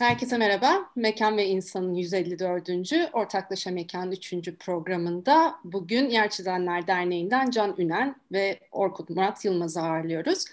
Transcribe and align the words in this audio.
Herkese 0.00 0.38
merhaba. 0.38 0.90
Mekan 0.96 1.36
ve 1.36 1.46
İnsan'ın 1.46 1.94
154. 1.94 2.68
Ortaklaşa 3.12 3.70
Mekan 3.70 4.12
3. 4.12 4.34
programında 4.58 5.54
bugün 5.64 6.08
Yer 6.10 6.30
Çizenler 6.30 6.86
Derneği'nden 6.86 7.50
Can 7.50 7.74
Ünen 7.78 8.16
ve 8.32 8.60
Orkut 8.72 9.10
Murat 9.10 9.44
Yılmaz'ı 9.44 9.80
ağırlıyoruz. 9.80 10.44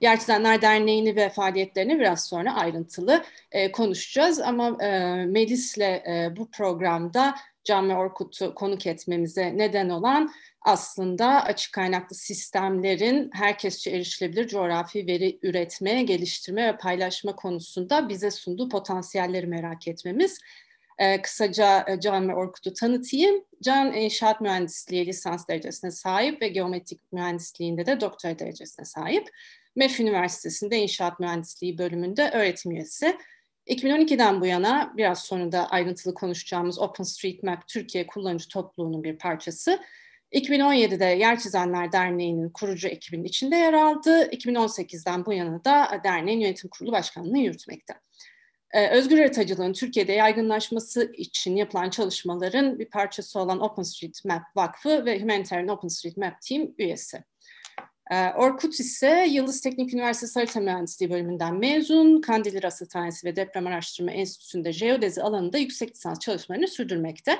Yer 0.00 0.18
Çizenler 0.18 0.62
Derneği'ni 0.62 1.16
ve 1.16 1.28
faaliyetlerini 1.28 1.98
biraz 1.98 2.24
sonra 2.24 2.54
ayrıntılı 2.54 3.24
e, 3.52 3.72
konuşacağız. 3.72 4.40
Ama 4.40 4.84
e, 4.84 5.14
Melis'le 5.24 5.78
e, 5.78 6.32
bu 6.36 6.50
programda 6.50 7.34
Can 7.66 7.88
ve 7.88 7.94
Orkut'u 7.94 8.54
konuk 8.54 8.86
etmemize 8.86 9.52
neden 9.56 9.88
olan 9.88 10.30
aslında 10.62 11.44
açık 11.44 11.72
kaynaklı 11.72 12.16
sistemlerin 12.16 13.30
herkesçe 13.32 13.90
erişilebilir 13.90 14.48
coğrafi 14.48 15.06
veri 15.06 15.38
üretme, 15.42 16.02
geliştirme 16.02 16.68
ve 16.68 16.76
paylaşma 16.76 17.36
konusunda 17.36 18.08
bize 18.08 18.30
sunduğu 18.30 18.68
potansiyelleri 18.68 19.46
merak 19.46 19.88
etmemiz. 19.88 20.38
Ee, 20.98 21.22
kısaca 21.22 21.84
e, 21.88 22.00
Can 22.00 22.28
ve 22.28 22.34
Orkut'u 22.34 22.72
tanıtayım. 22.72 23.44
Can 23.62 23.94
inşaat 23.94 24.40
mühendisliği 24.40 25.06
lisans 25.06 25.48
derecesine 25.48 25.90
sahip 25.90 26.42
ve 26.42 26.48
geometrik 26.48 27.12
mühendisliğinde 27.12 27.86
de 27.86 28.00
doktora 28.00 28.38
derecesine 28.38 28.84
sahip. 28.84 29.28
MEF 29.76 30.00
Üniversitesi'nde 30.00 30.78
inşaat 30.78 31.20
mühendisliği 31.20 31.78
bölümünde 31.78 32.30
öğretim 32.30 32.72
üyesi. 32.72 33.16
2012'den 33.66 34.40
bu 34.40 34.46
yana 34.46 34.92
biraz 34.96 35.22
sonra 35.22 35.52
da 35.52 35.70
ayrıntılı 35.70 36.14
konuşacağımız 36.14 36.78
OpenStreetMap 36.78 37.68
Türkiye 37.68 38.06
kullanıcı 38.06 38.48
topluluğunun 38.48 39.04
bir 39.04 39.18
parçası. 39.18 39.80
2017'de 40.32 41.04
Yer 41.04 41.38
Çizenler 41.38 41.92
Derneği'nin 41.92 42.50
kurucu 42.50 42.88
ekibinin 42.88 43.24
içinde 43.24 43.56
yer 43.56 43.72
aldı. 43.72 44.30
2018'den 44.30 45.26
bu 45.26 45.32
yana 45.32 45.64
da 45.64 46.00
derneğin 46.04 46.40
yönetim 46.40 46.70
kurulu 46.70 46.92
başkanlığını 46.92 47.38
yürütmekte. 47.38 47.94
Ee, 48.72 48.88
özgür 48.90 49.18
haritacılığın 49.18 49.72
Türkiye'de 49.72 50.12
yaygınlaşması 50.12 51.12
için 51.16 51.56
yapılan 51.56 51.90
çalışmaların 51.90 52.78
bir 52.78 52.90
parçası 52.90 53.40
olan 53.40 53.60
OpenStreetMap 53.60 54.42
Vakfı 54.56 55.04
ve 55.04 55.20
Humanitarian 55.20 55.68
OpenStreetMap 55.68 56.42
Team 56.42 56.68
üyesi. 56.78 57.24
Ee, 58.10 58.32
Orkut 58.36 58.80
ise 58.80 59.26
Yıldız 59.30 59.60
Teknik 59.60 59.94
Üniversitesi 59.94 60.38
Harita 60.38 60.60
Mühendisliği 60.60 61.10
bölümünden 61.10 61.54
mezun, 61.54 62.20
Kandilli 62.20 62.62
Rasathanesi 62.62 63.26
ve 63.26 63.36
Deprem 63.36 63.66
Araştırma 63.66 64.10
Enstitüsü'nde 64.10 64.72
jeodezi 64.72 65.22
alanında 65.22 65.58
yüksek 65.58 65.90
lisans 65.90 66.18
çalışmalarını 66.18 66.68
sürdürmekte. 66.68 67.38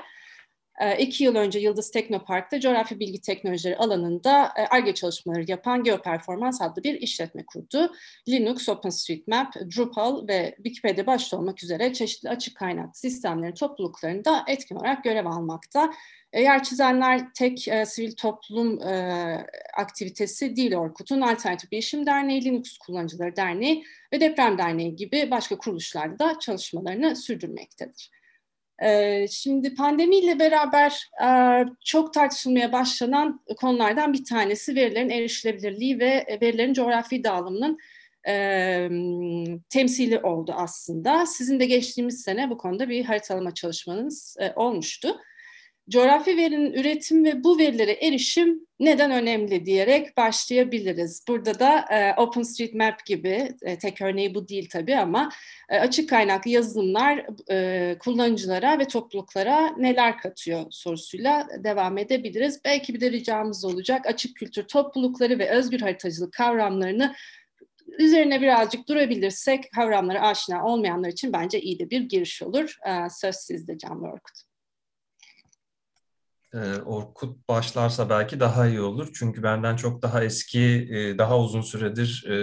Ee, 0.81 0.97
iki 0.97 1.23
yıl 1.23 1.35
önce 1.35 1.59
Yıldız 1.59 1.91
Teknopark'ta 1.91 2.59
coğrafi 2.59 2.99
bilgi 2.99 3.21
teknolojileri 3.21 3.77
alanında 3.77 4.53
ARGE 4.69 4.93
çalışmaları 4.93 5.45
yapan 5.47 5.83
Geoperformans 5.83 6.61
adlı 6.61 6.83
bir 6.83 7.01
işletme 7.01 7.45
kurdu. 7.45 7.93
Linux, 8.29 8.69
OpenStreetMap, 8.69 9.55
Drupal 9.55 10.27
ve 10.27 10.53
Wikipedia 10.55 11.05
başta 11.05 11.37
olmak 11.37 11.63
üzere 11.63 11.93
çeşitli 11.93 12.29
açık 12.29 12.57
kaynak 12.57 12.97
sistemlerin 12.97 13.53
topluluklarında 13.53 14.43
etkin 14.47 14.75
olarak 14.75 15.03
görev 15.03 15.25
almakta. 15.25 15.93
E, 16.33 16.41
yer 16.41 16.63
çizenler 16.63 17.33
tek 17.33 17.67
e, 17.67 17.85
sivil 17.85 18.15
toplum 18.15 18.81
e, 18.81 19.47
aktivitesi 19.77 20.55
değil 20.55 20.75
Orkut'un 20.75 21.21
Alternatif 21.21 21.71
Bilişim 21.71 22.05
Derneği, 22.05 22.45
Linux 22.45 22.77
Kullanıcıları 22.77 23.35
Derneği 23.35 23.83
ve 24.13 24.19
Deprem 24.19 24.57
Derneği 24.57 24.95
gibi 24.95 25.31
başka 25.31 25.57
kuruluşlarda 25.57 26.19
da 26.19 26.39
çalışmalarını 26.39 27.15
sürdürmektedir. 27.15 28.16
E, 28.83 29.25
şimdi 29.27 29.75
pandemiyle 29.75 30.39
beraber 30.39 31.09
e, 31.23 31.29
çok 31.85 32.13
tartışılmaya 32.13 32.71
başlanan 32.71 33.41
konulardan 33.57 34.13
bir 34.13 34.25
tanesi 34.25 34.75
verilerin 34.75 35.09
erişilebilirliği 35.09 35.99
ve 35.99 36.39
verilerin 36.41 36.73
coğrafi 36.73 37.23
dağılımının 37.23 37.77
e, 38.27 38.89
temsili 39.69 40.19
oldu 40.19 40.53
aslında. 40.55 41.25
Sizin 41.25 41.59
de 41.59 41.65
geçtiğimiz 41.65 42.21
sene 42.21 42.49
bu 42.49 42.57
konuda 42.57 42.89
bir 42.89 43.05
haritalama 43.05 43.53
çalışmanız 43.53 44.37
e, 44.39 44.53
olmuştu 44.55 45.17
coğrafi 45.89 46.37
verinin 46.37 46.73
üretim 46.73 47.25
ve 47.25 47.43
bu 47.43 47.57
verilere 47.57 47.91
erişim 47.91 48.67
neden 48.79 49.11
önemli 49.11 49.65
diyerek 49.65 50.17
başlayabiliriz. 50.17 51.23
Burada 51.27 51.59
da 51.59 51.79
e, 51.79 52.21
OpenStreetMap 52.21 53.05
gibi, 53.05 53.51
e, 53.61 53.77
tek 53.77 54.01
örneği 54.01 54.35
bu 54.35 54.47
değil 54.47 54.69
tabii 54.71 54.97
ama 54.97 55.29
e, 55.69 55.79
açık 55.79 56.09
kaynaklı 56.09 56.51
yazılımlar 56.51 57.25
e, 57.51 57.97
kullanıcılara 57.99 58.79
ve 58.79 58.87
topluluklara 58.87 59.77
neler 59.77 60.17
katıyor 60.17 60.65
sorusuyla 60.69 61.47
devam 61.63 61.97
edebiliriz. 61.97 62.61
Belki 62.65 62.93
bir 62.93 63.01
de 63.01 63.11
ricamız 63.11 63.65
olacak 63.65 64.05
açık 64.05 64.35
kültür 64.35 64.63
toplulukları 64.63 65.39
ve 65.39 65.49
özgür 65.49 65.79
haritacılık 65.79 66.33
kavramlarını 66.33 67.15
üzerine 67.99 68.41
birazcık 68.41 68.87
durabilirsek 68.87 69.71
kavramlara 69.71 70.21
aşina 70.21 70.65
olmayanlar 70.65 71.09
için 71.09 71.33
bence 71.33 71.61
iyi 71.61 71.79
de 71.79 71.89
bir 71.89 72.01
giriş 72.01 72.43
olur. 72.43 72.77
E, 72.85 73.09
söz 73.09 73.35
sizde 73.35 73.77
Can 73.77 74.03
Orkut 74.03 74.46
e, 76.53 76.57
Orkut 76.81 77.49
başlarsa 77.49 78.09
belki 78.09 78.39
daha 78.39 78.67
iyi 78.67 78.81
olur. 78.81 79.09
Çünkü 79.13 79.43
benden 79.43 79.75
çok 79.75 80.01
daha 80.01 80.23
eski, 80.23 80.59
e, 80.91 81.17
daha 81.17 81.39
uzun 81.39 81.61
süredir 81.61 82.25
e, 82.27 82.33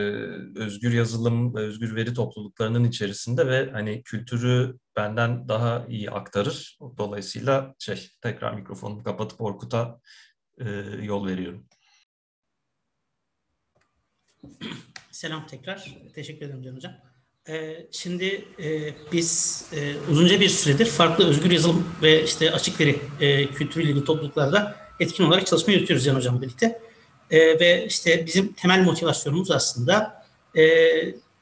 özgür 0.61 0.93
yazılım 0.93 1.57
özgür 1.57 1.97
veri 1.97 2.15
topluluklarının 2.15 2.85
içerisinde 2.85 3.47
ve 3.47 3.71
hani 3.71 4.03
kültürü 4.03 4.79
benden 4.97 5.49
daha 5.49 5.87
iyi 5.89 6.11
aktarır. 6.11 6.79
Dolayısıyla 6.99 7.75
şey 7.79 8.11
tekrar 8.21 8.55
mikrofonumu 8.55 9.03
kapatıp 9.05 9.41
Orkut'a 9.41 10.01
yol 11.03 11.27
veriyorum. 11.27 11.67
Selam 15.11 15.47
tekrar. 15.47 15.97
Teşekkür 16.15 16.47
ederim 16.47 16.63
Can 16.63 16.75
Hocam. 16.75 17.14
Ee, 17.49 17.87
şimdi 17.91 18.45
e, 18.63 18.95
biz 19.13 19.65
e, 19.73 19.95
uzunca 20.11 20.41
bir 20.41 20.49
süredir 20.49 20.87
farklı 20.87 21.29
özgür 21.29 21.51
yazılım 21.51 21.89
ve 22.03 22.25
işte 22.25 22.53
açık 22.53 22.81
veri 22.81 22.97
e, 23.21 23.47
kültürüyle 23.47 23.91
ilgili 23.91 24.05
topluluklarda 24.05 24.77
etkin 25.01 25.25
olarak 25.25 25.47
çalışma 25.47 25.73
yürütüyoruz 25.73 26.05
Can 26.05 26.15
Hocam 26.15 26.43
birlikte. 26.43 26.81
Ve 27.31 27.87
işte 27.87 28.27
bizim 28.27 28.53
temel 28.53 28.85
motivasyonumuz 28.85 29.51
aslında 29.51 30.25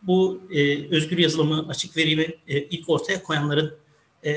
bu 0.02 0.42
özgür 0.90 1.18
yazılımı, 1.18 1.66
açık 1.68 1.96
veriyi 1.96 2.38
ilk 2.46 2.88
ortaya 2.88 3.22
koyanların 3.22 3.74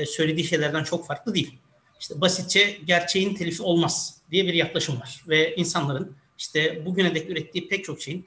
söylediği 0.06 0.46
şeylerden 0.46 0.84
çok 0.84 1.06
farklı 1.06 1.34
değil. 1.34 1.58
İşte 2.00 2.20
basitçe 2.20 2.78
gerçeğin 2.86 3.34
telifi 3.34 3.62
olmaz 3.62 4.20
diye 4.30 4.46
bir 4.46 4.54
yaklaşım 4.54 5.00
var. 5.00 5.24
Ve 5.28 5.56
insanların 5.56 6.16
işte 6.38 6.82
bugüne 6.86 7.14
dek 7.14 7.30
ürettiği 7.30 7.68
pek 7.68 7.84
çok 7.84 8.00
şeyin 8.00 8.26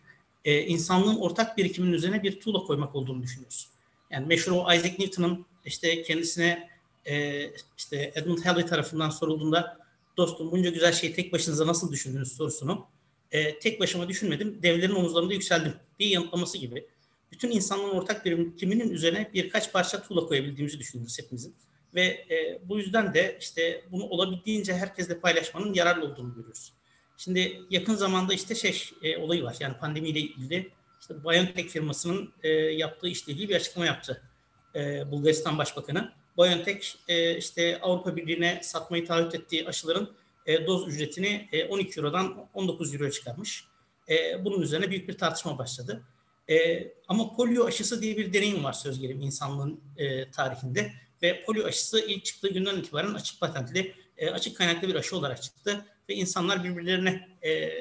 e, 0.49 0.65
insanlığın 0.65 1.15
ortak 1.15 1.57
birikiminin 1.57 1.93
üzerine 1.93 2.23
bir 2.23 2.39
tuğla 2.39 2.59
koymak 2.59 2.95
olduğunu 2.95 3.23
düşünüyoruz. 3.23 3.69
Yani 4.11 4.25
meşhur 4.25 4.51
o 4.51 4.73
Isaac 4.73 4.99
Newton'ın 4.99 5.45
işte 5.65 6.03
kendisine 6.03 6.69
e, 7.05 7.45
işte 7.77 8.11
Edmund 8.15 8.45
Halley 8.45 8.65
tarafından 8.65 9.09
sorulduğunda 9.09 9.77
dostum 10.17 10.51
bunca 10.51 10.69
güzel 10.69 10.93
şeyi 10.93 11.13
tek 11.13 11.33
başınıza 11.33 11.67
nasıl 11.67 11.91
düşündünüz 11.91 12.31
sorusunu 12.31 12.87
e, 13.31 13.59
tek 13.59 13.79
başıma 13.79 14.09
düşünmedim, 14.09 14.63
devlerin 14.63 14.95
omuzlarında 14.95 15.33
yükseldim 15.33 15.73
diye 15.99 16.09
yanıtlaması 16.09 16.57
gibi. 16.57 16.87
Bütün 17.31 17.51
insanlığın 17.51 17.95
ortak 17.95 18.25
birikiminin 18.25 18.89
üzerine 18.89 19.29
birkaç 19.33 19.73
parça 19.73 20.01
tuğla 20.03 20.25
koyabildiğimizi 20.25 20.79
düşünüyoruz 20.79 21.19
hepimizin. 21.19 21.55
Ve 21.95 22.01
e, 22.05 22.59
bu 22.69 22.77
yüzden 22.77 23.13
de 23.13 23.37
işte 23.39 23.83
bunu 23.91 24.03
olabildiğince 24.03 24.73
herkesle 24.73 25.19
paylaşmanın 25.19 25.73
yararlı 25.73 26.05
olduğunu 26.05 26.33
görüyoruz. 26.35 26.73
Şimdi 27.19 27.62
yakın 27.69 27.96
zamanda 27.96 28.34
işte 28.34 28.56
şey 28.56 28.90
e, 29.02 29.18
olayı 29.18 29.44
var. 29.44 29.56
Yani 29.59 29.78
pandemiyle 29.78 30.19
ilgili 30.19 30.72
işte 31.02 31.24
BioNTech 31.24 31.69
firmasının 31.69 32.34
e, 32.44 32.50
yaptığı 32.50 33.07
işle 33.07 33.34
ilgili 33.34 33.50
bir 33.50 33.56
açıklama 33.56 33.85
yaptı 33.85 34.22
e, 34.75 35.12
Bulgaristan 35.12 35.58
Başbakanı. 35.58 36.13
BioNTech 36.38 36.88
e, 37.08 37.38
işte 37.38 37.79
Avrupa 37.81 38.16
Birliği'ne 38.16 38.59
satmayı 38.63 39.06
taahhüt 39.06 39.35
ettiği 39.35 39.68
aşıların 39.68 40.09
e, 40.46 40.68
doz 40.68 40.88
ücretini 40.88 41.50
e, 41.52 41.66
12 41.66 42.00
Euro'dan 42.00 42.50
19 42.53 42.94
Euro'ya 42.94 43.12
çıkarmış. 43.12 43.66
E, 44.09 44.46
bunun 44.46 44.62
üzerine 44.62 44.90
büyük 44.90 45.08
bir 45.08 45.18
tartışma 45.18 45.58
başladı. 45.58 46.03
E, 46.50 46.88
ama 47.08 47.35
polio 47.35 47.66
aşısı 47.66 48.02
diye 48.02 48.18
bir 48.18 48.34
deneyim 48.34 48.63
var 48.63 48.74
söz 48.74 48.99
gelimi 48.99 49.26
insanlığın 49.26 49.82
e, 49.97 50.32
tarihinde 50.32 50.91
ve 51.22 51.43
polio 51.43 51.66
aşısı 51.66 51.99
ilk 51.99 52.26
çıktığı 52.26 52.49
günden 52.49 52.78
itibaren 52.78 53.14
açık 53.14 53.40
patentli, 53.40 53.93
e, 54.17 54.29
açık 54.29 54.58
kaynaklı 54.58 54.88
bir 54.88 54.96
aşı 54.96 55.17
olarak 55.17 55.41
çıktı 55.41 55.85
ve 56.09 56.16
insanlar 56.16 56.64
birbirlerine 56.64 57.29
e, 57.44 57.72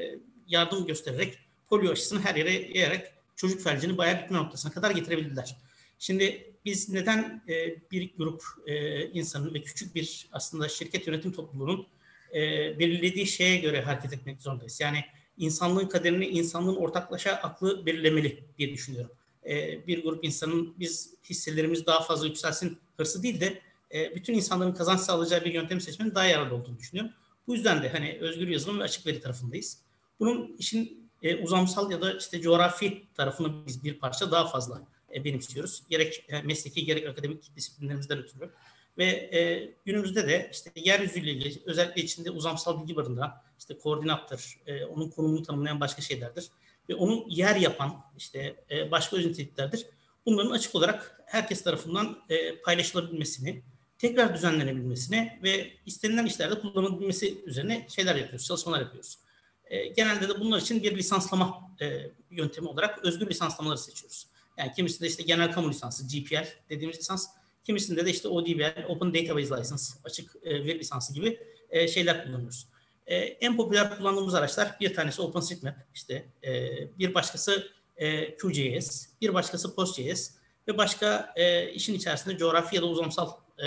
yardım 0.49 0.87
göstererek 0.87 1.39
polio 1.69 1.93
aşısını 1.93 2.21
her 2.21 2.35
yere 2.35 2.53
yayarak 2.79 3.13
çocuk 3.37 3.61
felcini 3.61 3.99
bayağı 3.99 4.23
bitme 4.23 4.39
noktasına 4.39 4.73
kadar 4.73 4.91
getirebildiler. 4.91 5.57
Şimdi 5.99 6.55
biz 6.65 6.89
neden 6.89 7.43
e, 7.49 7.77
bir 7.91 8.11
grup 8.19 8.43
e, 8.67 9.05
insanın 9.11 9.55
ve 9.55 9.63
küçük 9.63 9.95
bir 9.95 10.29
aslında 10.33 10.69
şirket 10.69 11.07
yönetim 11.07 11.33
topluluğunun 11.33 11.87
e, 12.35 12.39
belirlediği 12.79 13.27
şeye 13.27 13.57
göre 13.57 13.83
hareket 13.83 14.13
etmek 14.13 14.43
zorundayız? 14.43 14.81
Yani 14.81 15.05
insanlığın 15.39 15.89
kaderini 15.89 16.27
insanlığın 16.27 16.77
ortaklaşa 16.77 17.33
aklı 17.33 17.87
belirlemeli 17.87 18.45
diye 18.59 18.73
düşünüyorum. 18.73 19.11
E, 19.47 19.87
bir 19.87 20.03
grup 20.03 20.25
insanın 20.25 20.75
biz 20.79 21.15
hisselerimiz 21.31 21.87
daha 21.87 22.01
fazla 22.03 22.27
yükselsin 22.27 22.79
hırsı 22.97 23.23
değil 23.23 23.41
de 23.41 23.63
e, 23.95 24.15
bütün 24.15 24.35
insanların 24.35 24.73
kazanç 24.73 25.01
sağlayacağı 25.01 25.45
bir 25.45 25.55
yöntem 25.55 25.81
seçmenin 25.81 26.15
daha 26.15 26.25
yararlı 26.25 26.55
olduğunu 26.55 26.79
düşünüyorum. 26.79 27.13
Bu 27.49 27.55
yüzden 27.55 27.83
de 27.83 27.89
hani 27.89 28.19
özgür 28.21 28.49
yazılım 28.49 28.81
ve 28.81 28.85
açık 28.85 29.06
veri 29.06 29.21
tarafındayız. 29.21 29.79
Bunun 30.21 30.56
işin 30.59 31.11
e, 31.23 31.37
uzamsal 31.37 31.91
ya 31.91 32.00
da 32.00 32.12
işte 32.12 32.41
coğrafi 32.41 33.06
tarafını 33.15 33.67
biz 33.67 33.85
bir 33.85 33.99
parça 33.99 34.31
daha 34.31 34.47
fazla 34.47 34.83
e, 35.15 35.25
benimsiyoruz. 35.25 35.83
Gerek 35.91 36.25
e, 36.29 36.43
mesleki 36.43 36.85
gerek 36.85 37.09
akademik 37.09 37.56
disiplinlerimizden 37.56 38.19
ötürü. 38.19 38.50
Ve 38.99 39.05
e, 39.05 39.71
günümüzde 39.85 40.29
de 40.29 40.50
işte 40.53 40.71
yeryüzüyle 40.75 41.31
ilgili 41.31 41.62
özellikle 41.67 42.03
içinde 42.03 42.31
uzamsal 42.31 42.83
bilgi 42.83 42.97
barındıran 42.97 43.43
işte 43.59 43.79
koordinattır, 43.79 44.59
e, 44.67 44.85
onun 44.85 45.11
konumunu 45.11 45.43
tanımlayan 45.43 45.81
başka 45.81 46.03
şeylerdir. 46.03 46.49
Ve 46.89 46.95
onu 46.95 47.27
yer 47.29 47.56
yapan 47.56 48.05
işte 48.17 48.65
e, 48.71 48.91
başka 48.91 49.17
öz 49.17 49.27
niteliklerdir. 49.27 49.87
Bunların 50.27 50.50
açık 50.50 50.75
olarak 50.75 51.23
herkes 51.27 51.65
tarafından 51.65 52.19
e, 52.29 52.61
paylaşılabilmesini, 52.61 53.62
tekrar 53.99 54.35
düzenlenebilmesine 54.35 55.39
ve 55.43 55.71
istenilen 55.87 56.27
işlerde 56.27 56.61
kullanılabilmesi 56.61 57.45
üzerine 57.45 57.87
şeyler 57.89 58.17
yapıyoruz, 58.17 58.47
çalışmalar 58.47 58.81
yapıyoruz. 58.81 59.19
E, 59.65 59.87
genelde 59.87 60.29
de 60.29 60.41
bunlar 60.41 60.61
için 60.61 60.83
bir 60.83 60.97
lisanslama 60.97 61.71
e, 61.81 62.11
yöntemi 62.31 62.69
olarak 62.69 63.05
özgür 63.05 63.31
lisanslamaları 63.31 63.79
seçiyoruz. 63.79 64.27
Yani 64.59 64.73
kimisinde 64.73 65.09
işte 65.09 65.23
genel 65.23 65.53
kamu 65.53 65.71
lisansı, 65.71 66.06
GPL 66.06 66.47
dediğimiz 66.71 66.99
lisans, 66.99 67.29
kimisinde 67.65 68.06
de 68.06 68.11
işte 68.11 68.29
ODBL, 68.29 68.85
Open 68.89 69.15
Database 69.15 69.56
License, 69.56 69.95
açık 70.05 70.37
e, 70.43 70.65
veri 70.65 70.79
lisansı 70.79 71.15
gibi 71.15 71.41
e, 71.71 71.89
şeyler 71.89 72.25
kullanıyoruz. 72.25 72.69
E, 73.06 73.17
en 73.17 73.56
popüler 73.56 73.97
kullandığımız 73.99 74.35
araçlar 74.35 74.77
bir 74.81 74.95
tanesi 74.95 75.23
OpenStreetMap, 75.23 75.77
işte 75.95 76.29
e, 76.45 76.73
bir 76.99 77.15
başkası 77.15 77.69
e, 77.97 78.37
QGIS, 78.37 79.09
bir 79.21 79.35
başkası 79.35 79.75
PostGIS 79.75 80.35
ve 80.69 80.79
başka 80.79 81.33
e, 81.37 81.73
işin 81.73 81.95
içerisinde 81.95 82.39
coğrafi 82.39 82.77
ya 82.77 82.83
da 82.83 82.87
uzamsal 82.87 83.31
e, 83.65 83.67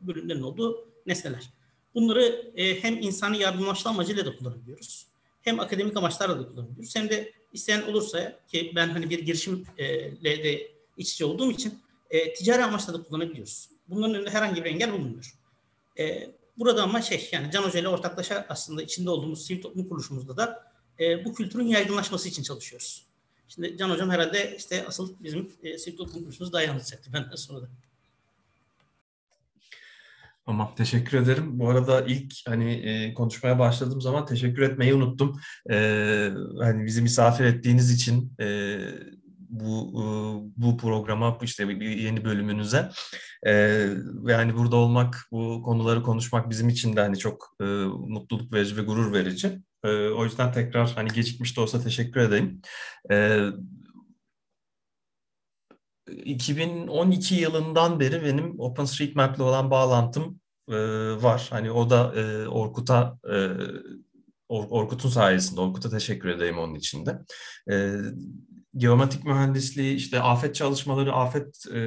bölümlerin 0.00 0.42
olduğu 0.42 0.88
nesneler. 1.06 1.50
Bunları 1.94 2.52
e, 2.56 2.82
hem 2.82 3.00
insani 3.00 3.38
yardımlaşma 3.38 3.90
amacıyla 3.90 4.26
da 4.26 4.36
kullanabiliyoruz. 4.36 5.06
Hem 5.42 5.60
akademik 5.60 5.96
amaçlarla 5.96 6.38
da 6.38 6.48
kullanabiliyoruz. 6.48 6.96
Hem 6.96 7.08
de 7.08 7.32
isteyen 7.52 7.82
olursa 7.82 8.40
ki 8.48 8.72
ben 8.74 8.88
hani 8.88 9.10
bir 9.10 9.18
girişimle 9.18 10.44
de 10.44 10.72
iç 10.96 11.12
içe 11.12 11.24
olduğum 11.24 11.50
için 11.50 11.78
e, 12.10 12.34
ticari 12.34 12.64
amaçla 12.64 12.94
da 12.94 13.02
kullanabiliyoruz. 13.02 13.68
Bunların 13.88 14.14
önünde 14.14 14.30
herhangi 14.30 14.64
bir 14.64 14.70
engel 14.70 14.92
bulunmuyor. 14.92 15.34
E, 15.98 16.30
burada 16.58 16.82
ama 16.82 17.02
şey 17.02 17.28
yani 17.32 17.50
Can 17.50 17.62
Hoca 17.62 17.80
ile 17.80 17.88
ortaklaşa 17.88 18.46
aslında 18.48 18.82
içinde 18.82 19.10
olduğumuz 19.10 19.46
sivil 19.46 19.62
toplum 19.62 19.88
kuruluşumuzda 19.88 20.36
da 20.36 20.72
e, 21.00 21.24
bu 21.24 21.34
kültürün 21.34 21.66
yaygınlaşması 21.66 22.28
için 22.28 22.42
çalışıyoruz. 22.42 23.06
Şimdi 23.48 23.76
Can 23.76 23.90
Hocam 23.90 24.10
herhalde 24.10 24.56
işte 24.58 24.86
asıl 24.88 25.14
bizim 25.20 25.52
e, 25.62 25.78
sivil 25.78 25.96
toplum 25.96 26.18
kuruluşumuz 26.18 26.52
daha 26.52 26.62
iyi 26.62 26.70
anlatacaktı 26.70 27.12
benden 27.12 27.36
sonra 27.36 27.62
da. 27.62 27.68
Tamam, 30.46 30.74
teşekkür 30.76 31.18
ederim. 31.18 31.58
Bu 31.58 31.70
arada 31.70 32.00
ilk 32.00 32.34
hani 32.48 32.72
e, 32.72 33.14
konuşmaya 33.14 33.58
başladığım 33.58 34.00
zaman 34.00 34.26
teşekkür 34.26 34.62
etmeyi 34.62 34.94
unuttum. 34.94 35.40
E, 35.70 35.76
hani 36.60 36.86
bizi 36.86 37.02
misafir 37.02 37.44
ettiğiniz 37.44 37.90
için 37.90 38.32
e, 38.40 38.78
bu 39.48 39.92
e, 39.92 40.04
bu 40.56 40.76
programa 40.76 41.38
işte 41.42 41.64
yeni 41.82 42.24
bölümünüze 42.24 42.90
e, 43.46 43.52
ve 44.24 44.34
hani 44.34 44.56
burada 44.56 44.76
olmak, 44.76 45.26
bu 45.32 45.62
konuları 45.62 46.02
konuşmak 46.02 46.50
bizim 46.50 46.68
için 46.68 46.96
de 46.96 47.00
hani 47.00 47.18
çok 47.18 47.56
e, 47.60 47.64
mutluluk 48.08 48.52
verici 48.52 48.76
ve 48.76 48.82
gurur 48.82 49.12
verici. 49.12 49.62
E, 49.84 49.88
o 50.08 50.24
yüzden 50.24 50.52
tekrar 50.52 50.92
hani 50.94 51.08
gecikmiş 51.08 51.56
de 51.56 51.60
olsa 51.60 51.80
teşekkür 51.82 52.20
edeyim. 52.20 52.62
E, 53.10 53.46
2012 56.24 57.34
yılından 57.34 58.00
beri 58.00 58.24
benim 58.24 58.60
OpenStreetMap'le 58.60 59.40
olan 59.40 59.70
bağlantım 59.70 60.40
e, 60.68 60.76
var. 61.22 61.46
Hani 61.50 61.70
o 61.70 61.90
da 61.90 62.14
e, 62.16 62.48
Orkut'a 62.48 63.18
e, 63.32 63.36
Or, 64.52 64.66
Orkut'un 64.70 65.08
sayesinde. 65.08 65.60
Orkut'a 65.60 65.90
teşekkür 65.90 66.28
edeyim 66.28 66.58
onun 66.58 66.74
için 66.74 67.06
de. 67.06 67.18
E, 67.70 67.96
geometrik 68.76 69.24
mühendisliği, 69.24 69.94
işte 69.94 70.20
afet 70.20 70.54
çalışmaları, 70.54 71.12
afet 71.12 71.66
e, 71.74 71.80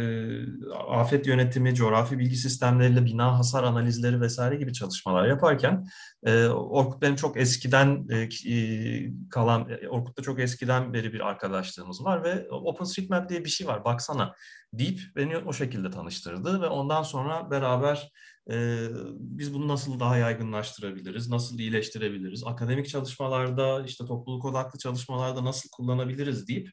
afet 0.89 1.27
yönetimi, 1.27 1.75
coğrafi 1.75 2.19
bilgi 2.19 2.35
sistemleriyle 2.35 3.05
bina 3.05 3.39
hasar 3.39 3.63
analizleri 3.63 4.21
vesaire 4.21 4.55
gibi 4.55 4.73
çalışmalar 4.73 5.27
yaparken 5.27 5.85
e, 6.23 6.45
Orkut 6.47 7.01
benim 7.01 7.15
çok 7.15 7.37
eskiden 7.37 8.07
e, 8.09 8.29
e 8.53 9.11
kalan, 9.29 9.69
e, 9.69 9.87
Orkut'ta 9.87 10.23
çok 10.23 10.39
eskiden 10.39 10.93
beri 10.93 11.13
bir 11.13 11.19
arkadaşlığımız 11.19 12.05
var 12.05 12.23
ve 12.23 12.49
OpenStreetMap 12.49 13.29
diye 13.29 13.45
bir 13.45 13.49
şey 13.49 13.67
var 13.67 13.85
baksana 13.85 14.35
deyip 14.73 14.99
beni 15.15 15.37
o 15.37 15.53
şekilde 15.53 15.89
tanıştırdı 15.89 16.61
ve 16.61 16.67
ondan 16.67 17.03
sonra 17.03 17.51
beraber 17.51 18.11
e, 18.51 18.87
biz 19.19 19.53
bunu 19.53 19.67
nasıl 19.67 19.99
daha 19.99 20.17
yaygınlaştırabiliriz, 20.17 21.29
nasıl 21.29 21.59
iyileştirebiliriz, 21.59 22.43
akademik 22.45 22.89
çalışmalarda, 22.89 23.83
işte 23.85 24.05
topluluk 24.05 24.45
odaklı 24.45 24.79
çalışmalarda 24.79 25.45
nasıl 25.45 25.69
kullanabiliriz 25.69 26.47
deyip 26.47 26.69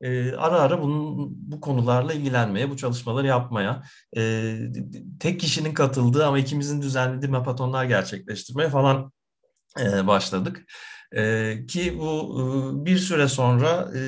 e, 0.00 0.32
ara 0.32 0.60
ara 0.60 0.82
bunun, 0.82 1.30
bu 1.50 1.60
konularla 1.60 2.12
ilgilenmeye, 2.12 2.70
bu 2.70 2.76
çalışmaları 2.76 3.26
yapmaya, 3.26 3.82
e, 4.16 4.56
tek 5.20 5.40
kişinin 5.40 5.74
katıldığı 5.74 6.26
ama 6.26 6.38
ikimizin 6.38 6.82
düzenlediği 6.82 7.30
mapatonlar 7.30 7.84
gerçekleştirmeye 7.84 8.68
falan 8.68 9.12
e, 9.80 10.06
başladık. 10.06 10.64
E, 11.16 11.66
ki 11.66 11.98
bu 11.98 12.40
e, 12.40 12.84
bir 12.86 12.98
süre 12.98 13.28
sonra 13.28 13.90
e, 13.96 14.00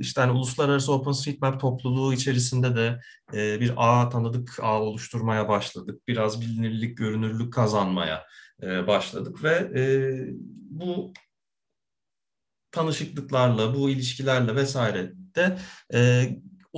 işte 0.00 0.20
hani 0.20 0.32
uluslararası 0.32 0.92
OpenStreetMap 0.92 1.60
topluluğu 1.60 2.12
içerisinde 2.12 2.76
de 2.76 3.00
e, 3.34 3.60
bir 3.60 3.72
ağ 3.76 4.08
tanıdık 4.08 4.58
ağ 4.62 4.82
oluşturmaya 4.82 5.48
başladık. 5.48 6.00
Biraz 6.08 6.40
bilinirlik, 6.40 6.98
görünürlük 6.98 7.52
kazanmaya 7.52 8.26
e, 8.62 8.86
başladık 8.86 9.44
ve 9.44 9.80
e, 9.80 9.82
bu 10.70 11.12
tanışıklıklarla, 12.70 13.74
bu 13.74 13.90
ilişkilerle 13.90 14.54
vesaire 14.54 15.12
de 15.34 15.58
e, 15.94 16.28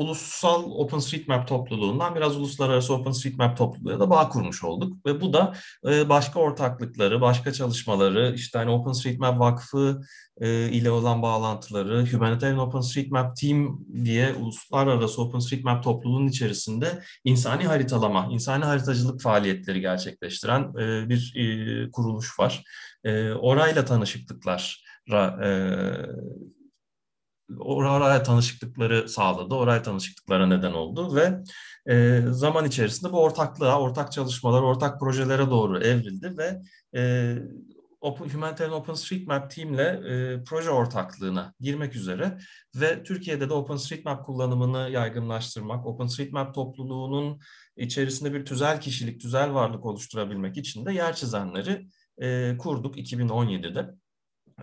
ulusal 0.00 0.70
OpenStreetMap 0.70 1.48
topluluğundan 1.48 2.14
biraz 2.14 2.36
uluslararası 2.36 2.94
OpenStreetMap 2.94 3.56
topluluğuna 3.56 4.00
da 4.00 4.10
bağ 4.10 4.28
kurmuş 4.28 4.64
olduk. 4.64 5.06
Ve 5.06 5.20
bu 5.20 5.32
da 5.32 5.54
e, 5.88 6.08
başka 6.08 6.40
ortaklıkları, 6.40 7.20
başka 7.20 7.52
çalışmaları, 7.52 8.32
işte 8.34 8.58
hani 8.58 8.70
OpenStreetMap 8.70 9.40
Vakfı 9.40 10.00
e, 10.40 10.68
ile 10.68 10.90
olan 10.90 11.22
bağlantıları, 11.22 12.06
Humanitarian 12.12 12.58
OpenStreetMap 12.58 13.36
Team 13.36 13.80
diye 14.04 14.34
uluslararası 14.34 15.22
OpenStreetMap 15.22 15.84
topluluğunun 15.84 16.28
içerisinde 16.28 17.02
insani 17.24 17.64
haritalama, 17.64 18.28
insani 18.30 18.64
haritacılık 18.64 19.22
faaliyetleri 19.22 19.80
gerçekleştiren 19.80 20.62
e, 20.62 21.08
bir 21.08 21.90
kuruluş 21.92 22.40
var. 22.40 22.62
Orayla 23.40 23.84
tanışıklıklar 23.84 24.84
oraya 27.58 28.22
tanışıklıkları 28.22 29.08
sağladı, 29.08 29.54
oraya 29.54 29.82
tanışıklıklara 29.82 30.46
neden 30.46 30.72
oldu 30.72 31.16
ve 31.16 31.42
e, 31.94 32.22
zaman 32.30 32.64
içerisinde 32.64 33.12
bu 33.12 33.22
ortaklığa, 33.22 33.80
ortak 33.80 34.12
çalışmalar, 34.12 34.62
ortak 34.62 35.00
projelere 35.00 35.50
doğru 35.50 35.78
evrildi 35.78 36.38
ve 36.38 36.60
e, 37.00 37.34
Open, 38.00 38.28
Humanitarian 38.28 38.74
OpenStreetMap 38.74 39.50
Team'le 39.50 39.78
e, 39.78 40.44
proje 40.44 40.70
ortaklığına 40.70 41.54
girmek 41.60 41.96
üzere 41.96 42.38
ve 42.74 43.02
Türkiye'de 43.02 43.48
de 43.48 43.52
OpenStreetMap 43.52 44.26
kullanımını 44.26 44.90
yaygınlaştırmak, 44.90 45.86
OpenStreetMap 45.86 46.54
topluluğunun 46.54 47.40
içerisinde 47.76 48.32
bir 48.32 48.44
tüzel 48.44 48.80
kişilik, 48.80 49.20
tüzel 49.20 49.54
varlık 49.54 49.86
oluşturabilmek 49.86 50.56
için 50.56 50.86
de 50.86 50.92
yer 50.92 51.16
çizenleri 51.16 51.86
e, 52.22 52.56
kurduk 52.58 52.98
2017'de 52.98 53.94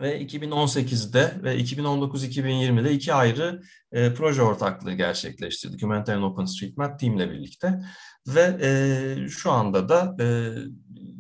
ve 0.02 0.22
2018'de 0.22 1.44
ve 1.44 1.60
2019-2020'de 1.60 2.92
iki 2.92 3.14
ayrı 3.14 3.62
e, 3.92 4.14
proje 4.14 4.42
ortaklığı 4.42 4.94
gerçekleştirdik. 4.94 5.84
Humanitarian 5.84 6.24
OpenStreetMap 6.24 7.00
Team 7.00 7.18
ile 7.18 7.32
birlikte. 7.32 7.80
Ve 8.28 8.58
e, 8.62 9.28
şu 9.30 9.52
anda 9.52 9.90
da 9.90 10.16
e, 10.24 10.26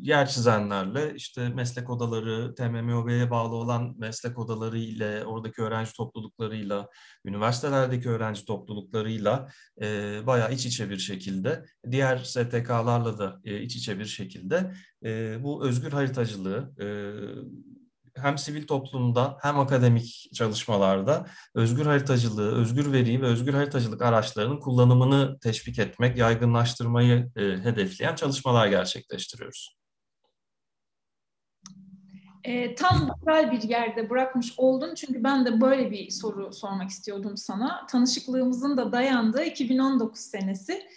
yer 0.01 0.29
çizenlerle 0.29 1.13
işte 1.15 1.49
meslek 1.49 1.89
odaları, 1.89 2.55
TMMOB'ye 2.55 3.31
bağlı 3.31 3.55
olan 3.55 3.95
meslek 3.97 4.39
odaları 4.39 4.77
ile 4.77 5.25
oradaki 5.25 5.61
öğrenci 5.61 5.93
topluluklarıyla, 5.93 6.89
üniversitelerdeki 7.25 8.09
öğrenci 8.09 8.45
topluluklarıyla 8.45 9.49
e, 9.81 10.19
bayağı 10.27 10.53
iç 10.53 10.65
içe 10.65 10.89
bir 10.89 10.97
şekilde, 10.97 11.65
diğer 11.91 12.17
STK'larla 12.17 13.19
da 13.19 13.39
e, 13.43 13.61
iç 13.61 13.75
içe 13.75 13.99
bir 13.99 14.05
şekilde 14.05 14.73
e, 15.05 15.43
bu 15.43 15.65
özgür 15.65 15.91
haritacılığı, 15.91 16.73
e, 16.79 16.87
hem 18.21 18.37
sivil 18.37 18.67
toplumda 18.67 19.37
hem 19.41 19.59
akademik 19.59 20.29
çalışmalarda 20.33 21.25
özgür 21.55 21.85
haritacılığı, 21.85 22.55
özgür 22.55 22.91
veri 22.91 23.21
ve 23.21 23.25
özgür 23.25 23.53
haritacılık 23.53 24.01
araçlarının 24.01 24.59
kullanımını 24.59 25.39
teşvik 25.39 25.79
etmek, 25.79 26.17
yaygınlaştırmayı 26.17 27.31
e, 27.35 27.41
hedefleyen 27.41 28.15
çalışmalar 28.15 28.67
gerçekleştiriyoruz. 28.67 29.77
E, 32.47 32.75
tam 32.75 33.11
güzel 33.19 33.51
bir 33.51 33.61
yerde 33.61 34.09
bırakmış 34.09 34.53
oldun 34.57 34.95
çünkü 34.95 35.23
ben 35.23 35.45
de 35.45 35.61
böyle 35.61 35.91
bir 35.91 36.09
soru 36.09 36.53
sormak 36.53 36.89
istiyordum 36.89 37.37
sana. 37.37 37.85
Tanışıklığımızın 37.85 38.77
da 38.77 38.91
dayandığı 38.91 39.43
2019 39.43 40.19
senesi 40.19 40.87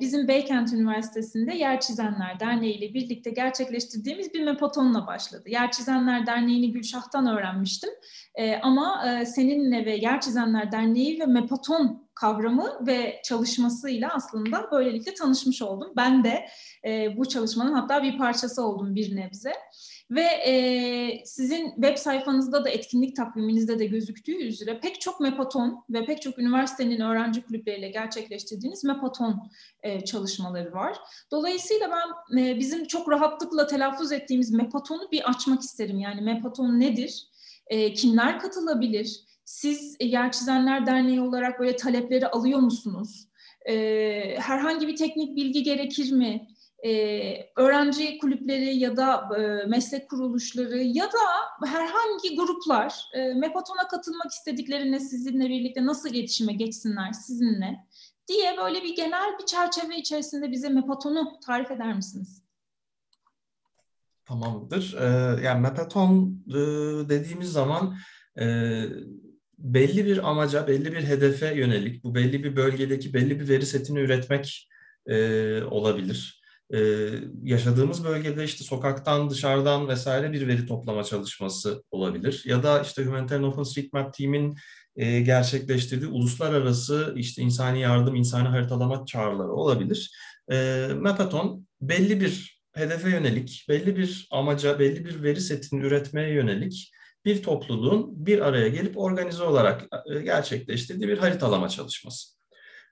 bizim 0.00 0.28
Beykent 0.28 0.72
Üniversitesi'nde 0.72 1.54
Yer 1.54 1.80
Çizenler 1.80 2.40
Derneği 2.40 2.74
ile 2.74 2.94
birlikte 2.94 3.30
gerçekleştirdiğimiz 3.30 4.34
bir 4.34 4.44
mepatonla 4.44 5.06
başladı. 5.06 5.48
Yer 5.48 5.70
Çizenler 5.70 6.26
Derneği'ni 6.26 6.72
Gülşah'tan 6.72 7.26
öğrenmiştim 7.26 7.90
e, 8.34 8.56
ama 8.56 9.04
e, 9.08 9.26
seninle 9.26 9.86
ve 9.86 9.96
Yer 9.96 10.20
Çizenler 10.20 10.72
Derneği 10.72 11.20
ve 11.20 11.26
mepaton 11.26 12.08
kavramı 12.14 12.86
ve 12.86 13.20
çalışmasıyla 13.24 14.10
aslında 14.14 14.68
böylelikle 14.72 15.14
tanışmış 15.14 15.62
oldum. 15.62 15.92
Ben 15.96 16.24
de 16.24 16.46
e, 16.84 17.16
bu 17.16 17.28
çalışmanın 17.28 17.72
hatta 17.72 18.02
bir 18.02 18.18
parçası 18.18 18.66
oldum 18.66 18.94
bir 18.94 19.16
nebze. 19.16 19.52
Ve 20.10 20.22
e, 20.22 21.24
sizin 21.24 21.74
web 21.74 21.96
sayfanızda 21.96 22.64
da 22.64 22.70
etkinlik 22.70 23.16
takviminizde 23.16 23.78
de 23.78 23.86
gözüktüğü 23.86 24.36
üzere 24.36 24.80
pek 24.80 25.00
çok 25.00 25.20
mepaton 25.20 25.84
ve 25.90 26.04
pek 26.04 26.22
çok 26.22 26.38
üniversitenin 26.38 27.00
öğrenci 27.00 27.42
kulüpleriyle 27.42 27.88
gerçekleştirdiğiniz 27.88 28.84
mepaton 28.84 29.50
e, 29.82 30.04
çalışmaları 30.04 30.72
var. 30.72 30.98
Dolayısıyla 31.30 31.90
ben 31.90 32.38
e, 32.40 32.58
bizim 32.58 32.86
çok 32.86 33.08
rahatlıkla 33.10 33.66
telaffuz 33.66 34.12
ettiğimiz 34.12 34.50
mepatonu 34.50 35.08
bir 35.12 35.30
açmak 35.30 35.62
isterim. 35.62 35.98
Yani 35.98 36.20
mepaton 36.20 36.80
nedir? 36.80 37.28
E, 37.66 37.92
kimler 37.92 38.38
katılabilir? 38.38 39.20
Siz 39.44 39.96
e, 40.00 40.06
Yer 40.06 40.32
Çizenler 40.32 40.86
Derneği 40.86 41.20
olarak 41.20 41.60
böyle 41.60 41.76
talepleri 41.76 42.26
alıyor 42.28 42.58
musunuz? 42.58 43.28
E, 43.68 43.74
herhangi 44.38 44.88
bir 44.88 44.96
teknik 44.96 45.36
bilgi 45.36 45.62
gerekir 45.62 46.12
mi? 46.12 46.48
e, 46.84 47.50
öğrenci 47.56 48.18
kulüpleri 48.18 48.76
ya 48.76 48.96
da 48.96 49.28
e, 49.38 49.66
meslek 49.66 50.10
kuruluşları 50.10 50.78
ya 50.78 51.04
da 51.04 51.66
herhangi 51.66 52.36
gruplar 52.36 53.08
e, 53.14 53.34
MEPATON'a 53.34 53.88
katılmak 53.88 54.30
istediklerinde 54.30 55.00
sizinle 55.00 55.48
birlikte 55.48 55.86
nasıl 55.86 56.08
iletişime 56.08 56.52
geçsinler 56.52 57.12
sizinle 57.12 57.86
diye 58.28 58.56
böyle 58.56 58.82
bir 58.82 58.96
genel 58.96 59.38
bir 59.38 59.46
çerçeve 59.46 59.96
içerisinde 59.96 60.52
bize 60.52 60.68
MEPATON'u 60.68 61.40
tarif 61.46 61.70
eder 61.70 61.94
misiniz? 61.94 62.42
Tamamdır. 64.24 64.96
Ee, 65.00 65.42
yani 65.44 65.60
MEPATON 65.60 66.44
e, 66.48 66.58
dediğimiz 67.08 67.52
zaman 67.52 67.96
e, 68.40 68.44
belli 69.58 70.06
bir 70.06 70.30
amaca, 70.30 70.66
belli 70.66 70.92
bir 70.92 71.04
hedefe 71.04 71.54
yönelik, 71.54 72.04
bu 72.04 72.14
belli 72.14 72.44
bir 72.44 72.56
bölgedeki 72.56 73.14
belli 73.14 73.40
bir 73.40 73.48
veri 73.48 73.66
setini 73.66 73.98
üretmek 73.98 74.68
e, 75.06 75.62
olabilir 75.62 76.38
ee, 76.74 77.10
yaşadığımız 77.42 78.04
bölgede 78.04 78.44
işte 78.44 78.64
sokaktan, 78.64 79.30
dışarıdan 79.30 79.88
vesaire 79.88 80.32
bir 80.32 80.48
veri 80.48 80.66
toplama 80.66 81.04
çalışması 81.04 81.84
olabilir. 81.90 82.42
Ya 82.44 82.62
da 82.62 82.82
işte 82.82 83.04
Humanitarian 83.04 83.44
OpenStreetMap 83.44 84.14
Team'in 84.14 84.56
e, 84.98 85.20
gerçekleştirdiği 85.20 86.10
uluslararası 86.10 87.14
işte 87.16 87.42
insani 87.42 87.80
yardım, 87.80 88.14
insani 88.14 88.48
haritalama 88.48 89.06
çağrıları 89.06 89.52
olabilir. 89.52 90.12
E, 90.52 90.86
Mapaton 91.00 91.66
belli 91.80 92.20
bir 92.20 92.62
hedefe 92.74 93.10
yönelik, 93.10 93.66
belli 93.68 93.96
bir 93.96 94.28
amaca, 94.30 94.78
belli 94.78 95.04
bir 95.04 95.22
veri 95.22 95.40
setini 95.40 95.84
üretmeye 95.84 96.34
yönelik 96.34 96.92
bir 97.24 97.42
topluluğun 97.42 98.26
bir 98.26 98.38
araya 98.38 98.68
gelip 98.68 98.98
organize 98.98 99.42
olarak 99.42 99.86
e, 100.14 100.20
gerçekleştirdiği 100.20 101.08
bir 101.08 101.18
haritalama 101.18 101.68
çalışması. 101.68 102.34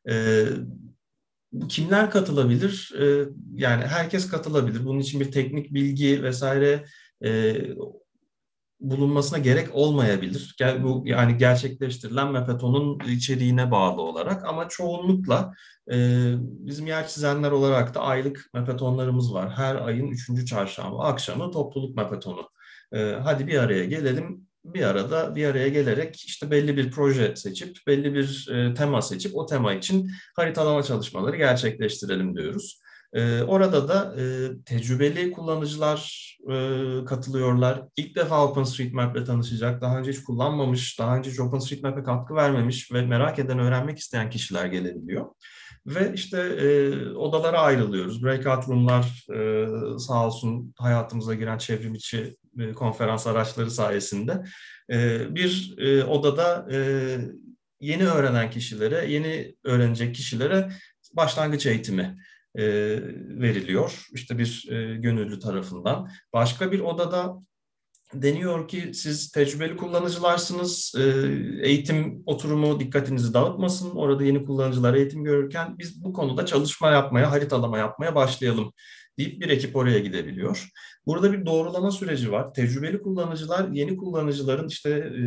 E, 0.09 0.45
kimler 1.69 2.11
katılabilir? 2.11 2.93
E, 3.01 3.29
yani 3.55 3.85
herkes 3.87 4.29
katılabilir. 4.29 4.85
Bunun 4.85 5.01
için 5.01 5.21
bir 5.21 5.33
teknik 5.33 5.75
bilgi 5.75 6.23
vesaire 6.23 6.85
e, 7.25 7.57
bulunmasına 8.81 9.39
gerek 9.39 9.69
olmayabilir. 9.75 10.57
Bu 10.83 11.03
yani 11.05 11.37
gerçekleştirilen 11.37 12.33
Mepeton'un 12.33 12.99
içeriğine 13.09 13.71
bağlı 13.71 14.03
olarak 14.03 14.45
ama 14.45 14.69
çoğunlukla 14.69 15.55
e, 15.93 15.97
bizim 16.39 16.87
yer 16.87 17.09
çizenler 17.09 17.51
olarak 17.51 17.95
da 17.95 18.01
aylık 18.01 18.51
Mepetonlarımız 18.55 19.35
var. 19.35 19.53
Her 19.53 19.75
ayın 19.75 20.07
üçüncü 20.07 20.47
çarşamba 20.47 21.05
akşamı 21.05 21.51
topluluk 21.51 21.97
Mepetonu. 21.97 22.51
E, 22.93 22.99
hadi 23.23 23.47
bir 23.47 23.59
araya 23.59 23.85
gelelim 23.85 24.47
bir 24.75 24.83
arada 24.83 25.37
bir 25.37 25.47
araya 25.47 25.69
gelerek 25.69 26.25
işte 26.25 26.51
belli 26.51 26.77
bir 26.77 26.91
proje 26.91 27.37
seçip 27.37 27.77
belli 27.87 28.15
bir 28.15 28.49
e, 28.53 28.75
tema 28.75 29.03
seçip 29.03 29.37
o 29.37 29.47
tema 29.47 29.75
için 29.75 30.11
haritalama 30.37 30.83
çalışmaları 30.83 31.37
gerçekleştirelim 31.37 32.37
diyoruz. 32.37 32.81
E, 33.13 33.43
orada 33.43 33.89
da 33.89 34.15
e, 34.21 34.25
tecrübeli 34.65 35.33
kullanıcılar 35.33 36.27
e, 36.51 37.05
katılıyorlar. 37.05 37.83
İlk 37.97 38.17
defa 38.17 38.45
OpenStreetMap 38.45 39.17
ile 39.17 39.25
tanışacak, 39.25 39.81
daha 39.81 39.99
önce 39.99 40.13
hiç 40.13 40.23
kullanmamış, 40.23 40.99
daha 40.99 41.17
önce 41.17 41.31
hiç 41.31 41.41
OpenStreetMap'e 41.41 42.03
katkı 42.03 42.35
vermemiş 42.35 42.93
ve 42.93 43.03
merak 43.03 43.39
eden, 43.39 43.59
öğrenmek 43.59 43.99
isteyen 43.99 44.31
kişiler 44.31 44.67
gelebiliyor. 44.67 45.27
Ve 45.87 46.13
işte 46.15 46.39
e, 46.39 46.95
odalara 47.11 47.61
ayrılıyoruz. 47.61 48.25
Breakout 48.25 48.69
room'lar 48.69 49.27
e, 49.35 49.67
sağ 49.99 50.27
olsun 50.27 50.75
hayatımıza 50.79 51.35
giren 51.35 51.59
çevrim 51.59 51.95
içi 51.95 52.37
e, 52.59 52.73
konferans 52.73 53.27
araçları 53.27 53.71
sayesinde 53.71 54.45
e, 54.93 55.35
bir 55.35 55.75
e, 55.79 56.05
odada 56.05 56.67
e, 56.73 56.79
yeni 57.81 58.09
öğrenen 58.09 58.51
kişilere, 58.51 59.13
yeni 59.13 59.55
öğrenecek 59.65 60.15
kişilere 60.15 60.69
başlangıç 61.13 61.67
eğitimi 61.67 62.17
e, 62.57 62.65
veriliyor. 63.41 64.07
İşte 64.13 64.39
bir 64.39 64.69
e, 64.71 64.97
gönüllü 64.97 65.41
tarafından. 65.41 66.09
Başka 66.33 66.73
bir 66.73 66.81
odada 66.81 67.37
deniyor 68.15 68.69
ki 68.69 68.91
siz 68.95 69.31
tecrübeli 69.31 69.77
kullanıcılarsınız, 69.77 70.95
e, 70.99 71.03
eğitim 71.63 72.23
oturumu 72.27 72.81
dikkatinizi 72.81 73.35
dağıtmasın, 73.35 73.91
orada 73.91 74.25
yeni 74.25 74.45
kullanıcılar 74.45 74.95
eğitim 74.95 75.25
görürken 75.25 75.79
biz 75.79 76.05
bu 76.05 76.13
konuda 76.13 76.47
çalışma 76.47 76.91
yapmaya, 76.91 77.31
haritalama 77.31 77.79
yapmaya 77.79 78.15
başlayalım 78.15 78.73
deyip 79.19 79.41
bir 79.41 79.49
ekip 79.49 79.77
oraya 79.77 79.99
gidebiliyor. 79.99 80.69
Burada 81.07 81.33
bir 81.33 81.47
doğrulama 81.47 81.91
süreci 81.91 82.33
var. 82.33 82.55
Tecrübeli 82.55 83.03
kullanıcılar 83.03 83.69
yeni 83.69 83.97
kullanıcıların 83.97 84.69
işte 84.69 84.91
e, 84.91 85.23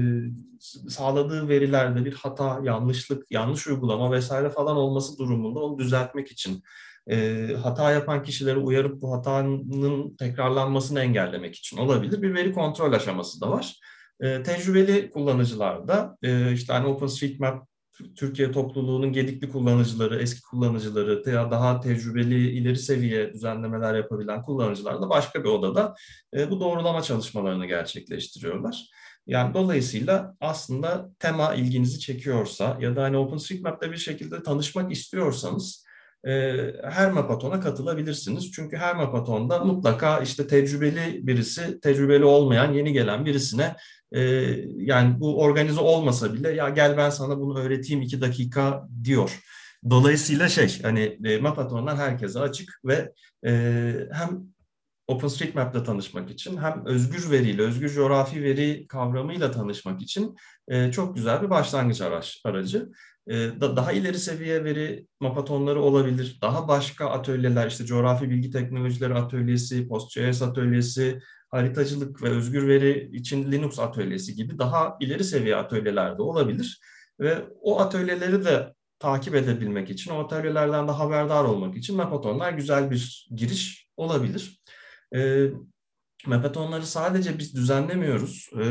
sağladığı 0.89 1.49
verilerde 1.49 2.05
bir 2.05 2.13
hata, 2.13 2.61
yanlışlık, 2.63 3.25
yanlış 3.31 3.67
uygulama 3.67 4.11
vesaire 4.11 4.49
falan 4.49 4.77
olması 4.77 5.17
durumunda 5.17 5.59
onu 5.59 5.79
düzeltmek 5.79 6.31
için 6.31 6.63
e, 7.09 7.47
hata 7.63 7.91
yapan 7.91 8.23
kişileri 8.23 8.57
uyarıp 8.57 9.01
bu 9.01 9.13
hatanın 9.13 10.15
tekrarlanmasını 10.15 10.99
engellemek 10.99 11.55
için 11.55 11.77
olabilir. 11.77 12.21
Bir 12.21 12.33
veri 12.33 12.53
kontrol 12.53 12.93
aşaması 12.93 13.41
da 13.41 13.51
var. 13.51 13.79
E, 14.21 14.43
tecrübeli 14.43 15.09
kullanıcılarda 15.09 16.17
e, 16.23 16.53
işte 16.53 16.73
hani 16.73 16.87
OpenStreetMap 16.87 17.69
Türkiye 18.15 18.51
topluluğunun 18.51 19.13
gedikli 19.13 19.49
kullanıcıları, 19.49 20.21
eski 20.21 20.41
kullanıcıları, 20.41 21.25
daha 21.25 21.79
tecrübeli, 21.79 22.51
ileri 22.51 22.77
seviye 22.77 23.33
düzenlemeler 23.33 23.95
yapabilen 23.95 24.41
kullanıcılar 24.41 25.01
da 25.01 25.09
başka 25.09 25.43
bir 25.43 25.49
odada 25.49 25.95
e, 26.33 26.51
bu 26.51 26.59
doğrulama 26.59 27.01
çalışmalarını 27.01 27.65
gerçekleştiriyorlar. 27.65 28.85
Yani 29.27 29.53
dolayısıyla 29.53 30.35
aslında 30.41 31.09
tema 31.19 31.55
ilginizi 31.55 31.99
çekiyorsa 31.99 32.77
ya 32.81 32.95
da 32.95 33.03
hani 33.03 33.17
OpenStreetMap'te 33.17 33.91
bir 33.91 33.97
şekilde 33.97 34.43
tanışmak 34.43 34.91
istiyorsanız 34.91 35.85
e, 36.27 36.53
her 36.83 37.11
mapatona 37.11 37.59
katılabilirsiniz. 37.59 38.51
Çünkü 38.51 38.77
her 38.77 38.95
mapatonda 38.95 39.59
mutlaka 39.59 40.19
işte 40.19 40.47
tecrübeli 40.47 41.27
birisi, 41.27 41.79
tecrübeli 41.79 42.25
olmayan, 42.25 42.73
yeni 42.73 42.93
gelen 42.93 43.25
birisine 43.25 43.75
e, 44.11 44.21
yani 44.75 45.19
bu 45.19 45.41
organize 45.41 45.79
olmasa 45.79 46.33
bile 46.33 46.51
ya 46.51 46.69
gel 46.69 46.97
ben 46.97 47.09
sana 47.09 47.39
bunu 47.39 47.59
öğreteyim 47.59 48.01
iki 48.01 48.21
dakika 48.21 48.87
diyor. 49.03 49.39
Dolayısıyla 49.89 50.49
şey 50.49 50.81
hani 50.81 51.17
e, 51.25 51.37
mapatonlar 51.37 51.97
herkese 51.97 52.39
açık 52.39 52.81
ve 52.85 53.13
e, 53.45 53.51
hem 54.11 54.43
OpenStreetMap'le 55.07 55.85
tanışmak 55.85 56.31
için 56.31 56.57
hem 56.57 56.85
özgür 56.85 57.31
veriyle, 57.31 57.61
özgür 57.61 57.89
coğrafi 57.89 58.43
veri 58.43 58.87
kavramıyla 58.87 59.51
tanışmak 59.51 60.01
için 60.01 60.35
e, 60.67 60.91
çok 60.91 61.15
güzel 61.15 61.41
bir 61.41 61.49
başlangıç 61.49 62.01
araç, 62.01 62.41
aracı. 62.45 62.89
E, 63.29 63.61
da, 63.61 63.75
daha 63.75 63.91
ileri 63.91 64.19
seviye 64.19 64.63
veri 64.63 65.07
mapatonları 65.19 65.81
olabilir. 65.81 66.37
Daha 66.41 66.67
başka 66.67 67.09
atölyeler, 67.09 67.67
işte 67.67 67.85
coğrafi 67.85 68.29
bilgi 68.29 68.51
teknolojileri 68.51 69.13
atölyesi, 69.13 69.87
PostGIS 69.87 70.41
atölyesi, 70.41 71.19
haritacılık 71.49 72.23
ve 72.23 72.29
özgür 72.29 72.67
veri 72.67 73.09
için 73.13 73.51
Linux 73.51 73.79
atölyesi 73.79 74.35
gibi 74.35 74.59
daha 74.59 74.97
ileri 74.99 75.23
seviye 75.23 75.55
atölyeler 75.55 76.17
de 76.17 76.21
olabilir. 76.21 76.81
Ve 77.19 77.45
o 77.61 77.79
atölyeleri 77.79 78.45
de 78.45 78.73
takip 78.99 79.35
edebilmek 79.35 79.89
için, 79.89 80.11
o 80.11 80.19
atölyelerden 80.19 80.87
de 80.87 80.91
haberdar 80.91 81.43
olmak 81.43 81.77
için 81.77 81.95
Mapatonlar 81.97 82.53
güzel 82.53 82.91
bir 82.91 83.29
giriş 83.35 83.89
olabilir. 83.97 84.61
E, 85.15 85.47
Mapatonları 86.27 86.85
sadece 86.85 87.39
biz 87.39 87.55
düzenlemiyoruz. 87.55 88.49
E, 88.59 88.65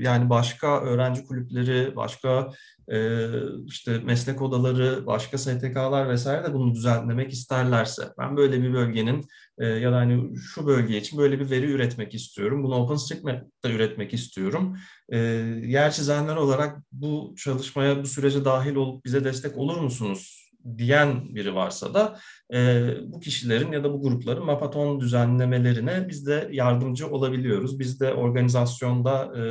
yani 0.00 0.30
başka 0.30 0.80
öğrenci 0.80 1.24
kulüpleri, 1.24 1.96
başka 1.96 2.50
e, 2.88 3.28
işte 3.66 3.98
meslek 3.98 4.42
odaları, 4.42 5.06
başka 5.06 5.38
STK'lar 5.38 6.08
vesaire 6.08 6.44
de 6.44 6.54
bunu 6.54 6.74
düzenlemek 6.74 7.32
isterlerse, 7.32 8.08
ben 8.18 8.36
böyle 8.36 8.62
bir 8.62 8.72
bölgenin 8.72 9.24
e, 9.58 9.66
ya 9.66 9.92
da 9.92 9.96
hani 9.96 10.36
şu 10.38 10.66
bölge 10.66 10.98
için 10.98 11.18
böyle 11.18 11.40
bir 11.40 11.50
veri 11.50 11.66
üretmek 11.70 12.14
istiyorum, 12.14 12.62
bunu 12.62 12.74
OpenStreetMap'ta 12.74 13.70
üretmek 13.70 14.14
istiyorum. 14.14 14.76
E, 15.08 15.18
yer 15.66 15.92
çizenler 15.92 16.36
olarak 16.36 16.78
bu 16.92 17.34
çalışmaya, 17.38 18.02
bu 18.02 18.06
sürece 18.06 18.44
dahil 18.44 18.74
olup 18.74 19.04
bize 19.04 19.24
destek 19.24 19.56
olur 19.56 19.76
musunuz 19.76 20.41
diyen 20.78 21.34
biri 21.34 21.54
varsa 21.54 21.94
da 21.94 22.18
e, 22.54 22.90
bu 23.06 23.20
kişilerin 23.20 23.72
ya 23.72 23.84
da 23.84 23.92
bu 23.92 24.02
grupların 24.02 24.44
Mapaton 24.44 25.00
düzenlemelerine 25.00 26.08
biz 26.08 26.26
de 26.26 26.48
yardımcı 26.52 27.10
olabiliyoruz. 27.10 27.78
Biz 27.78 28.00
de 28.00 28.14
organizasyonda 28.14 29.32
e, 29.38 29.42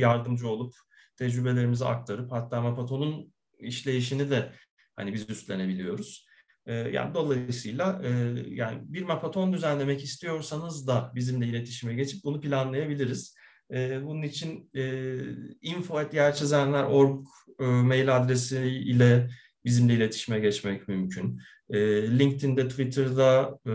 yardımcı 0.00 0.48
olup 0.48 0.74
tecrübelerimizi 1.16 1.84
aktarıp 1.84 2.32
hatta 2.32 2.60
Mapaton'un 2.60 3.32
işleyişini 3.58 4.30
de 4.30 4.52
hani 4.96 5.14
biz 5.14 5.30
üstlenebiliyoruz. 5.30 6.28
E, 6.66 6.74
yani 6.74 7.14
dolayısıyla 7.14 8.02
e, 8.04 8.08
yani 8.48 8.80
bir 8.82 9.02
mapaton 9.02 9.52
düzenlemek 9.52 10.04
istiyorsanız 10.04 10.86
da 10.86 11.12
bizimle 11.14 11.46
iletişime 11.46 11.94
geçip 11.94 12.24
bunu 12.24 12.40
planlayabiliriz. 12.40 13.36
E, 13.72 14.04
bunun 14.04 14.22
için 14.22 14.70
e, 14.74 15.14
info.yerçizenler.org 15.62 17.26
e, 17.60 17.64
mail 17.64 18.16
adresi 18.16 18.58
ile 18.66 19.28
bizimle 19.64 19.94
iletişime 19.94 20.38
geçmek 20.38 20.88
mümkün. 20.88 21.40
E, 21.70 21.78
LinkedIn'de, 22.18 22.68
Twitter'da, 22.68 23.58
e, 23.66 23.72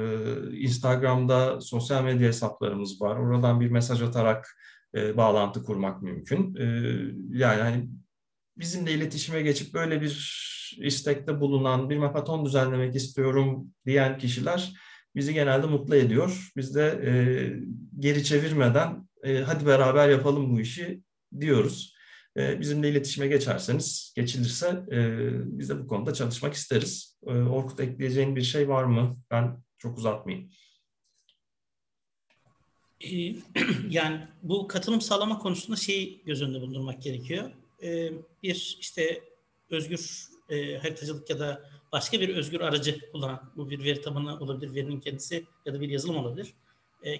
Instagram'da 0.57 1.61
sosyal 1.61 2.03
medya 2.03 2.27
hesaplarımız 2.27 3.01
var. 3.01 3.15
Oradan 3.15 3.59
bir 3.59 3.71
mesaj 3.71 4.01
atarak 4.01 4.57
e, 4.95 5.17
bağlantı 5.17 5.63
kurmak 5.63 6.01
mümkün. 6.01 6.55
E, 6.55 6.65
yani 7.37 7.61
hani 7.61 7.89
bizimle 8.57 8.91
iletişime 8.91 9.41
geçip 9.41 9.73
böyle 9.73 10.01
bir 10.01 10.43
istekte 10.77 11.39
bulunan 11.39 11.89
bir 11.89 11.97
mapaton 11.97 12.45
düzenlemek 12.45 12.95
istiyorum 12.95 13.67
diyen 13.85 14.17
kişiler 14.17 14.73
bizi 15.15 15.33
genelde 15.33 15.67
mutlu 15.67 15.95
ediyor. 15.95 16.51
Biz 16.57 16.75
de 16.75 17.01
e, 17.05 17.11
geri 17.99 18.23
çevirmeden 18.23 19.07
e, 19.23 19.37
hadi 19.37 19.65
beraber 19.65 20.09
yapalım 20.09 20.51
bu 20.55 20.59
işi 20.59 21.01
diyoruz. 21.39 21.92
E, 22.37 22.59
bizimle 22.59 22.89
iletişime 22.89 23.27
geçerseniz, 23.27 24.13
geçilirse 24.15 24.67
e, 24.91 24.99
biz 25.59 25.69
de 25.69 25.79
bu 25.79 25.87
konuda 25.87 26.13
çalışmak 26.13 26.53
isteriz. 26.53 27.17
E, 27.27 27.31
Orkut 27.31 27.79
ekleyeceğin 27.79 28.35
bir 28.35 28.41
şey 28.41 28.69
var 28.69 28.83
mı? 28.83 29.17
Ben 29.31 29.63
çok 29.77 29.97
uzatmayayım. 29.97 30.49
Ee, 33.01 33.35
yani 33.89 34.27
bu 34.43 34.67
katılım 34.67 35.01
sağlama 35.01 35.39
konusunda 35.39 35.77
şeyi 35.77 36.23
göz 36.25 36.41
önünde 36.41 36.61
bulundurmak 36.61 37.01
gerekiyor. 37.01 37.51
Ee, 37.83 38.11
bir 38.43 38.77
işte 38.79 39.23
özgür 39.69 40.27
e, 40.49 40.77
haritacılık 40.77 41.29
ya 41.29 41.39
da 41.39 41.69
başka 41.91 42.19
bir 42.19 42.29
özgür 42.29 42.61
aracı 42.61 43.11
kullanan, 43.11 43.51
bu 43.55 43.69
bir 43.69 43.83
veri 43.83 44.01
tabanı 44.01 44.39
olabilir, 44.39 44.75
verinin 44.75 44.99
kendisi 44.99 45.45
ya 45.65 45.73
da 45.73 45.81
bir 45.81 45.89
yazılım 45.89 46.17
olabilir. 46.17 46.53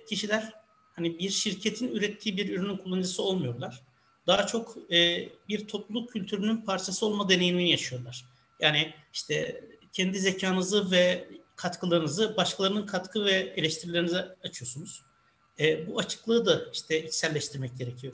Kişiler 0.10 0.54
hani 0.96 1.20
bir 1.20 1.30
şirketin 1.30 1.88
ürettiği 1.88 2.38
bir 2.38 2.50
ürünün 2.50 2.78
kullanıcısı 2.78 3.24
olmuyorlar. 3.24 3.84
Daha 4.28 4.48
çok 4.48 4.78
e, 4.92 5.30
bir 5.50 5.68
topluluk 5.68 6.12
kültürünün 6.12 6.58
parçası 6.58 7.06
olma 7.06 7.30
deneyimini 7.30 7.70
yaşıyorlar. 7.70 8.26
Yani 8.60 8.94
işte 9.14 9.64
kendi 9.92 10.20
zekanızı 10.20 10.92
ve 10.92 11.28
katkılarınızı 11.56 12.38
başkalarının 12.38 12.86
katkı 12.86 13.26
ve 13.26 13.32
eleştirilerinize 13.32 14.36
açıyorsunuz. 14.44 15.02
E, 15.60 15.88
bu 15.88 16.00
açıklığı 16.00 16.46
da 16.46 16.62
işte 16.74 17.06
içselleştirmek 17.06 17.78
gerekiyor. 17.78 18.14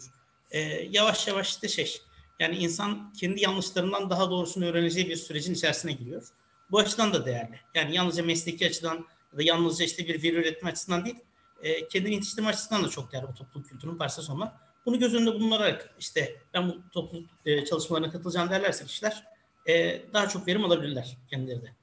E, 0.51 0.60
yavaş 0.92 1.28
yavaş 1.28 1.50
işte 1.50 1.68
şey, 1.68 2.01
yani 2.39 2.56
insan 2.56 3.13
kendi 3.13 3.42
yanlışlarından 3.42 4.10
daha 4.10 4.30
doğrusunu 4.30 4.66
öğreneceği 4.66 5.10
bir 5.10 5.16
sürecin 5.16 5.54
içerisine 5.54 5.92
giriyor. 5.92 6.28
Bu 6.72 6.80
açıdan 6.80 7.13
da 7.13 7.25
değerli. 7.25 7.60
Yani 7.75 7.96
yalnızca 7.96 8.24
mesleki 8.24 8.68
açıdan 8.68 9.08
ya 9.34 9.38
da 9.39 9.44
yalnızca 9.44 9.86
işte 9.86 10.08
bir 10.08 10.24
veri 10.24 10.36
üretme 10.36 10.70
açısından 10.70 11.06
değil, 11.06 11.20
e, 11.62 11.88
kendini 11.88 12.13
yetiştirme 12.13 12.50
açısından 12.50 12.84
da 12.84 12.89
çok 12.89 13.12
değerli 13.12 13.28
bu 13.28 13.34
topluluk 13.34 13.70
kültürünün 13.70 13.98
parçası 13.98 14.32
olmak. 14.32 14.68
Bunu 14.86 15.00
göz 15.00 15.15
önünde 15.15 15.33
bulundurarak 15.33 15.95
işte 16.00 16.36
ben 16.53 16.69
bu 16.69 16.89
topluluk 16.91 17.29
e, 17.45 17.65
çalışmalarına 17.65 18.12
katılacağım 18.12 18.50
derlerse 18.50 18.86
kişiler 18.86 19.27
e, 19.67 20.01
daha 20.13 20.29
çok 20.29 20.48
verim 20.48 20.65
alabilirler 20.65 21.17
kendileri 21.29 21.62
de. 21.62 21.74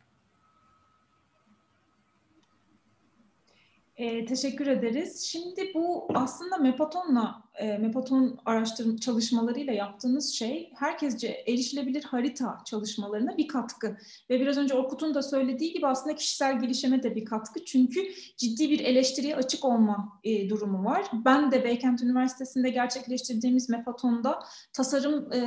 E, 3.97 4.27
teşekkür 4.27 4.67
ederiz. 4.67 5.25
Şimdi 5.25 5.75
bu 5.75 6.09
aslında 6.15 6.57
Mepaton'la, 6.57 7.43
e, 7.59 7.79
Mepaton 7.79 8.39
araştırma 8.45 8.99
çalışmalarıyla 8.99 9.73
yaptığınız 9.73 10.35
şey 10.35 10.73
herkesce 10.75 11.45
erişilebilir 11.47 12.05
harita 12.05 12.59
çalışmalarına 12.65 13.37
bir 13.37 13.49
katkı. 13.49 13.97
Ve 14.31 14.41
biraz 14.41 14.57
önce 14.57 14.75
Orkut'un 14.75 15.15
da 15.15 15.23
söylediği 15.23 15.73
gibi 15.73 15.87
aslında 15.87 16.17
kişisel 16.17 16.61
gelişime 16.61 17.03
de 17.03 17.15
bir 17.15 17.25
katkı. 17.25 17.65
Çünkü 17.65 18.01
ciddi 18.37 18.71
bir 18.71 18.81
eleştiriye 18.81 19.37
açık 19.37 19.65
olma 19.65 20.21
e, 20.25 20.49
durumu 20.49 20.85
var. 20.85 21.07
Ben 21.25 21.53
de 21.53 21.65
Beykent 21.65 22.03
Üniversitesi'nde 22.03 22.71
gerçekleştirdiğimiz 22.71 23.69
Mepaton'da 23.69 24.39
tasarım 24.73 25.33
e, 25.33 25.41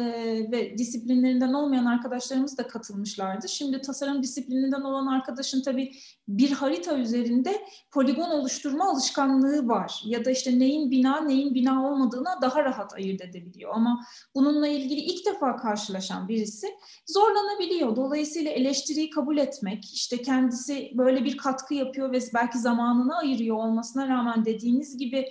ve 0.52 0.78
disiplinlerinden 0.78 1.54
olmayan 1.54 1.86
arkadaşlarımız 1.86 2.58
da 2.58 2.68
katılmışlardı. 2.68 3.50
Şimdi 3.50 3.82
tasarım 3.82 4.24
disiplininden 4.24 4.82
olan 4.82 5.08
arkadaşın 5.08 5.62
tabii 5.62 5.92
bir 6.28 6.52
harita 6.52 6.98
üzerinde 6.98 7.62
poligon 7.92 8.30
oluşturma 8.30 8.90
alışkanlığı 8.90 9.68
var. 9.68 10.02
Ya 10.06 10.26
da 10.26 10.32
işte 10.32 10.60
neyin 10.60 10.92
bina 10.92 11.22
neyin 11.22 11.56
bina 11.56 11.88
olmadığına 12.00 12.42
daha 12.42 12.64
rahat 12.64 12.94
ayırt 12.94 13.22
edebiliyor. 13.22 13.72
Ama 13.74 14.06
bununla 14.36 14.68
ilgili 14.68 15.00
ilk 15.00 15.26
defa 15.26 15.56
karşılaşan 15.56 16.28
birisi 16.28 16.68
zorlanabiliyor. 17.08 17.96
Dolayısıyla 17.96 18.52
eleştiriyi 18.52 19.10
kabul 19.10 19.38
etmek, 19.38 19.94
işte 19.94 20.22
kendisi 20.22 20.92
böyle 20.94 21.24
bir 21.24 21.38
katkı 21.38 21.74
yapıyor 21.74 22.12
ve 22.12 22.20
belki 22.34 22.60
zamanını 22.60 23.18
ayırıyor 23.18 23.58
olmasına 23.58 24.08
rağmen 24.08 24.46
dediğiniz 24.46 24.98
gibi 24.98 25.30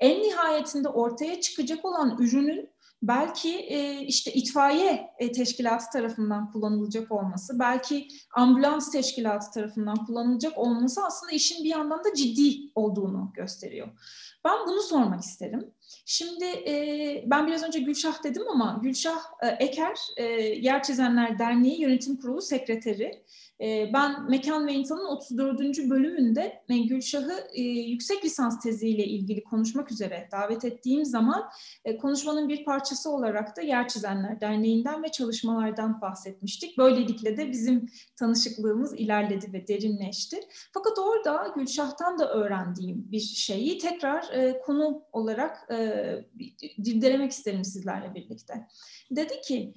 en 0.00 0.22
nihayetinde 0.22 0.88
ortaya 0.88 1.40
çıkacak 1.40 1.84
olan 1.84 2.16
ürünün 2.20 2.75
belki 3.02 3.58
e, 3.58 4.00
işte 4.00 4.32
itfaiye 4.32 5.10
e, 5.18 5.32
teşkilatı 5.32 5.84
tarafından 5.92 6.52
kullanılacak 6.52 7.12
olması, 7.12 7.58
belki 7.58 8.08
ambulans 8.34 8.90
teşkilatı 8.90 9.50
tarafından 9.50 10.06
kullanılacak 10.06 10.58
olması 10.58 11.04
aslında 11.04 11.32
işin 11.32 11.64
bir 11.64 11.68
yandan 11.68 12.04
da 12.04 12.14
ciddi 12.14 12.70
olduğunu 12.74 13.32
gösteriyor. 13.34 13.88
Ben 14.44 14.66
bunu 14.66 14.82
sormak 14.82 15.22
isterim. 15.22 15.74
Şimdi 16.04 16.44
e, 16.44 17.24
ben 17.26 17.46
biraz 17.46 17.62
önce 17.62 17.78
Gülşah 17.78 18.24
dedim 18.24 18.42
ama 18.48 18.80
Gülşah 18.82 19.18
e, 19.42 19.48
Eker, 19.48 19.98
e, 20.16 20.24
Yer 20.40 20.82
Çizenler 20.82 21.38
Derneği 21.38 21.80
Yönetim 21.80 22.16
Kurulu 22.16 22.42
Sekreteri. 22.42 23.22
Ee, 23.60 23.90
ben 23.92 24.30
Mekan 24.30 24.66
ve 24.66 24.72
İnsan'ın 24.72 25.04
34. 25.04 25.60
bölümünde 25.90 26.62
Gülşah'ı 26.68 27.48
e, 27.52 27.62
yüksek 27.62 28.24
lisans 28.24 28.62
teziyle 28.62 29.04
ilgili 29.04 29.44
konuşmak 29.44 29.92
üzere 29.92 30.28
davet 30.32 30.64
ettiğim 30.64 31.04
zaman 31.04 31.44
e, 31.84 31.96
konuşmanın 31.96 32.48
bir 32.48 32.64
parçası 32.64 33.10
olarak 33.10 33.56
da 33.56 33.60
Yer 33.60 33.88
Çizenler 33.88 34.40
Derneği'nden 34.40 35.02
ve 35.02 35.08
çalışmalardan 35.08 36.00
bahsetmiştik. 36.00 36.78
Böylelikle 36.78 37.36
de 37.36 37.50
bizim 37.50 37.86
tanışıklığımız 38.16 38.94
ilerledi 38.94 39.52
ve 39.52 39.68
derinleşti. 39.68 40.40
Fakat 40.74 40.98
orada 40.98 41.52
Gülşah'tan 41.56 42.18
da 42.18 42.32
öğrendiğim 42.32 43.12
bir 43.12 43.20
şeyi 43.20 43.78
tekrar 43.78 44.32
e, 44.32 44.58
konu 44.58 45.02
olarak 45.12 45.68
dirdelemek 46.84 47.32
isterim 47.32 47.64
sizlerle 47.64 48.14
birlikte. 48.14 48.66
Dedi 49.10 49.40
ki 49.40 49.74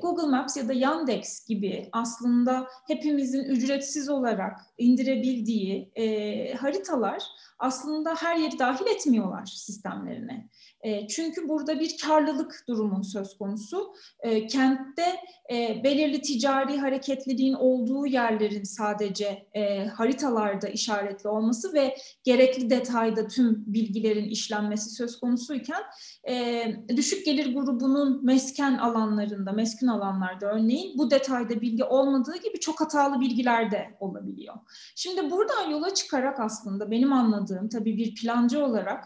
Google 0.00 0.26
Maps 0.26 0.56
ya 0.56 0.68
da 0.68 0.72
Yandex 0.72 1.46
gibi 1.46 1.88
aslında 1.92 2.66
hepimizin 2.86 3.44
ücretsiz 3.44 4.08
olarak 4.08 4.60
indirebildiği 4.78 5.92
e, 5.94 6.54
haritalar 6.54 7.22
aslında 7.58 8.14
her 8.14 8.36
yeri 8.36 8.58
dahil 8.58 8.86
etmiyorlar 8.86 9.46
sistemlerine. 9.46 10.48
E, 10.82 11.08
çünkü 11.08 11.48
burada 11.48 11.80
bir 11.80 11.96
karlılık 11.98 12.64
durumu 12.68 13.04
söz 13.04 13.38
konusu. 13.38 13.94
E, 14.20 14.46
kentte 14.46 15.16
e, 15.52 15.80
belirli 15.84 16.22
ticari 16.22 16.78
hareketliliğin 16.78 17.54
olduğu 17.54 18.06
yerlerin 18.06 18.62
sadece 18.62 19.46
haritalarda 19.94 20.68
işaretli 20.68 21.28
olması 21.28 21.72
ve 21.72 21.96
gerekli 22.24 22.70
detayda 22.70 23.26
tüm 23.26 23.64
bilgilerin 23.66 24.24
işlenmesi 24.24 24.90
söz 24.90 25.20
konusuyken 25.20 25.82
e, 26.28 26.64
düşük 26.96 27.26
gelir 27.26 27.54
grubunun 27.54 28.24
mesken 28.24 28.78
alanlarında, 28.78 29.52
meskun 29.52 29.86
alanlarda 29.86 30.46
örneğin 30.46 30.98
bu 30.98 31.10
detayda 31.10 31.60
bilgi 31.60 31.84
olmadığı 31.84 32.36
gibi 32.36 32.60
çok 32.60 32.80
hatalı 32.80 33.20
bilgiler 33.20 33.70
de 33.70 33.96
olabiliyor. 34.00 34.54
Şimdi 34.96 35.30
buradan 35.30 35.70
yola 35.70 35.94
çıkarak 35.94 36.40
aslında 36.40 36.90
benim 36.90 37.12
anladığım 37.12 37.68
tabii 37.68 37.96
bir 37.96 38.14
plancı 38.14 38.64
olarak 38.64 39.04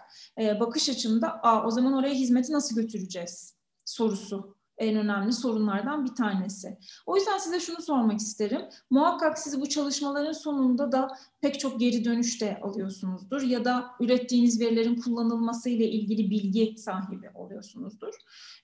bakış 0.60 0.88
açımda 0.88 1.40
o 1.66 1.70
zaman 1.70 1.92
oraya 1.92 2.14
hizmeti 2.14 2.52
nasıl 2.52 2.76
götüreceğiz 2.76 3.54
sorusu 3.84 4.56
en 4.78 4.96
önemli 4.96 5.32
sorunlardan 5.32 6.04
bir 6.04 6.14
tanesi. 6.14 6.78
O 7.06 7.16
yüzden 7.16 7.38
size 7.38 7.60
şunu 7.60 7.82
sormak 7.82 8.20
isterim. 8.20 8.62
Muhakkak 8.90 9.38
siz 9.38 9.60
bu 9.60 9.68
çalışmaların 9.68 10.32
sonunda 10.32 10.92
da 10.92 11.08
pek 11.40 11.60
çok 11.60 11.80
geri 11.80 12.04
dönüş 12.04 12.40
de 12.40 12.60
alıyorsunuzdur 12.62 13.42
ya 13.42 13.64
da 13.64 13.86
ürettiğiniz 14.00 14.60
verilerin 14.60 15.00
kullanılması 15.00 15.68
ile 15.68 15.90
ilgili 15.90 16.30
bilgi 16.30 16.74
sahibi 16.78 17.30
oluyorsunuzdur. 17.34 18.14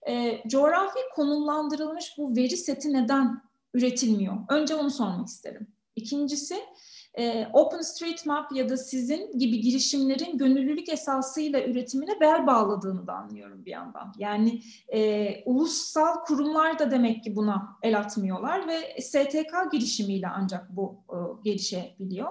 E, 0.09 0.43
coğrafi 0.49 0.99
konumlandırılmış 1.15 2.15
bu 2.19 2.37
veri 2.37 2.57
seti 2.57 2.93
neden 2.93 3.43
üretilmiyor? 3.75 4.37
Önce 4.49 4.75
onu 4.75 4.91
sormak 4.91 5.29
isterim. 5.29 5.67
İkincisi, 5.97 6.57
e, 7.19 7.47
OpenStreetMap 7.53 8.53
ya 8.53 8.69
da 8.69 8.77
sizin 8.77 9.39
gibi 9.39 9.61
girişimlerin 9.61 10.39
gönüllülük 10.39 10.89
esasıyla 10.89 11.65
üretimine 11.65 12.21
bel 12.21 12.47
bağladığını 12.47 13.07
da 13.07 13.13
anlıyorum 13.13 13.65
bir 13.65 13.71
yandan. 13.71 14.13
Yani 14.19 14.63
e, 14.89 15.43
ulusal 15.45 16.25
kurumlar 16.25 16.79
da 16.79 16.91
demek 16.91 17.25
ki 17.25 17.37
buna 17.37 17.77
el 17.83 17.99
atmıyorlar 17.99 18.69
ve 18.69 19.01
STK 19.01 19.73
girişimiyle 19.73 20.29
ancak 20.29 20.77
bu 20.77 21.05
e, 21.11 21.17
gelişebiliyor. 21.45 22.31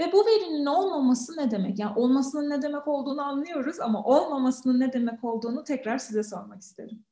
Ve 0.00 0.12
bu 0.12 0.26
verinin 0.26 0.66
olmaması 0.66 1.36
ne 1.36 1.50
demek? 1.50 1.78
Yani 1.78 1.98
olmasının 1.98 2.50
ne 2.50 2.62
demek 2.62 2.88
olduğunu 2.88 3.22
anlıyoruz 3.22 3.80
ama 3.80 4.04
olmamasının 4.04 4.80
ne 4.80 4.92
demek 4.92 5.24
olduğunu 5.24 5.64
tekrar 5.64 5.98
size 5.98 6.22
sormak 6.22 6.62
isterim. 6.62 7.04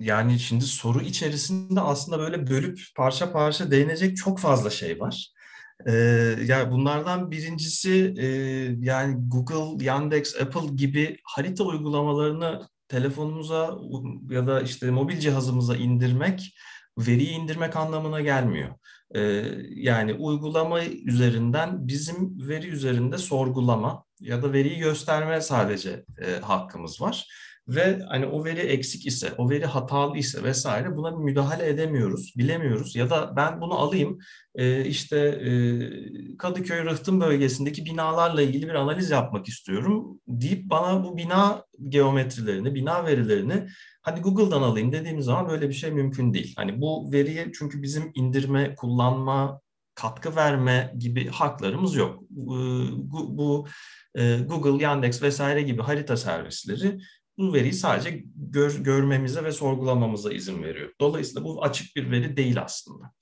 Yani 0.00 0.38
şimdi 0.38 0.64
soru 0.64 1.00
içerisinde 1.00 1.80
aslında 1.80 2.18
böyle 2.18 2.46
bölüp 2.46 2.80
parça 2.96 3.32
parça 3.32 3.70
değinecek 3.70 4.16
çok 4.16 4.38
fazla 4.38 4.70
şey 4.70 5.00
var. 5.00 5.32
Yani 6.44 6.70
bunlardan 6.70 7.30
birincisi 7.30 8.14
yani 8.80 9.16
Google, 9.18 9.84
Yandex, 9.84 10.40
Apple 10.40 10.74
gibi 10.74 11.16
harita 11.24 11.64
uygulamalarını 11.64 12.68
telefonumuza 12.88 13.78
ya 14.30 14.46
da 14.46 14.60
işte 14.60 14.90
mobil 14.90 15.18
cihazımıza 15.18 15.76
indirmek 15.76 16.54
veriyi 16.98 17.30
indirmek 17.30 17.76
anlamına 17.76 18.20
gelmiyor. 18.20 18.74
Yani 19.70 20.14
uygulama 20.14 20.84
üzerinden 20.84 21.88
bizim 21.88 22.48
veri 22.48 22.68
üzerinde 22.68 23.18
sorgulama 23.18 24.04
ya 24.20 24.42
da 24.42 24.52
veriyi 24.52 24.78
gösterme 24.78 25.40
sadece 25.40 26.04
hakkımız 26.42 27.00
var 27.00 27.26
ve 27.68 28.02
hani 28.08 28.26
o 28.26 28.44
veri 28.44 28.60
eksik 28.60 29.06
ise, 29.06 29.32
o 29.38 29.50
veri 29.50 29.66
hatalı 29.66 30.18
ise 30.18 30.42
vesaire 30.42 30.96
buna 30.96 31.10
müdahale 31.10 31.68
edemiyoruz, 31.68 32.32
bilemiyoruz. 32.36 32.96
Ya 32.96 33.10
da 33.10 33.36
ben 33.36 33.60
bunu 33.60 33.74
alayım 33.74 34.18
e, 34.54 34.84
işte 34.84 35.18
e, 35.18 35.52
Kadıköy 36.36 36.84
Rıhtım 36.84 37.20
bölgesindeki 37.20 37.84
binalarla 37.84 38.42
ilgili 38.42 38.68
bir 38.68 38.74
analiz 38.74 39.10
yapmak 39.10 39.48
istiyorum 39.48 40.20
deyip 40.28 40.70
bana 40.70 41.04
bu 41.04 41.16
bina 41.16 41.64
geometrilerini, 41.88 42.74
bina 42.74 43.06
verilerini 43.06 43.66
hadi 44.02 44.20
Google'dan 44.20 44.62
alayım 44.62 44.92
dediğimiz 44.92 45.24
zaman 45.24 45.48
böyle 45.48 45.68
bir 45.68 45.74
şey 45.74 45.90
mümkün 45.90 46.34
değil. 46.34 46.54
Hani 46.56 46.80
bu 46.80 47.12
veriye 47.12 47.52
çünkü 47.58 47.82
bizim 47.82 48.10
indirme, 48.14 48.74
kullanma, 48.74 49.60
katkı 49.94 50.36
verme 50.36 50.94
gibi 50.98 51.28
haklarımız 51.28 51.94
yok. 51.94 52.22
Bu, 52.30 53.38
bu 53.38 53.66
e, 54.14 54.38
Google, 54.38 54.84
Yandex 54.84 55.22
vesaire 55.22 55.62
gibi 55.62 55.82
harita 55.82 56.16
servisleri 56.16 56.98
bu 57.38 57.54
veriyi 57.54 57.72
sadece 57.72 58.24
gör, 58.36 58.78
görmemize 58.78 59.44
ve 59.44 59.52
sorgulamamıza 59.52 60.32
izin 60.32 60.62
veriyor. 60.62 60.90
Dolayısıyla 61.00 61.44
bu 61.44 61.64
açık 61.64 61.96
bir 61.96 62.10
veri 62.10 62.36
değil 62.36 62.62
aslında. 62.62 63.12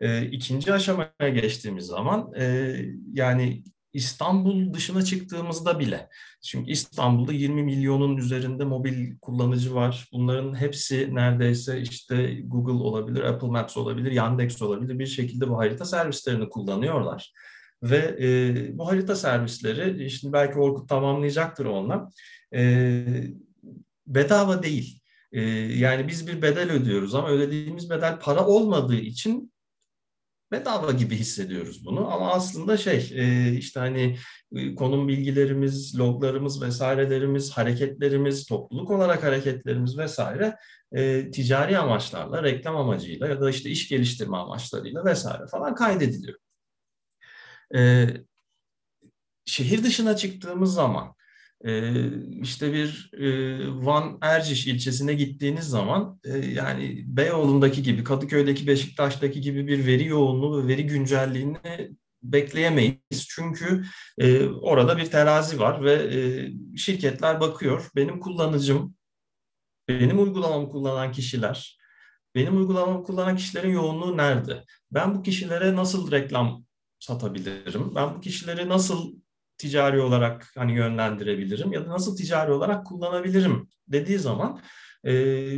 E, 0.00 0.26
ikinci 0.26 0.72
aşamaya 0.72 1.28
geçtiğimiz 1.34 1.86
zaman 1.86 2.32
e, 2.38 2.76
yani 3.12 3.62
İstanbul 3.92 4.72
dışına 4.72 5.02
çıktığımızda 5.04 5.78
bile, 5.78 6.08
çünkü 6.44 6.70
İstanbul'da 6.70 7.32
20 7.32 7.62
milyonun 7.62 8.16
üzerinde 8.16 8.64
mobil 8.64 9.18
kullanıcı 9.18 9.74
var. 9.74 10.08
Bunların 10.12 10.54
hepsi 10.54 11.14
neredeyse 11.14 11.80
işte 11.80 12.40
Google 12.44 12.72
olabilir, 12.72 13.22
Apple 13.22 13.48
Maps 13.48 13.76
olabilir, 13.76 14.12
Yandex 14.12 14.62
olabilir 14.62 14.98
bir 14.98 15.06
şekilde 15.06 15.48
bu 15.48 15.58
harita 15.58 15.84
servislerini 15.84 16.48
kullanıyorlar. 16.48 17.32
Ve 17.82 18.16
e, 18.20 18.78
bu 18.78 18.88
harita 18.88 19.16
servisleri, 19.16 20.10
şimdi 20.10 20.32
belki 20.32 20.58
Orkut 20.58 20.88
tamamlayacaktır 20.88 21.66
onunla, 21.66 22.10
e, 22.54 23.04
bedava 24.08 24.62
değil. 24.62 25.00
E, 25.32 25.40
yani 25.78 26.08
biz 26.08 26.26
bir 26.26 26.42
bedel 26.42 26.72
ödüyoruz 26.72 27.14
ama 27.14 27.28
ödediğimiz 27.28 27.90
bedel 27.90 28.18
para 28.20 28.46
olmadığı 28.46 28.96
için 28.96 29.52
bedava 30.52 30.92
gibi 30.92 31.16
hissediyoruz 31.16 31.84
bunu 31.84 32.12
ama 32.12 32.32
aslında 32.32 32.76
şey 32.76 33.10
e, 33.14 33.52
işte 33.52 33.80
hani 33.80 34.18
e, 34.52 34.74
konum 34.74 35.08
bilgilerimiz, 35.08 35.98
loglarımız 35.98 36.62
vesairelerimiz, 36.62 37.50
hareketlerimiz, 37.50 38.46
topluluk 38.46 38.90
olarak 38.90 39.22
hareketlerimiz 39.22 39.98
vesaire 39.98 40.56
e, 40.92 41.30
ticari 41.30 41.78
amaçlarla, 41.78 42.42
reklam 42.42 42.76
amacıyla 42.76 43.28
ya 43.28 43.40
da 43.40 43.50
işte 43.50 43.70
iş 43.70 43.88
geliştirme 43.88 44.36
amaçlarıyla 44.36 45.04
vesaire 45.04 45.46
falan 45.46 45.74
kaydediliyor. 45.74 46.38
Şehir 49.44 49.84
dışına 49.84 50.16
çıktığımız 50.16 50.74
zaman 50.74 51.14
işte 52.42 52.72
bir 52.72 53.10
Van 53.68 54.18
Erciş 54.20 54.66
ilçesine 54.66 55.14
gittiğiniz 55.14 55.64
zaman 55.64 56.20
yani 56.54 57.04
Beyoğlu'ndaki 57.06 57.82
gibi, 57.82 58.04
Kadıköy'deki, 58.04 58.66
Beşiktaş'taki 58.66 59.40
gibi 59.40 59.66
bir 59.66 59.86
veri 59.86 60.04
yoğunluğu 60.04 60.62
ve 60.62 60.68
veri 60.68 60.86
güncelliğini 60.86 61.90
bekleyemeyiz. 62.22 63.26
Çünkü 63.28 63.84
orada 64.60 64.98
bir 64.98 65.04
terazi 65.04 65.60
var 65.60 65.84
ve 65.84 66.50
şirketler 66.76 67.40
bakıyor. 67.40 67.90
Benim 67.96 68.20
kullanıcım, 68.20 68.94
benim 69.88 70.22
uygulamamı 70.22 70.68
kullanan 70.68 71.12
kişiler, 71.12 71.78
benim 72.34 72.56
uygulamamı 72.56 73.04
kullanan 73.04 73.36
kişilerin 73.36 73.72
yoğunluğu 73.72 74.16
nerede? 74.16 74.64
Ben 74.92 75.14
bu 75.14 75.22
kişilere 75.22 75.76
nasıl 75.76 76.10
reklam 76.10 76.64
satabilirim? 76.98 77.94
Ben 77.94 78.14
bu 78.14 78.20
kişileri 78.20 78.68
nasıl 78.68 79.14
ticari 79.58 80.00
olarak 80.00 80.52
hani 80.56 80.76
yönlendirebilirim 80.76 81.72
ya 81.72 81.86
da 81.86 81.90
nasıl 81.90 82.16
ticari 82.16 82.52
olarak 82.52 82.86
kullanabilirim 82.86 83.68
dediği 83.88 84.18
zaman 84.18 84.60
e, 85.04 85.12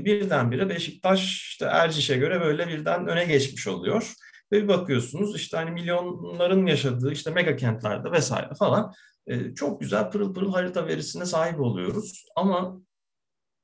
birdenbire 0.05 0.69
Beşiktaş 0.69 1.49
işte 1.49 1.65
Erciş'e 1.65 2.17
göre 2.17 2.41
böyle 2.41 2.69
birden 2.69 3.07
öne 3.07 3.25
geçmiş 3.25 3.67
oluyor. 3.67 4.13
Ve 4.53 4.63
bir 4.63 4.69
bakıyorsunuz 4.69 5.37
işte 5.37 5.57
hani 5.57 5.71
milyonların 5.71 6.67
yaşadığı 6.67 7.13
işte 7.13 7.31
mega 7.31 7.57
kentlerde 7.57 8.13
vesaire 8.13 8.55
falan 8.59 8.93
e, 9.27 9.55
çok 9.55 9.81
güzel 9.81 10.11
pırıl 10.11 10.35
pırıl 10.35 10.53
harita 10.53 10.87
verisine 10.87 11.27
sahip 11.27 11.61
oluyoruz. 11.61 12.25
Ama 12.37 12.81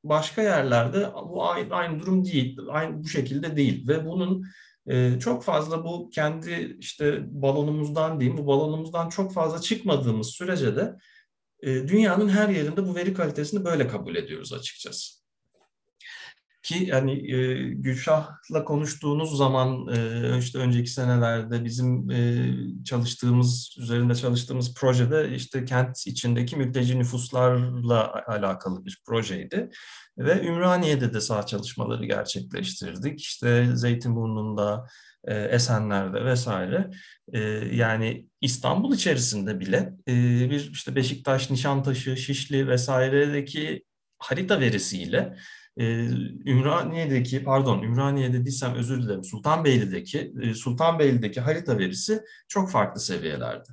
başka 0.05 0.43
yerlerde 0.43 1.11
bu 1.15 1.49
aynı, 1.51 1.75
aynı 1.75 2.01
durum 2.01 2.25
değil, 2.25 2.59
aynı 2.69 3.03
bu 3.03 3.09
şekilde 3.09 3.57
değil 3.57 3.89
ve 3.89 4.07
bunun 4.07 4.47
e, 4.87 5.19
çok 5.21 5.45
fazla 5.45 5.85
bu 5.85 6.11
kendi 6.11 6.77
işte 6.81 7.25
balonumuzdan 7.31 8.21
diyeyim, 8.21 8.39
bu 8.39 8.47
balonumuzdan 8.47 9.09
çok 9.09 9.33
fazla 9.35 9.61
çıkmadığımız 9.61 10.27
sürece 10.27 10.77
de 10.77 10.97
e, 11.63 11.89
dünyanın 11.89 12.29
her 12.29 12.49
yerinde 12.49 12.87
bu 12.87 12.95
veri 12.95 13.15
kalitesini 13.15 13.65
böyle 13.65 13.89
kabul 13.89 14.17
ediyoruz 14.17 14.53
açıkçası. 14.53 15.17
Ki 16.63 16.85
yani 16.87 17.33
e, 17.35 17.55
Gülşah'la 17.75 18.65
konuştuğunuz 18.65 19.37
zaman 19.37 19.89
e, 19.89 20.39
işte 20.39 20.59
önceki 20.59 20.91
senelerde 20.91 21.65
bizim 21.65 22.11
e, 22.11 22.55
çalıştığımız, 22.85 23.77
üzerinde 23.79 24.15
çalıştığımız 24.15 24.75
projede 24.75 25.35
işte 25.35 25.65
kent 25.65 26.07
içindeki 26.07 26.57
mülteci 26.57 26.99
nüfuslarla 26.99 28.25
alakalı 28.27 28.85
bir 28.85 29.03
projeydi. 29.07 29.71
Ve 30.19 30.47
Ümraniye'de 30.47 31.15
de 31.15 31.21
sağ 31.21 31.47
çalışmaları 31.47 32.07
gerçekleştirdik. 32.07 33.21
İşte 33.21 33.77
Zeytinburnu'nda, 33.77 34.87
e, 35.27 35.35
Esenler'de 35.35 36.25
vesaire. 36.25 36.91
E, 37.33 37.41
yani 37.77 38.27
İstanbul 38.41 38.95
içerisinde 38.95 39.61
bile 39.61 39.93
e, 40.09 40.15
bir 40.51 40.71
işte 40.73 40.97
Beşiktaş, 40.97 41.51
Nişantaşı, 41.51 42.17
Şişli 42.17 42.69
vesairedeki 42.69 43.85
harita 44.19 44.61
verisiyle 44.61 45.37
Ümraniye'deki 46.47 47.45
pardon 47.45 47.83
Ümraniye 47.83 48.33
dediysem 48.33 48.75
özür 48.75 49.03
dilerim 49.03 49.25
Sultanbeyli'deki 49.25 50.33
Sultanbeyli'deki 50.55 51.41
harita 51.41 51.79
verisi 51.79 52.23
çok 52.49 52.71
farklı 52.71 53.01
seviyelerde. 53.01 53.69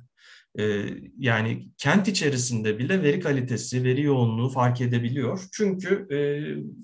Yani 1.18 1.68
kent 1.78 2.08
içerisinde 2.08 2.78
bile 2.78 3.02
veri 3.02 3.20
kalitesi, 3.20 3.84
veri 3.84 4.02
yoğunluğu 4.02 4.48
fark 4.48 4.80
edebiliyor. 4.80 5.48
Çünkü 5.52 6.08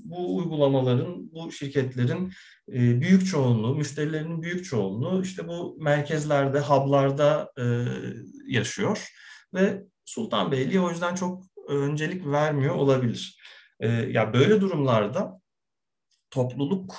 bu 0.04 0.36
uygulamaların, 0.36 1.32
bu 1.32 1.52
şirketlerin 1.52 2.32
büyük 2.68 3.26
çoğunluğu, 3.26 3.76
müşterilerinin 3.76 4.42
büyük 4.42 4.64
çoğunluğu 4.64 5.22
işte 5.22 5.48
bu 5.48 5.76
merkezlerde, 5.80 6.60
hub'larda 6.60 7.52
yaşıyor 8.46 9.08
ve 9.54 9.82
Sultanbeyli 10.04 10.80
o 10.80 10.90
yüzden 10.90 11.14
çok 11.14 11.44
öncelik 11.68 12.26
vermiyor 12.26 12.74
olabilir. 12.74 13.40
Ya 14.08 14.32
böyle 14.32 14.60
durumlarda 14.60 15.40
topluluk 16.30 16.96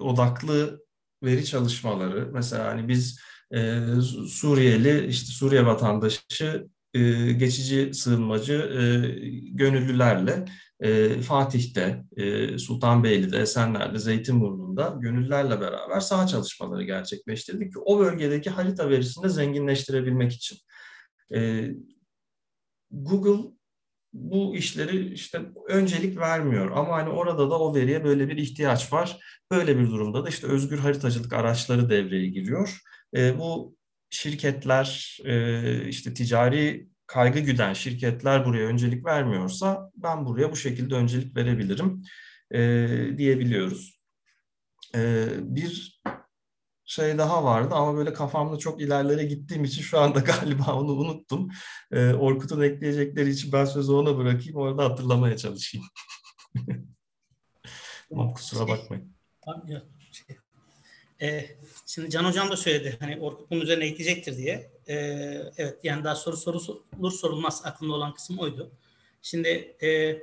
odaklı 0.00 0.84
veri 1.22 1.44
çalışmaları 1.44 2.30
mesela 2.32 2.66
hani 2.66 2.88
biz 2.88 3.20
e, 3.54 3.80
Suriyeli 4.28 5.06
işte 5.06 5.32
Suriye 5.32 5.66
vatandaşı 5.66 6.68
e, 6.94 7.32
geçici 7.32 7.94
sığınmacı 7.94 8.54
e, 8.54 8.82
gönüllülerle 9.50 10.44
e, 10.80 11.20
Fatih'te, 11.20 12.04
e, 12.16 12.58
Sultanbeyli'de, 12.58 13.38
Esenler'de, 13.38 13.98
Zeytinburnu'nda 13.98 14.96
gönüllülerle 15.00 15.60
beraber 15.60 16.00
saha 16.00 16.26
çalışmaları 16.26 16.82
gerçekleştirdik 16.82 17.72
o 17.84 17.98
bölgedeki 17.98 18.50
harita 18.50 18.90
verisini 18.90 19.30
zenginleştirebilmek 19.30 20.32
için. 20.32 20.58
E, 21.34 21.70
Google 22.90 23.50
bu 24.12 24.56
işleri 24.56 25.12
işte 25.12 25.40
öncelik 25.68 26.18
vermiyor 26.18 26.70
ama 26.70 26.96
hani 26.96 27.08
orada 27.08 27.50
da 27.50 27.58
o 27.58 27.74
veriye 27.74 28.04
böyle 28.04 28.28
bir 28.28 28.36
ihtiyaç 28.36 28.92
var. 28.92 29.18
Böyle 29.50 29.78
bir 29.78 29.90
durumda 29.90 30.24
da 30.24 30.28
işte 30.28 30.46
özgür 30.46 30.78
haritacılık 30.78 31.32
araçları 31.32 31.90
devreye 31.90 32.26
giriyor. 32.26 32.80
E, 33.16 33.38
bu 33.38 33.76
şirketler 34.10 35.18
e, 35.24 35.88
işte 35.88 36.14
ticari 36.14 36.88
kaygı 37.06 37.38
güden 37.40 37.72
şirketler 37.72 38.46
buraya 38.46 38.66
öncelik 38.66 39.04
vermiyorsa 39.04 39.90
ben 39.96 40.26
buraya 40.26 40.52
bu 40.52 40.56
şekilde 40.56 40.94
öncelik 40.94 41.36
verebilirim 41.36 42.02
e, 42.50 42.88
diyebiliyoruz. 43.16 44.00
E, 44.94 45.28
bir 45.40 46.00
şey 46.84 47.18
daha 47.18 47.44
vardı 47.44 47.74
ama 47.74 47.96
böyle 47.96 48.12
kafamda 48.12 48.58
çok 48.58 48.80
ilerlere 48.80 49.24
gittiğim 49.24 49.64
için 49.64 49.82
şu 49.82 50.00
anda 50.00 50.18
galiba 50.40 50.74
onu 50.74 50.92
unuttum. 50.92 51.48
E, 51.92 52.14
Orkut'un 52.14 52.60
ekleyecekleri 52.60 53.30
için 53.30 53.52
ben 53.52 53.64
sözü 53.64 53.92
ona 53.92 54.18
bırakayım 54.18 54.56
orada 54.56 54.84
hatırlamaya 54.84 55.36
çalışayım. 55.36 55.86
Tamam 58.08 58.32
kusura 58.32 58.66
şey, 58.66 58.74
bakmayın. 58.74 59.16
Şey, 60.12 60.36
e, 61.28 61.56
şimdi 61.94 62.10
Can 62.10 62.24
Hocam 62.24 62.50
da 62.50 62.56
söyledi 62.56 62.96
hani 63.00 63.20
Orkut 63.20 63.50
bunun 63.50 63.60
üzerine 63.60 63.84
ekleyecektir 63.84 64.36
diye. 64.36 64.70
E, 64.88 64.94
evet 65.56 65.78
yani 65.82 66.04
daha 66.04 66.14
soru 66.14 66.36
sorulur 66.36 67.12
sorulmaz 67.12 67.62
aklımda 67.64 67.94
olan 67.94 68.14
kısım 68.14 68.38
oydu. 68.38 68.72
Şimdi 69.22 69.48
e, 69.82 70.18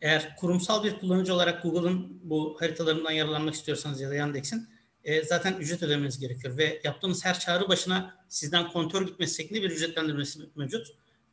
eğer 0.00 0.36
kurumsal 0.36 0.84
bir 0.84 0.98
kullanıcı 0.98 1.34
olarak 1.34 1.62
Google'ın 1.62 2.20
bu 2.22 2.56
haritalarından 2.60 3.10
yararlanmak 3.10 3.54
istiyorsanız 3.54 4.00
ya 4.00 4.10
da 4.10 4.14
Yandex'in 4.14 4.68
e, 5.04 5.22
zaten 5.22 5.54
ücret 5.54 5.82
ödemeniz 5.82 6.18
gerekiyor 6.18 6.56
ve 6.56 6.80
yaptığınız 6.84 7.24
her 7.24 7.40
çağrı 7.40 7.68
başına 7.68 8.24
sizden 8.28 8.68
kontör 8.68 9.06
gitmesi 9.06 9.42
şeklinde 9.42 9.62
bir 9.62 9.70
ücretlendirmesi 9.70 10.40
mevcut 10.56 10.86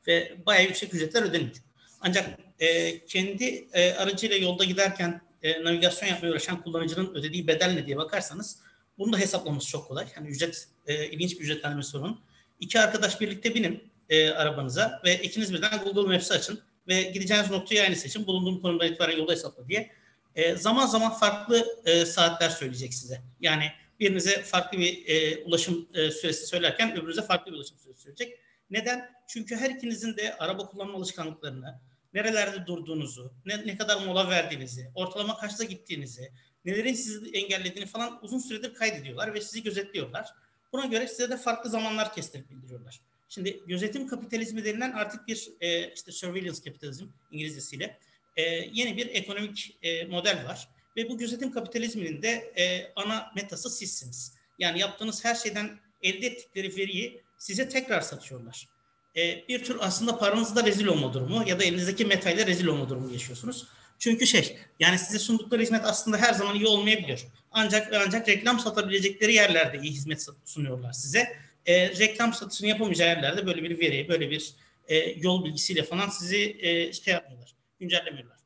ve 0.07 0.37
bayağı 0.45 0.63
yüksek 0.63 0.93
ücretler 0.93 1.23
ödeniyor. 1.23 1.55
Ancak 2.01 2.39
e, 2.59 2.99
kendi 3.05 3.67
e, 3.73 3.93
aracıyla 3.93 4.37
yolda 4.37 4.63
giderken 4.63 5.21
e, 5.43 5.63
navigasyon 5.63 6.09
yapmaya 6.09 6.31
uğraşan 6.31 6.61
kullanıcının 6.61 7.13
ödediği 7.15 7.47
bedel 7.47 7.73
ne 7.73 7.85
diye 7.85 7.97
bakarsanız 7.97 8.68
bunu 8.99 9.13
da 9.13 9.17
hesaplaması 9.17 9.67
çok 9.67 9.87
kolay. 9.87 10.07
Yani 10.15 10.27
ücret 10.27 10.67
e, 10.87 11.05
ilginç 11.05 11.31
bir 11.31 11.39
ücretlendirme 11.39 11.83
sorunu. 11.83 12.21
İki 12.59 12.79
arkadaş 12.79 13.21
birlikte 13.21 13.55
binin 13.55 13.91
e, 14.09 14.29
arabanıza 14.29 15.01
ve 15.05 15.21
ikiniz 15.21 15.53
birden 15.53 15.83
Google 15.83 16.13
Maps'i 16.13 16.33
açın 16.33 16.61
ve 16.87 17.01
gideceğiniz 17.01 17.51
noktayı 17.51 17.81
aynı 17.81 17.95
seçin. 17.95 18.27
Bulunduğum 18.27 18.61
konumdan 18.61 18.87
itibaren 18.87 19.17
yolda 19.17 19.31
hesapla 19.31 19.67
diye. 19.69 19.91
E, 20.35 20.55
zaman 20.55 20.87
zaman 20.87 21.13
farklı 21.13 21.65
e, 21.85 22.05
saatler 22.05 22.49
söyleyecek 22.49 22.93
size. 22.93 23.21
Yani 23.39 23.71
birinize 23.99 24.41
farklı 24.41 24.77
bir 24.77 25.07
e, 25.07 25.43
ulaşım 25.43 25.89
e, 25.93 26.11
süresi 26.11 26.45
söylerken 26.47 26.93
öbürünüze 26.93 27.21
farklı 27.21 27.51
bir 27.51 27.57
ulaşım 27.57 27.77
süresi 27.77 28.01
söyleyecek. 28.01 28.39
Neden? 28.69 29.09
Çünkü 29.27 29.55
her 29.55 29.69
ikinizin 29.69 30.17
de 30.17 30.37
araba 30.37 30.67
kullanma 30.67 30.97
alışkanlıklarını, 30.97 31.79
nerelerde 32.13 32.67
durduğunuzu, 32.67 33.33
ne, 33.45 33.67
ne 33.67 33.77
kadar 33.77 34.05
mola 34.05 34.29
verdiğinizi, 34.29 34.91
ortalama 34.95 35.37
kaçta 35.37 35.63
gittiğinizi, 35.63 36.31
nelerin 36.65 36.93
sizi 36.93 37.31
engellediğini 37.31 37.85
falan 37.85 38.23
uzun 38.23 38.39
süredir 38.39 38.73
kaydediyorlar 38.73 39.33
ve 39.33 39.41
sizi 39.41 39.63
gözetliyorlar. 39.63 40.29
Buna 40.73 40.85
göre 40.85 41.07
size 41.07 41.29
de 41.29 41.37
farklı 41.37 41.69
zamanlar 41.69 42.13
kestirip 42.13 42.49
bildiriyorlar. 42.49 43.01
Şimdi 43.29 43.63
gözetim 43.67 44.07
kapitalizmi 44.07 44.65
denilen 44.65 44.91
artık 44.91 45.27
bir 45.27 45.49
e, 45.61 45.93
işte 45.93 46.11
surveillance 46.11 46.63
kapitalizm 46.63 47.05
İngilizcesiyle 47.31 47.99
e, 48.37 48.41
yeni 48.73 48.97
bir 48.97 49.07
ekonomik 49.07 49.77
e, 49.81 50.05
model 50.05 50.45
var. 50.45 50.69
Ve 50.97 51.09
bu 51.09 51.17
gözetim 51.17 51.51
kapitalizminin 51.51 52.21
de 52.21 52.53
e, 52.57 52.91
ana 52.95 53.31
metası 53.35 53.69
sizsiniz. 53.69 54.33
Yani 54.59 54.79
yaptığınız 54.79 55.25
her 55.25 55.35
şeyden 55.35 55.79
elde 56.01 56.27
ettikleri 56.27 56.77
veriyi 56.77 57.21
size 57.37 57.69
tekrar 57.69 58.01
satıyorlar. 58.01 58.67
E, 59.15 59.47
bir 59.47 59.63
tür 59.63 59.77
aslında 59.79 60.17
paranızda 60.17 60.65
rezil 60.65 60.87
olma 60.87 61.13
durumu 61.13 61.43
ya 61.47 61.59
da 61.59 61.63
elinizdeki 61.63 62.05
metayla 62.05 62.47
rezil 62.47 62.67
olma 62.67 62.89
durumu 62.89 63.13
yaşıyorsunuz. 63.13 63.67
Çünkü 63.99 64.27
şey 64.27 64.57
yani 64.79 64.99
size 64.99 65.19
sundukları 65.19 65.61
hizmet 65.61 65.85
aslında 65.85 66.17
her 66.17 66.33
zaman 66.33 66.55
iyi 66.55 66.67
olmayabiliyor. 66.67 67.25
Ancak 67.51 67.93
ancak 68.05 68.29
reklam 68.29 68.59
satabilecekleri 68.59 69.33
yerlerde 69.33 69.79
iyi 69.83 69.91
hizmet 69.91 70.27
sunuyorlar 70.45 70.93
size. 70.93 71.37
E, 71.65 71.89
reklam 71.89 72.33
satışını 72.33 72.67
yapamayacağı 72.67 73.07
yerlerde 73.07 73.45
böyle 73.45 73.63
bir 73.63 73.79
veri, 73.79 74.09
böyle 74.09 74.31
bir 74.31 74.53
e, 74.87 74.97
yol 74.97 75.45
bilgisiyle 75.45 75.83
falan 75.83 76.09
sizi 76.09 76.57
e, 76.59 76.93
şey 76.93 77.13
yapmıyorlar, 77.13 77.55
güncellemiyorlar. 77.79 78.37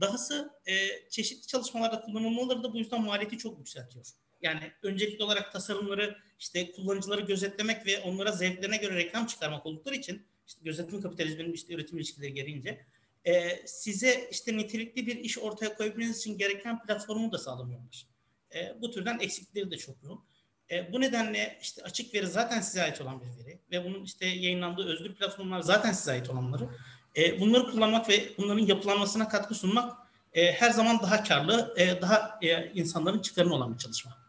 Dahası 0.00 0.50
e, 0.66 0.74
çeşitli 1.10 1.46
çalışmalarda 1.46 2.00
kullanılmaları 2.00 2.62
da 2.62 2.72
bu 2.72 2.78
yüzden 2.78 3.02
maliyeti 3.02 3.38
çok 3.38 3.58
yükseltiyor. 3.58 4.06
Yani 4.42 4.72
öncelikli 4.82 5.22
olarak 5.22 5.52
tasarımları 5.52 6.18
işte 6.40 6.72
kullanıcıları 6.72 7.20
gözetlemek 7.20 7.86
ve 7.86 8.00
onlara 8.00 8.32
zevklerine 8.32 8.76
göre 8.76 8.94
reklam 8.94 9.26
çıkarmak 9.26 9.66
oldukları 9.66 9.94
için 9.94 10.22
işte 10.46 10.60
gözetim 10.64 11.02
kapitalizminin 11.02 11.52
işte 11.52 11.74
üretim 11.74 11.98
ilişkileri 11.98 12.34
gereğince 12.34 12.86
e, 13.24 13.62
size 13.66 14.28
işte 14.30 14.56
nitelikli 14.56 15.06
bir 15.06 15.16
iş 15.16 15.38
ortaya 15.38 15.74
koyabilmeniz 15.74 16.18
için 16.18 16.38
gereken 16.38 16.82
platformu 16.82 17.32
da 17.32 17.38
sağlamıyorlar. 17.38 18.06
E, 18.54 18.80
bu 18.80 18.90
türden 18.90 19.18
eksiklikleri 19.18 19.70
de 19.70 19.76
çok 19.76 20.02
yoğun. 20.02 20.24
E, 20.70 20.92
bu 20.92 21.00
nedenle 21.00 21.58
işte 21.62 21.82
açık 21.82 22.14
veri 22.14 22.26
zaten 22.26 22.60
size 22.60 22.82
ait 22.82 23.00
olan 23.00 23.20
bir 23.20 23.26
veri 23.26 23.58
ve 23.70 23.84
bunun 23.84 24.04
işte 24.04 24.26
yayınlandığı 24.26 24.84
özgür 24.84 25.14
platformlar 25.14 25.60
zaten 25.60 25.92
size 25.92 26.12
ait 26.12 26.30
olanları. 26.30 26.68
E, 27.16 27.40
bunları 27.40 27.70
kullanmak 27.70 28.08
ve 28.08 28.32
bunların 28.38 28.66
yapılanmasına 28.66 29.28
katkı 29.28 29.54
sunmak 29.54 29.96
e, 30.32 30.52
her 30.52 30.70
zaman 30.70 31.02
daha 31.02 31.24
karlı, 31.24 31.74
e, 31.76 32.00
daha 32.00 32.38
e, 32.42 32.72
insanların 32.74 33.18
çıkarını 33.18 33.54
olan 33.54 33.74
bir 33.74 33.78
çalışma. 33.78 34.22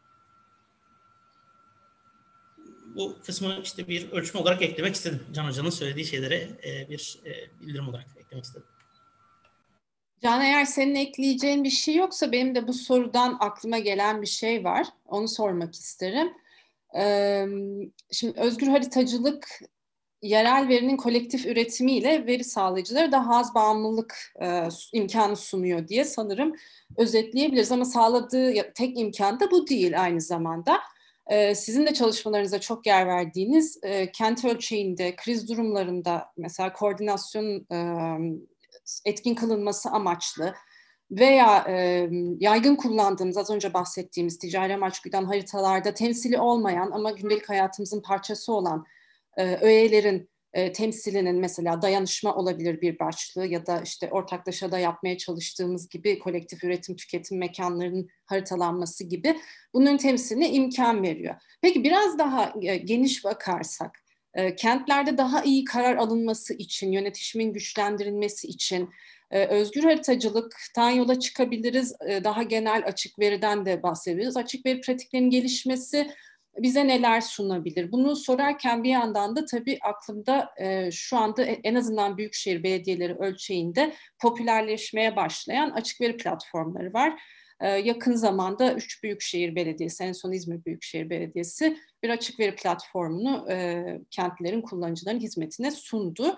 Bu 2.95 3.17
kısmı 3.25 3.59
işte 3.63 3.87
bir 3.87 4.11
ölçme 4.11 4.39
olarak 4.39 4.61
eklemek 4.61 4.95
istedim. 4.95 5.23
Can 5.31 5.45
Hoca'nın 5.45 5.69
söylediği 5.69 6.05
şeylere 6.05 6.49
e, 6.65 6.89
bir 6.89 7.19
e, 7.25 7.61
bildirim 7.61 7.89
olarak 7.89 8.07
eklemek 8.17 8.45
istedim. 8.45 8.67
Can 10.23 10.41
eğer 10.41 10.65
senin 10.65 10.95
ekleyeceğin 10.95 11.63
bir 11.63 11.69
şey 11.69 11.95
yoksa 11.95 12.31
benim 12.31 12.55
de 12.55 12.67
bu 12.67 12.73
sorudan 12.73 13.37
aklıma 13.39 13.79
gelen 13.79 14.21
bir 14.21 14.27
şey 14.27 14.63
var. 14.63 14.87
Onu 15.05 15.27
sormak 15.27 15.75
isterim. 15.75 16.33
Ee, 16.97 17.45
şimdi 18.11 18.39
özgür 18.39 18.67
haritacılık 18.67 19.61
yerel 20.21 20.67
verinin 20.67 20.97
kolektif 20.97 21.45
üretimiyle 21.45 22.25
veri 22.27 22.43
sağlayıcılara 22.43 23.11
daha 23.11 23.37
az 23.37 23.55
bağımlılık 23.55 24.33
e, 24.41 24.69
imkanı 24.93 25.35
sunuyor 25.35 25.87
diye 25.87 26.05
sanırım 26.05 26.53
özetleyebiliriz. 26.97 27.71
Ama 27.71 27.85
sağladığı 27.85 28.73
tek 28.75 28.99
imkan 28.99 29.39
da 29.39 29.51
bu 29.51 29.67
değil 29.67 30.01
aynı 30.01 30.21
zamanda. 30.21 30.79
E, 31.27 31.55
sizin 31.55 31.85
de 31.85 31.93
çalışmalarınıza 31.93 32.59
çok 32.59 32.85
yer 32.85 33.07
verdiğiniz 33.07 33.79
e, 33.83 34.11
kent 34.11 34.45
ölçeğinde, 34.45 35.15
kriz 35.15 35.49
durumlarında 35.49 36.25
mesela 36.37 36.73
koordinasyon 36.73 37.65
e, 37.71 37.77
etkin 39.05 39.35
kılınması 39.35 39.89
amaçlı 39.89 40.53
veya 41.11 41.65
e, 41.69 42.09
yaygın 42.39 42.75
kullandığımız 42.75 43.37
az 43.37 43.49
önce 43.49 43.73
bahsettiğimiz 43.73 44.37
ticari 44.37 44.73
amaç 44.73 45.01
güden 45.01 45.23
haritalarda 45.25 45.93
temsili 45.93 46.39
olmayan 46.39 46.91
ama 46.91 47.11
gündelik 47.11 47.49
hayatımızın 47.49 48.01
parçası 48.01 48.53
olan 48.53 48.85
e, 49.37 49.55
öğelerin 49.55 50.29
e, 50.53 50.71
temsilinin 50.71 51.35
mesela 51.35 51.81
dayanışma 51.81 52.35
olabilir 52.35 52.81
bir 52.81 52.99
başlığı 52.99 53.45
ya 53.45 53.65
da 53.65 53.81
işte 53.81 54.09
ortaklaşa 54.11 54.71
da 54.71 54.79
yapmaya 54.79 55.17
çalıştığımız 55.17 55.89
gibi 55.89 56.19
kolektif 56.19 56.63
üretim 56.63 56.95
tüketim 56.95 57.37
mekanlarının 57.37 58.09
haritalanması 58.25 59.03
gibi 59.03 59.39
bunun 59.73 59.97
temsiline 59.97 60.51
imkan 60.51 61.03
veriyor. 61.03 61.35
Peki 61.61 61.83
biraz 61.83 62.17
daha 62.17 62.53
e, 62.61 62.77
geniş 62.77 63.23
bakarsak 63.23 64.02
e, 64.33 64.55
kentlerde 64.55 65.17
daha 65.17 65.43
iyi 65.43 65.63
karar 65.63 65.95
alınması 65.95 66.53
için, 66.53 66.91
yönetişimin 66.91 67.53
güçlendirilmesi 67.53 68.47
için 68.47 68.89
e, 69.31 69.45
özgür 69.45 69.83
haritacılıktan 69.83 70.89
yola 70.89 71.19
çıkabiliriz. 71.19 71.95
E, 72.07 72.23
daha 72.23 72.43
genel 72.43 72.83
açık 72.85 73.19
veriden 73.19 73.65
de 73.65 73.83
bahsedebiliriz. 73.83 74.37
Açık 74.37 74.65
veri 74.65 74.81
pratiklerinin 74.81 75.29
gelişmesi 75.29 76.09
bize 76.57 76.87
neler 76.87 77.21
sunabilir? 77.21 77.91
Bunu 77.91 78.15
sorarken 78.15 78.83
bir 78.83 78.89
yandan 78.89 79.35
da 79.35 79.45
tabii 79.45 79.79
aklımda 79.81 80.49
e, 80.57 80.91
şu 80.91 81.17
anda 81.17 81.43
en 81.43 81.75
azından 81.75 82.17
büyükşehir 82.17 82.63
belediyeleri 82.63 83.15
ölçeğinde 83.15 83.93
popülerleşmeye 84.19 85.15
başlayan 85.15 85.69
açık 85.69 86.01
veri 86.01 86.17
platformları 86.17 86.93
var. 86.93 87.21
E, 87.63 87.69
yakın 87.69 88.15
zamanda 88.15 88.73
üç 88.73 89.03
büyükşehir 89.03 89.55
belediyesi, 89.55 90.03
en 90.03 90.11
son 90.11 90.31
İzmir 90.31 90.65
Büyükşehir 90.65 91.09
Belediyesi 91.09 91.77
bir 92.03 92.09
açık 92.09 92.39
veri 92.39 92.55
platformunu 92.55 93.51
e, 93.51 93.85
kentlerin 94.11 94.61
kullanıcıların 94.61 95.19
hizmetine 95.19 95.71
sundu. 95.71 96.37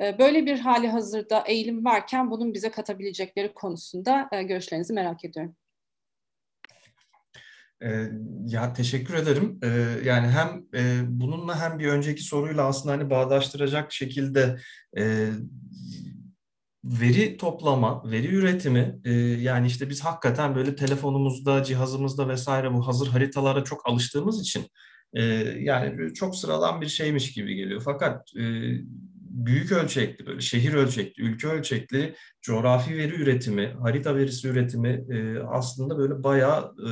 E, 0.00 0.18
böyle 0.18 0.46
bir 0.46 0.58
hali 0.58 0.88
hazırda 0.88 1.44
eğilim 1.46 1.84
varken 1.84 2.30
bunun 2.30 2.54
bize 2.54 2.70
katabilecekleri 2.70 3.54
konusunda 3.54 4.28
e, 4.32 4.42
görüşlerinizi 4.42 4.92
merak 4.92 5.24
ediyorum. 5.24 5.56
E, 7.82 8.08
ya 8.46 8.72
teşekkür 8.72 9.14
ederim. 9.14 9.60
E, 9.62 9.68
yani 10.04 10.28
hem 10.28 10.64
e, 10.74 11.00
bununla 11.08 11.60
hem 11.60 11.78
bir 11.78 11.88
önceki 11.88 12.22
soruyla 12.22 12.66
aslında 12.66 12.94
hani 12.94 13.10
bağdaştıracak 13.10 13.92
şekilde 13.92 14.56
e, 14.98 15.30
veri 16.86 17.36
toplama, 17.36 18.10
veri 18.10 18.34
üretimi 18.34 18.98
e, 19.04 19.12
yani 19.12 19.66
işte 19.66 19.90
biz 19.90 20.04
hakikaten 20.04 20.54
böyle 20.54 20.76
telefonumuzda, 20.76 21.62
cihazımızda 21.62 22.28
vesaire 22.28 22.72
bu 22.72 22.86
hazır 22.86 23.08
haritalara 23.08 23.64
çok 23.64 23.88
alıştığımız 23.88 24.40
için 24.40 24.66
e, 25.14 25.22
yani 25.58 26.14
çok 26.14 26.36
sıradan 26.36 26.80
bir 26.80 26.88
şeymiş 26.88 27.32
gibi 27.32 27.54
geliyor. 27.54 27.82
Fakat 27.84 28.36
e, 28.36 28.44
büyük 29.36 29.72
ölçekli, 29.72 30.26
böyle 30.26 30.40
şehir 30.40 30.74
ölçekli, 30.74 31.22
ülke 31.22 31.48
ölçekli 31.48 32.14
coğrafi 32.42 32.96
veri 32.96 33.14
üretimi, 33.14 33.76
harita 33.82 34.16
verisi 34.16 34.48
üretimi 34.48 35.04
e, 35.10 35.38
aslında 35.38 35.98
böyle 35.98 36.22
bayağı 36.22 36.60
e, 36.62 36.90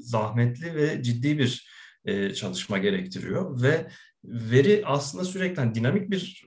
zahmetli 0.00 0.74
ve 0.74 1.02
ciddi 1.02 1.38
bir 1.38 1.68
e, 2.04 2.34
çalışma 2.34 2.78
gerektiriyor 2.78 3.62
ve 3.62 3.86
veri 4.24 4.82
aslında 4.86 5.24
sürekli 5.24 5.60
yani 5.60 5.74
dinamik 5.74 6.10
bir 6.10 6.46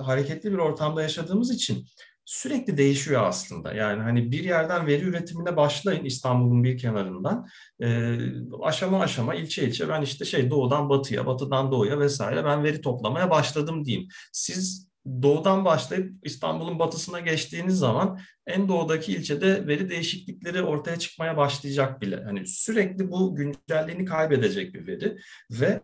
hareketli 0.00 0.52
bir 0.52 0.58
ortamda 0.58 1.02
yaşadığımız 1.02 1.50
için 1.50 1.86
sürekli 2.28 2.76
değişiyor 2.76 3.22
aslında. 3.24 3.74
Yani 3.74 4.02
hani 4.02 4.32
bir 4.32 4.44
yerden 4.44 4.86
veri 4.86 5.04
üretimine 5.04 5.56
başlayın 5.56 6.04
İstanbul'un 6.04 6.64
bir 6.64 6.78
kenarından 6.78 7.46
e, 7.82 8.16
aşama 8.62 9.00
aşama 9.00 9.34
ilçe 9.34 9.68
ilçe 9.68 9.88
ben 9.88 10.02
işte 10.02 10.24
şey 10.24 10.50
doğudan 10.50 10.88
batıya, 10.88 11.26
batıdan 11.26 11.72
doğuya 11.72 12.00
vesaire 12.00 12.44
ben 12.44 12.64
veri 12.64 12.80
toplamaya 12.80 13.30
başladım 13.30 13.84
diyeyim. 13.84 14.08
Siz 14.32 14.87
doğudan 15.22 15.64
başlayıp 15.64 16.12
İstanbul'un 16.22 16.78
batısına 16.78 17.20
geçtiğiniz 17.20 17.78
zaman 17.78 18.18
en 18.46 18.68
doğudaki 18.68 19.12
ilçede 19.12 19.66
veri 19.66 19.90
değişiklikleri 19.90 20.62
ortaya 20.62 20.98
çıkmaya 20.98 21.36
başlayacak 21.36 22.00
bile. 22.02 22.24
Hani 22.24 22.46
sürekli 22.46 23.10
bu 23.10 23.36
güncelliğini 23.36 24.04
kaybedecek 24.04 24.74
bir 24.74 24.86
veri 24.86 25.18
ve 25.50 25.80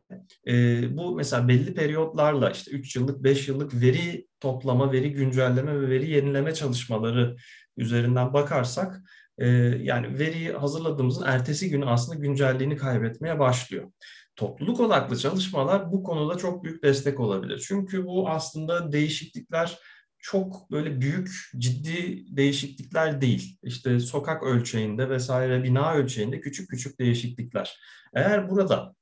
e, 0.49 0.97
bu 0.97 1.15
mesela 1.17 1.49
belli 1.49 1.75
periyotlarla 1.75 2.51
işte 2.51 2.71
3 2.71 2.97
yıllık 2.97 3.25
5 3.25 3.49
yıllık 3.49 3.75
veri 3.75 4.27
toplama, 4.41 4.93
veri 4.93 5.13
güncelleme 5.13 5.81
ve 5.81 5.89
veri 5.89 6.11
yenileme 6.11 6.55
çalışmaları 6.55 7.37
üzerinden 7.77 8.33
bakarsak 8.33 9.03
e, 9.39 9.47
yani 9.83 10.19
veriyi 10.19 10.53
hazırladığımızın 10.53 11.27
ertesi 11.27 11.71
günü 11.71 11.87
aslında 11.87 12.19
güncelliğini 12.19 12.77
kaybetmeye 12.77 13.39
başlıyor. 13.39 13.91
Topluluk 14.37 14.81
odaklı 14.81 15.19
çalışmalar 15.19 15.93
bu 15.93 16.03
konuda 16.03 16.39
çok 16.39 16.65
büyük 16.65 16.83
destek 16.83 17.21
olabilir. 17.21 17.65
Çünkü 17.69 18.07
bu 18.07 18.29
aslında 18.31 18.93
değişiklikler 18.93 19.79
çok 20.19 20.71
böyle 20.71 21.01
büyük, 21.01 21.31
ciddi 21.59 22.25
değişiklikler 22.37 23.21
değil. 23.21 23.59
İşte 23.63 24.01
sokak 24.01 24.43
ölçeğinde 24.43 25.11
vesaire 25.11 25.65
bina 25.65 25.95
ölçeğinde 25.95 26.41
küçük 26.41 26.71
küçük 26.71 26.99
değişiklikler. 26.99 27.81
Eğer 28.15 28.51
burada 28.51 28.95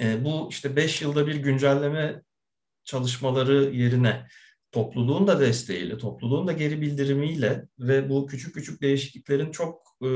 e, 0.00 0.24
bu 0.24 0.48
işte 0.50 0.76
5 0.76 1.02
yılda 1.02 1.26
bir 1.26 1.36
güncelleme 1.36 2.22
çalışmaları 2.84 3.70
yerine 3.74 4.26
topluluğun 4.72 5.26
da 5.26 5.40
desteğiyle, 5.40 5.98
topluluğun 5.98 6.46
da 6.46 6.52
geri 6.52 6.80
bildirimiyle 6.80 7.68
ve 7.78 8.08
bu 8.08 8.26
küçük 8.26 8.54
küçük 8.54 8.82
değişikliklerin 8.82 9.50
çok 9.50 9.82
e, 10.02 10.08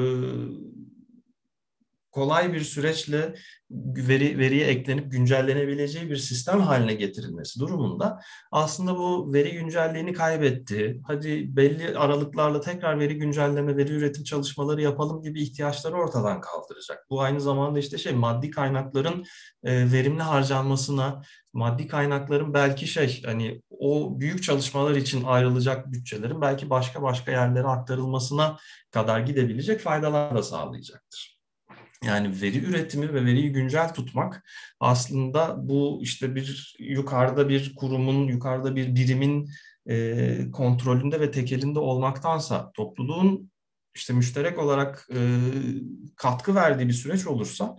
kolay 2.16 2.52
bir 2.52 2.60
süreçle 2.60 3.34
veri, 3.70 4.38
veriye 4.38 4.66
eklenip 4.66 5.12
güncellenebileceği 5.12 6.10
bir 6.10 6.16
sistem 6.16 6.60
haline 6.60 6.94
getirilmesi 6.94 7.60
durumunda 7.60 8.20
aslında 8.52 8.96
bu 8.96 9.32
veri 9.32 9.52
güncelliğini 9.52 10.12
kaybetti. 10.12 11.00
Hadi 11.06 11.56
belli 11.56 11.98
aralıklarla 11.98 12.60
tekrar 12.60 13.00
veri 13.00 13.18
güncelleme, 13.18 13.76
veri 13.76 13.92
üretim 13.92 14.24
çalışmaları 14.24 14.82
yapalım 14.82 15.22
gibi 15.22 15.42
ihtiyaçları 15.42 15.94
ortadan 15.94 16.40
kaldıracak. 16.40 17.06
Bu 17.10 17.20
aynı 17.20 17.40
zamanda 17.40 17.78
işte 17.78 17.98
şey 17.98 18.12
maddi 18.12 18.50
kaynakların 18.50 19.24
e, 19.64 19.92
verimli 19.92 20.22
harcanmasına, 20.22 21.22
maddi 21.52 21.86
kaynakların 21.86 22.54
belki 22.54 22.86
şey 22.86 23.22
hani 23.26 23.62
o 23.70 24.20
büyük 24.20 24.42
çalışmalar 24.42 24.96
için 24.96 25.24
ayrılacak 25.24 25.92
bütçelerin 25.92 26.40
belki 26.40 26.70
başka 26.70 27.02
başka 27.02 27.32
yerlere 27.32 27.66
aktarılmasına 27.66 28.58
kadar 28.90 29.20
gidebilecek 29.20 29.80
faydalar 29.80 30.34
da 30.34 30.42
sağlayacaktır. 30.42 31.35
Yani 32.04 32.42
veri 32.42 32.58
üretimi 32.58 33.14
ve 33.14 33.24
veriyi 33.24 33.52
güncel 33.52 33.94
tutmak 33.94 34.44
aslında 34.80 35.68
bu 35.68 35.98
işte 36.02 36.34
bir 36.34 36.76
yukarıda 36.78 37.48
bir 37.48 37.74
kurumun, 37.74 38.28
yukarıda 38.28 38.76
bir 38.76 38.94
birimin 38.94 39.50
e, 39.88 40.50
kontrolünde 40.52 41.20
ve 41.20 41.30
tekelinde 41.30 41.78
olmaktansa 41.78 42.72
topluluğun 42.72 43.50
işte 43.94 44.12
müşterek 44.12 44.58
olarak 44.58 45.08
e, 45.14 45.40
katkı 46.16 46.54
verdiği 46.54 46.88
bir 46.88 46.92
süreç 46.92 47.26
olursa 47.26 47.76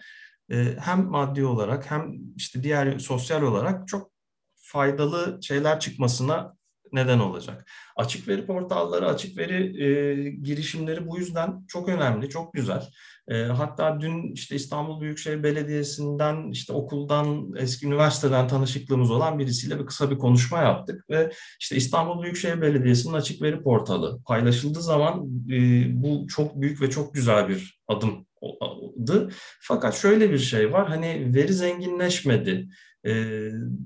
e, 0.52 0.76
hem 0.80 1.06
maddi 1.06 1.46
olarak 1.46 1.92
hem 1.92 2.14
işte 2.36 2.64
diğer 2.64 3.00
sosyal 3.00 3.42
olarak 3.42 3.88
çok 3.88 4.12
faydalı 4.56 5.40
şeyler 5.42 5.80
çıkmasına 5.80 6.57
neden 6.94 7.20
olacak. 7.20 7.70
Açık 7.96 8.28
veri 8.28 8.46
portalları, 8.46 9.08
açık 9.08 9.38
veri 9.38 9.84
e, 9.84 10.30
girişimleri 10.30 11.08
bu 11.08 11.20
yüzden 11.20 11.66
çok 11.68 11.90
önemli, 11.90 12.30
çok 12.30 12.54
güzel. 12.54 12.84
E, 13.28 13.44
hatta 13.44 14.02
dün 14.02 14.34
işte 14.34 14.56
İstanbul 14.56 15.02
Büyükşehir 15.02 15.44
Belediyesi'nden, 15.44 16.52
işte 16.52 16.74
okuldan, 16.74 17.54
eski 17.58 17.88
üniversiteden 17.88 18.48
tanışıklığımız 18.48 19.12
olan 19.12 19.40
birisiyle 19.40 19.80
bir 19.80 19.86
kısa 19.86 20.12
bir 20.12 20.18
konuşma 20.18 20.62
yaptık 20.62 21.10
ve 21.10 21.32
işte 21.60 21.76
İstanbul 21.76 22.24
Büyükşehir 22.24 22.62
Belediyesi'nin 22.62 23.14
açık 23.14 23.42
veri 23.42 23.64
portalı 23.64 24.22
paylaşıldığı 24.24 24.82
zaman 24.82 25.28
e, 25.52 25.86
bu 26.04 26.28
çok 26.28 26.62
büyük 26.62 26.82
ve 26.82 26.90
çok 26.90 27.14
güzel 27.14 27.50
bir 27.50 27.80
adımdı. 27.88 29.30
Fakat 29.62 29.96
şöyle 29.96 30.32
bir 30.32 30.40
şey 30.40 30.74
var, 30.74 30.88
hani 30.88 31.36
veri 31.36 31.54
zenginleşmedi. 31.54 32.68
E, 33.06 33.14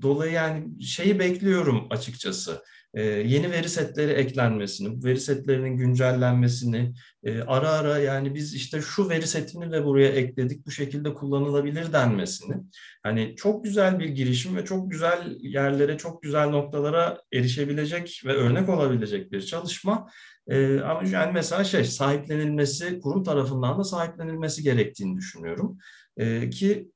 dolayı 0.02 0.32
yani 0.32 0.82
şeyi 0.82 1.18
bekliyorum 1.18 1.86
açıkçası 1.90 2.62
e, 2.94 3.02
yeni 3.04 3.50
veri 3.50 3.68
setleri 3.68 4.12
eklenmesini, 4.12 5.04
veri 5.04 5.20
setlerinin 5.20 5.76
güncellenmesini, 5.76 6.94
e, 7.24 7.40
ara 7.42 7.70
ara 7.70 7.98
yani 7.98 8.34
biz 8.34 8.54
işte 8.54 8.80
şu 8.80 9.08
veri 9.08 9.26
setini 9.26 9.72
de 9.72 9.84
buraya 9.84 10.08
ekledik, 10.08 10.66
bu 10.66 10.70
şekilde 10.70 11.14
kullanılabilir 11.14 11.92
denmesini. 11.92 12.56
Hani 13.02 13.34
çok 13.36 13.64
güzel 13.64 13.98
bir 13.98 14.08
girişim 14.08 14.56
ve 14.56 14.64
çok 14.64 14.90
güzel 14.90 15.36
yerlere, 15.40 15.98
çok 15.98 16.22
güzel 16.22 16.48
noktalara 16.48 17.22
erişebilecek 17.32 18.22
ve 18.26 18.32
örnek 18.32 18.68
olabilecek 18.68 19.32
bir 19.32 19.40
çalışma. 19.40 20.10
E, 20.46 20.80
ama 20.80 21.08
yani 21.08 21.32
mesela 21.32 21.64
şey 21.64 21.84
sahiplenilmesi, 21.84 23.00
kurum 23.00 23.24
tarafından 23.24 23.78
da 23.78 23.84
sahiplenilmesi 23.84 24.62
gerektiğini 24.62 25.16
düşünüyorum. 25.16 25.78
E, 26.16 26.50
ki 26.50 26.90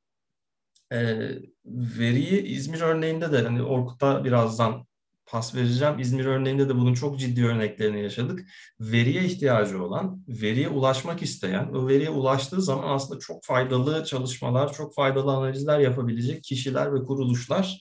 e, 0.92 1.28
veriyi 1.64 2.42
İzmir 2.42 2.80
örneğinde 2.80 3.32
de 3.32 3.42
hani 3.42 3.62
Orkut'a 3.62 4.24
birazdan 4.24 4.86
pas 5.26 5.54
vereceğim. 5.54 5.98
İzmir 5.98 6.24
örneğinde 6.24 6.68
de 6.68 6.74
bunun 6.76 6.94
çok 6.94 7.18
ciddi 7.20 7.46
örneklerini 7.46 8.02
yaşadık. 8.02 8.48
Veriye 8.80 9.24
ihtiyacı 9.24 9.84
olan, 9.84 10.24
veriye 10.28 10.68
ulaşmak 10.68 11.22
isteyen, 11.22 11.68
o 11.74 11.88
veriye 11.88 12.10
ulaştığı 12.10 12.62
zaman 12.62 12.94
aslında 12.94 13.20
çok 13.20 13.44
faydalı 13.44 14.04
çalışmalar, 14.04 14.72
çok 14.72 14.94
faydalı 14.94 15.32
analizler 15.32 15.78
yapabilecek 15.78 16.44
kişiler 16.44 16.94
ve 16.94 17.04
kuruluşlar 17.04 17.80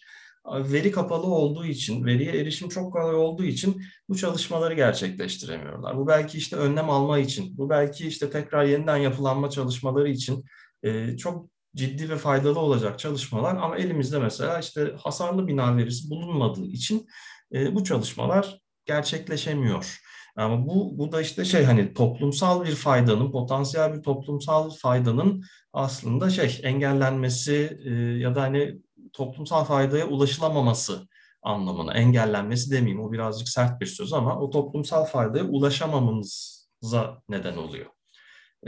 veri 0.54 0.92
kapalı 0.92 1.26
olduğu 1.26 1.66
için, 1.66 2.06
veriye 2.06 2.42
erişim 2.42 2.70
çok 2.70 2.94
kolay 2.94 3.16
olduğu 3.16 3.44
için 3.44 3.82
bu 4.10 4.18
çalışmaları 4.18 4.74
gerçekleştiremiyorlar. 4.74 5.98
Bu 5.98 6.08
belki 6.08 6.38
işte 6.38 6.56
önlem 6.56 6.90
alma 6.90 7.20
için, 7.20 7.58
bu 7.58 7.70
belki 7.70 8.08
işte 8.08 8.30
tekrar 8.30 8.66
yeniden 8.66 8.98
yapılanma 8.98 9.50
çalışmaları 9.50 10.10
için 10.10 10.46
e, 10.84 11.18
çok 11.18 11.50
ciddi 11.76 12.10
ve 12.10 12.18
faydalı 12.18 12.60
olacak 12.60 13.00
çalışmalar 13.00 13.56
ama 13.56 13.78
elimizde 13.78 14.20
mesela 14.20 14.60
işte 14.60 14.96
hasarlı 15.04 15.48
bina 15.48 15.78
verisi 15.78 16.10
bulunmadığı 16.10 16.66
için 16.66 17.08
e, 17.54 17.76
bu 17.76 17.84
çalışmalar 17.84 18.60
gerçekleşemiyor. 18.86 20.00
Ama 20.36 20.68
bu, 20.68 20.98
bu 20.98 21.12
da 21.12 21.22
işte 21.22 21.46
şey 21.46 21.64
hani 21.64 21.94
toplumsal 21.94 22.66
bir 22.66 22.76
faydanın, 22.76 23.32
potansiyel 23.32 23.94
bir 23.94 24.04
toplumsal 24.04 24.70
faydanın 24.70 25.44
aslında 25.74 26.30
şey 26.30 26.60
engellenmesi 26.64 27.80
e, 27.86 27.92
ya 27.94 28.36
da 28.36 28.42
hani 28.42 28.82
toplumsal 29.14 29.66
faydaya 29.66 30.08
ulaşılamaması 30.08 31.08
anlamına 31.46 31.94
engellenmesi 31.94 32.72
demeyeyim 32.72 33.04
o 33.04 33.12
birazcık 33.12 33.50
sert 33.50 33.82
bir 33.82 33.86
söz 33.86 34.14
ama 34.14 34.40
o 34.40 34.50
toplumsal 34.50 35.06
faydaya 35.06 35.44
ulaşamamamıza 35.44 37.22
neden 37.30 37.58
oluyor. 37.58 37.86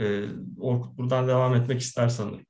Ee, 0.00 0.24
Orkut 0.60 0.98
buradan 0.98 1.28
devam 1.28 1.54
etmek 1.54 1.80
ister 1.80 2.08
sanırım. 2.08 2.46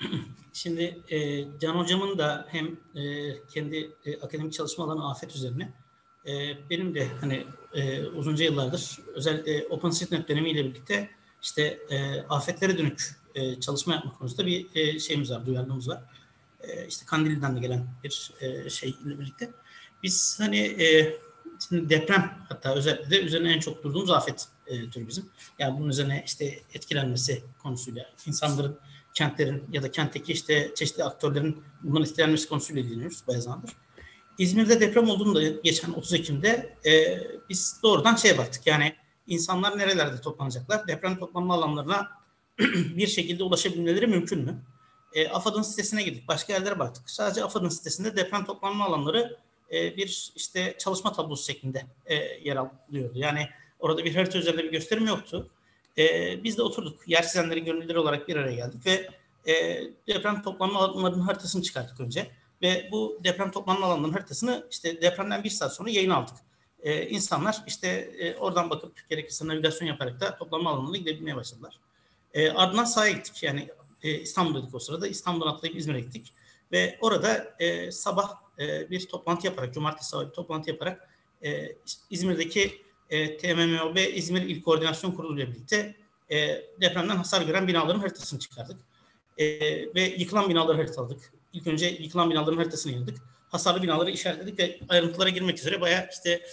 Şimdi 0.52 1.00
e, 1.08 1.44
Can 1.60 1.74
Hocam'ın 1.74 2.18
da 2.18 2.46
hem 2.48 2.66
e, 2.94 3.34
kendi 3.54 3.90
e, 4.04 4.20
akademik 4.20 4.52
çalışmalarını 4.52 5.10
afet 5.10 5.36
üzerine 5.36 5.72
e, 6.26 6.56
benim 6.70 6.94
de 6.94 7.08
hani 7.20 7.46
e, 7.74 8.06
uzunca 8.06 8.44
yıllardır 8.44 8.98
özellikle 9.14 9.66
OpenStreetMap 9.70 10.28
dönemiyle 10.28 10.64
birlikte 10.64 11.10
işte 11.42 11.78
e, 11.90 12.20
afetlere 12.20 12.78
dönük 12.78 13.16
e, 13.34 13.60
çalışma 13.60 13.94
yapma 13.94 14.12
konusunda 14.12 14.46
bir 14.46 14.66
e, 14.74 14.98
şeyimiz 14.98 15.30
var, 15.30 15.46
duyarlılığımız 15.46 15.88
var. 15.88 16.02
E, 16.60 16.86
işte 16.86 17.06
Kandilli'den 17.06 17.56
de 17.56 17.60
gelen 17.60 17.86
bir 18.04 18.30
e, 18.40 18.70
şeyle 18.70 19.18
birlikte. 19.18 19.50
Biz 20.02 20.40
hani 20.40 20.58
e, 20.58 21.16
şimdi 21.68 21.90
deprem 21.90 22.44
hatta 22.48 22.74
özellikle 22.74 23.10
de 23.10 23.22
üzerine 23.22 23.52
en 23.52 23.60
çok 23.60 23.82
durduğumuz 23.82 24.10
afet 24.10 24.46
e, 24.66 24.90
türü 24.90 25.08
bizim. 25.08 25.30
Yani 25.58 25.78
bunun 25.78 25.88
üzerine 25.88 26.22
işte 26.26 26.60
etkilenmesi 26.74 27.42
konusuyla 27.58 28.10
insanların 28.26 28.78
kentlerin 29.14 29.64
ya 29.72 29.82
da 29.82 29.90
kentteki 29.90 30.32
işte 30.32 30.72
çeşitli 30.74 31.04
aktörlerin 31.04 31.62
bundan 31.82 32.02
etkilenmesi 32.02 32.48
konusuyla 32.48 32.82
ilgileniyoruz 32.82 33.26
bayağı 33.26 33.42
zamandır. 33.42 33.70
İzmir'de 34.38 34.80
deprem 34.80 35.08
olduğunda 35.08 35.42
geçen 35.42 35.92
30 35.92 36.12
Ekim'de 36.12 36.76
e, 36.86 37.20
biz 37.48 37.80
doğrudan 37.82 38.16
şeye 38.16 38.38
baktık. 38.38 38.66
Yani 38.66 38.94
insanlar 39.26 39.78
nerelerde 39.78 40.20
toplanacaklar? 40.20 40.88
Deprem 40.88 41.18
toplanma 41.18 41.54
alanlarına 41.54 42.08
bir 42.96 43.06
şekilde 43.06 43.42
ulaşabilmeleri 43.42 44.06
mümkün 44.06 44.40
mü? 44.40 44.62
E, 45.12 45.28
AFAD'ın 45.28 45.62
sitesine 45.62 46.02
girdik. 46.02 46.28
Başka 46.28 46.52
yerlere 46.52 46.78
baktık. 46.78 47.10
Sadece 47.10 47.44
AFAD'ın 47.44 47.68
sitesinde 47.68 48.16
deprem 48.16 48.44
toplanma 48.44 48.84
alanları 48.84 49.36
e, 49.72 49.96
bir 49.96 50.32
işte 50.36 50.74
çalışma 50.78 51.12
tablosu 51.12 51.44
şeklinde 51.44 51.86
e, 52.06 52.14
yer 52.14 52.56
alıyordu. 52.56 53.12
Yani 53.14 53.48
orada 53.78 54.04
bir 54.04 54.14
harita 54.14 54.38
üzerinde 54.38 54.64
bir 54.64 54.72
gösterim 54.72 55.06
yoktu. 55.06 55.50
E, 55.98 56.44
biz 56.44 56.58
de 56.58 56.62
oturduk. 56.62 57.08
Yer 57.08 57.22
çizenlerin 57.22 57.94
olarak 57.94 58.28
bir 58.28 58.36
araya 58.36 58.54
geldik 58.54 58.86
ve 58.86 59.08
e, 59.52 59.82
deprem 60.08 60.42
toplanma 60.42 60.78
alanlarının 60.78 61.20
haritasını 61.20 61.62
çıkarttık 61.62 62.00
önce. 62.00 62.30
Ve 62.62 62.88
bu 62.92 63.20
deprem 63.24 63.50
toplanma 63.50 63.86
alanlarının 63.86 64.12
haritasını 64.12 64.66
işte 64.70 65.02
depremden 65.02 65.44
bir 65.44 65.50
saat 65.50 65.74
sonra 65.74 65.90
yayın 65.90 66.10
aldık. 66.10 66.34
E, 66.82 67.08
insanlar 67.08 67.62
işte 67.66 67.88
e, 68.18 68.36
oradan 68.36 68.70
bakıp 68.70 69.08
gerekirse 69.10 69.46
navigasyon 69.46 69.88
yaparak 69.88 70.20
da 70.20 70.36
toplanma 70.36 70.70
alanına 70.70 70.96
gidebilmeye 70.96 71.36
başladılar. 71.36 71.80
E, 72.34 72.50
ardından 72.50 72.84
sahaya 72.84 73.12
gittik. 73.12 73.42
Yani 73.42 73.68
e, 74.02 74.14
İstanbul'daydık 74.14 74.74
o 74.74 74.78
sırada. 74.78 75.08
İstanbul'dan 75.08 75.50
atlayıp 75.52 75.76
İzmir'e 75.76 76.00
gittik. 76.00 76.32
Ve 76.72 76.98
orada 77.00 77.54
e, 77.58 77.90
sabah 77.90 78.30
e, 78.58 78.90
bir 78.90 79.08
toplantı 79.08 79.46
yaparak, 79.46 79.74
cumartesi 79.74 80.08
sabahı 80.08 80.28
bir 80.28 80.32
toplantı 80.32 80.70
yaparak 80.70 81.08
e, 81.44 81.76
İzmir'deki 82.10 82.82
e, 83.10 83.36
TMMOB 83.36 83.96
İzmir 83.96 84.42
İl 84.42 84.62
Koordinasyon 84.62 85.12
Kurulu 85.12 85.40
ile 85.40 85.50
birlikte 85.50 85.96
e, 86.30 86.62
depremden 86.80 87.16
hasar 87.16 87.42
gören 87.42 87.68
binaların 87.68 88.00
haritasını 88.00 88.38
çıkardık. 88.40 88.80
E, 89.38 89.46
ve 89.94 90.02
yıkılan 90.02 90.48
binaları 90.48 90.76
haritaladık. 90.76 91.32
İlk 91.52 91.66
önce 91.66 91.86
yıkılan 91.86 92.30
binaların 92.30 92.56
haritasını 92.56 92.92
yayınladık. 92.92 93.18
Hasarlı 93.48 93.82
binaları 93.82 94.10
işaretledik 94.10 94.58
ve 94.58 94.80
ayrıntılara 94.88 95.28
girmek 95.28 95.58
üzere 95.58 95.80
bayağı 95.80 96.08
işte 96.12 96.46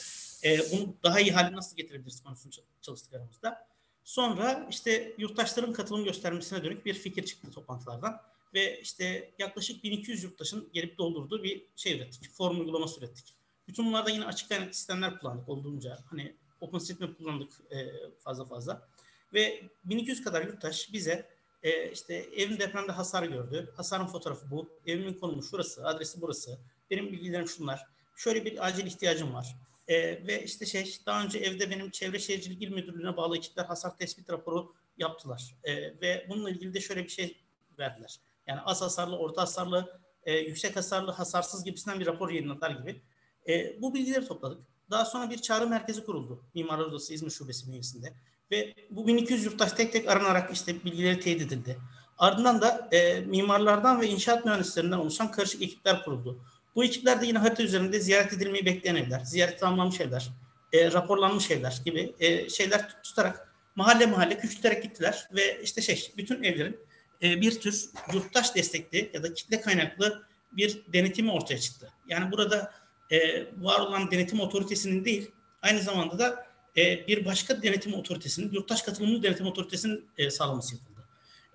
e, 0.43 0.59
bunu 0.71 0.95
daha 1.03 1.19
iyi 1.19 1.31
hale 1.31 1.55
nasıl 1.55 1.77
getirebiliriz 1.77 2.23
konusunu 2.23 2.51
çalıştık 2.81 3.13
aramızda. 3.13 3.67
Sonra 4.03 4.67
işte 4.69 5.15
yurttaşların 5.17 5.73
katılım 5.73 6.03
göstermesine 6.03 6.63
dönük 6.63 6.85
bir 6.85 6.93
fikir 6.93 7.25
çıktı 7.25 7.51
toplantılardan 7.51 8.21
ve 8.53 8.81
işte 8.81 9.31
yaklaşık 9.39 9.83
1200 9.83 10.23
yurttaşın 10.23 10.69
gelip 10.73 10.97
doldurduğu 10.97 11.43
bir 11.43 11.65
şey 11.75 11.97
ürettik. 11.97 12.31
Form 12.31 12.59
uygulaması 12.59 12.99
ürettik. 12.99 13.33
Bütün 13.67 13.85
bunlarda 13.85 14.09
yine 14.09 14.25
açık 14.25 14.49
kaynak 14.49 14.75
sistemler 14.75 15.19
kullandık 15.19 15.49
olduğunca. 15.49 15.99
Hani 16.09 16.35
OpenStreetMap 16.61 17.17
kullandık 17.17 17.51
e, 17.71 17.87
fazla 18.19 18.45
fazla. 18.45 18.87
Ve 19.33 19.63
1200 19.85 20.23
kadar 20.23 20.45
yurttaş 20.45 20.93
bize 20.93 21.29
e, 21.63 21.91
işte 21.91 22.15
evim 22.15 22.59
depremde 22.59 22.91
hasar 22.91 23.23
gördü. 23.23 23.73
Hasarın 23.75 24.07
fotoğrafı 24.07 24.51
bu. 24.51 24.69
Evimin 24.85 25.13
konumu 25.13 25.43
şurası, 25.43 25.87
adresi 25.87 26.21
burası. 26.21 26.59
Benim 26.89 27.11
bilgilerim 27.11 27.47
şunlar. 27.47 27.85
Şöyle 28.15 28.45
bir 28.45 28.67
acil 28.67 28.85
ihtiyacım 28.85 29.33
var. 29.33 29.55
E, 29.87 30.27
ve 30.27 30.43
işte 30.43 30.65
şey 30.65 30.97
daha 31.05 31.23
önce 31.23 31.39
evde 31.39 31.69
benim 31.69 31.91
Çevre 31.91 32.19
Şehircilik 32.19 32.61
İl 32.61 32.69
Müdürlüğü'ne 32.71 33.17
bağlı 33.17 33.37
ekipler 33.37 33.65
hasar 33.65 33.97
tespit 33.97 34.29
raporu 34.29 34.73
yaptılar. 34.97 35.55
E, 35.63 35.75
ve 35.75 36.25
bununla 36.29 36.49
ilgili 36.49 36.73
de 36.73 36.81
şöyle 36.81 37.03
bir 37.03 37.09
şey 37.09 37.37
verdiler. 37.79 38.19
Yani 38.47 38.61
az 38.61 38.81
hasarlı, 38.81 39.17
orta 39.17 39.41
hasarlı, 39.41 39.99
e, 40.23 40.37
yüksek 40.37 40.75
hasarlı, 40.75 41.11
hasarsız 41.11 41.63
gibisinden 41.63 41.99
bir 41.99 42.05
rapor 42.05 42.29
yayınladılar 42.29 42.71
gibi. 42.71 43.01
E, 43.47 43.81
bu 43.81 43.93
bilgileri 43.93 44.27
topladık. 44.27 44.61
Daha 44.91 45.05
sonra 45.05 45.29
bir 45.29 45.37
çağrı 45.37 45.67
merkezi 45.67 46.05
kuruldu. 46.05 46.43
Mimarlar 46.53 46.85
Odası 46.85 47.13
İzmir 47.13 47.31
Şubesi 47.31 47.67
bünyesinde. 47.67 48.13
Ve 48.51 48.73
bu 48.89 49.07
1200 49.07 49.45
yurttaş 49.45 49.71
tek 49.71 49.93
tek 49.93 50.09
aranarak 50.09 50.53
işte 50.53 50.85
bilgileri 50.85 51.19
teyit 51.19 51.41
edildi. 51.41 51.77
Ardından 52.17 52.61
da 52.61 52.89
e, 52.91 53.19
mimarlardan 53.19 54.01
ve 54.01 54.07
inşaat 54.07 54.45
mühendislerinden 54.45 54.97
oluşan 54.97 55.31
karışık 55.31 55.61
ekipler 55.61 56.03
kuruldu. 56.03 56.39
Bu 56.75 56.83
ekipler 56.83 57.21
de 57.21 57.25
yine 57.25 57.37
harita 57.37 57.63
üzerinde 57.63 57.99
ziyaret 57.99 58.33
edilmeyi 58.33 58.65
bekleyen 58.65 58.95
evler, 58.95 59.19
ziyaret 59.19 59.59
tamamlanmış 59.59 60.01
evler, 60.01 60.29
e, 60.73 60.91
raporlanmış 60.91 61.51
evler 61.51 61.81
gibi 61.85 62.15
e, 62.19 62.49
şeyler 62.49 63.03
tutarak 63.03 63.53
mahalle 63.75 64.05
mahalle 64.05 64.37
küçülterek 64.37 64.83
gittiler 64.83 65.27
ve 65.31 65.61
işte 65.63 65.81
şey 65.81 66.11
bütün 66.17 66.43
evlerin 66.43 66.79
e, 67.23 67.41
bir 67.41 67.59
tür 67.59 67.89
yurttaş 68.13 68.55
destekli 68.55 69.11
ya 69.13 69.23
da 69.23 69.33
kitle 69.33 69.61
kaynaklı 69.61 70.23
bir 70.51 70.81
denetimi 70.93 71.31
ortaya 71.31 71.59
çıktı. 71.59 71.91
Yani 72.07 72.31
burada 72.31 72.73
e, 73.11 73.45
var 73.61 73.79
olan 73.79 74.11
denetim 74.11 74.39
otoritesinin 74.39 75.05
değil, 75.05 75.31
aynı 75.61 75.81
zamanda 75.81 76.19
da 76.19 76.47
e, 76.77 77.07
bir 77.07 77.25
başka 77.25 77.61
denetim 77.61 77.93
otoritesinin, 77.93 78.51
yurttaş 78.51 78.81
katılımlı 78.81 79.23
denetim 79.23 79.47
otoritesinin 79.47 80.05
e, 80.17 80.31
sağlaması 80.31 80.75
yapıldı. 80.75 81.07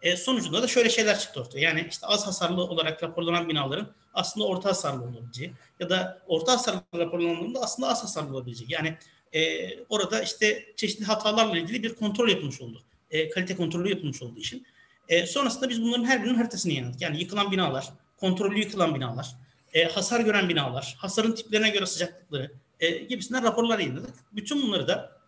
E, 0.03 0.17
sonucunda 0.17 0.63
da 0.63 0.69
şöyle 0.69 0.91
şeyler 0.91 1.19
çıktı 1.19 1.41
ortaya. 1.41 1.61
Yani 1.61 1.87
işte 1.91 2.07
az 2.07 2.27
hasarlı 2.27 2.63
olarak 2.63 3.03
raporlanan 3.03 3.49
binaların 3.49 3.89
aslında 4.15 4.47
orta 4.47 4.69
hasarlı 4.69 5.03
olabileceği 5.03 5.53
ya 5.81 5.91
da 5.91 6.23
orta 6.27 6.53
hasarlı 6.53 6.81
raporlandığında 6.95 7.61
aslında 7.61 7.89
az 7.89 8.03
hasarlı 8.03 8.37
olabileceği. 8.37 8.73
Yani 8.73 8.97
e, 9.33 9.69
orada 9.89 10.23
işte 10.23 10.73
çeşitli 10.77 11.05
hatalarla 11.05 11.59
ilgili 11.59 11.83
bir 11.83 11.95
kontrol 11.95 12.29
yapılmış 12.29 12.61
oldu. 12.61 12.83
E, 13.11 13.31
kalite 13.31 13.57
kontrolü 13.57 13.91
yapılmış 13.91 14.23
olduğu 14.23 14.41
için. 14.41 14.67
E, 15.09 15.27
sonrasında 15.27 15.69
biz 15.69 15.83
bunların 15.83 16.05
her 16.05 16.23
birinin 16.23 16.35
haritasını 16.35 16.73
yayınladık. 16.73 17.01
Yani 17.01 17.21
yıkılan 17.21 17.53
binalar, 17.53 17.89
kontrollü 18.17 18.59
yıkılan 18.59 18.95
binalar, 18.95 19.35
e, 19.73 19.85
hasar 19.85 20.21
gören 20.21 20.49
binalar, 20.49 20.97
hasarın 20.99 21.33
tiplerine 21.33 21.71
göre 21.71 21.87
sıcaklıkları 21.87 22.53
e, 22.81 22.91
gibisinden 22.91 23.45
raporlar 23.45 23.79
yayınladık. 23.79 24.15
Bütün 24.33 24.63
bunları 24.63 24.89
da 24.89 25.21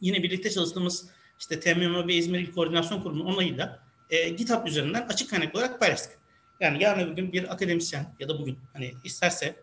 yine 0.00 0.22
birlikte 0.22 0.50
çalıştığımız 0.50 1.06
işte 1.40 1.60
TMM 1.60 2.08
ve 2.08 2.14
İzmir 2.14 2.38
İl 2.38 2.52
Koordinasyon 2.52 3.02
Kurulu'nun 3.02 3.34
onayıyla 3.34 3.82
e, 4.10 4.28
GitHub 4.28 4.66
üzerinden 4.66 5.06
açık 5.08 5.30
kaynak 5.30 5.54
olarak 5.54 5.80
paylaştık. 5.80 6.18
Yani 6.60 6.82
yarın 6.82 7.10
bir 7.10 7.22
gün 7.22 7.32
bir 7.32 7.52
akademisyen 7.52 8.14
ya 8.20 8.28
da 8.28 8.38
bugün 8.38 8.58
hani 8.72 8.94
isterse 9.04 9.56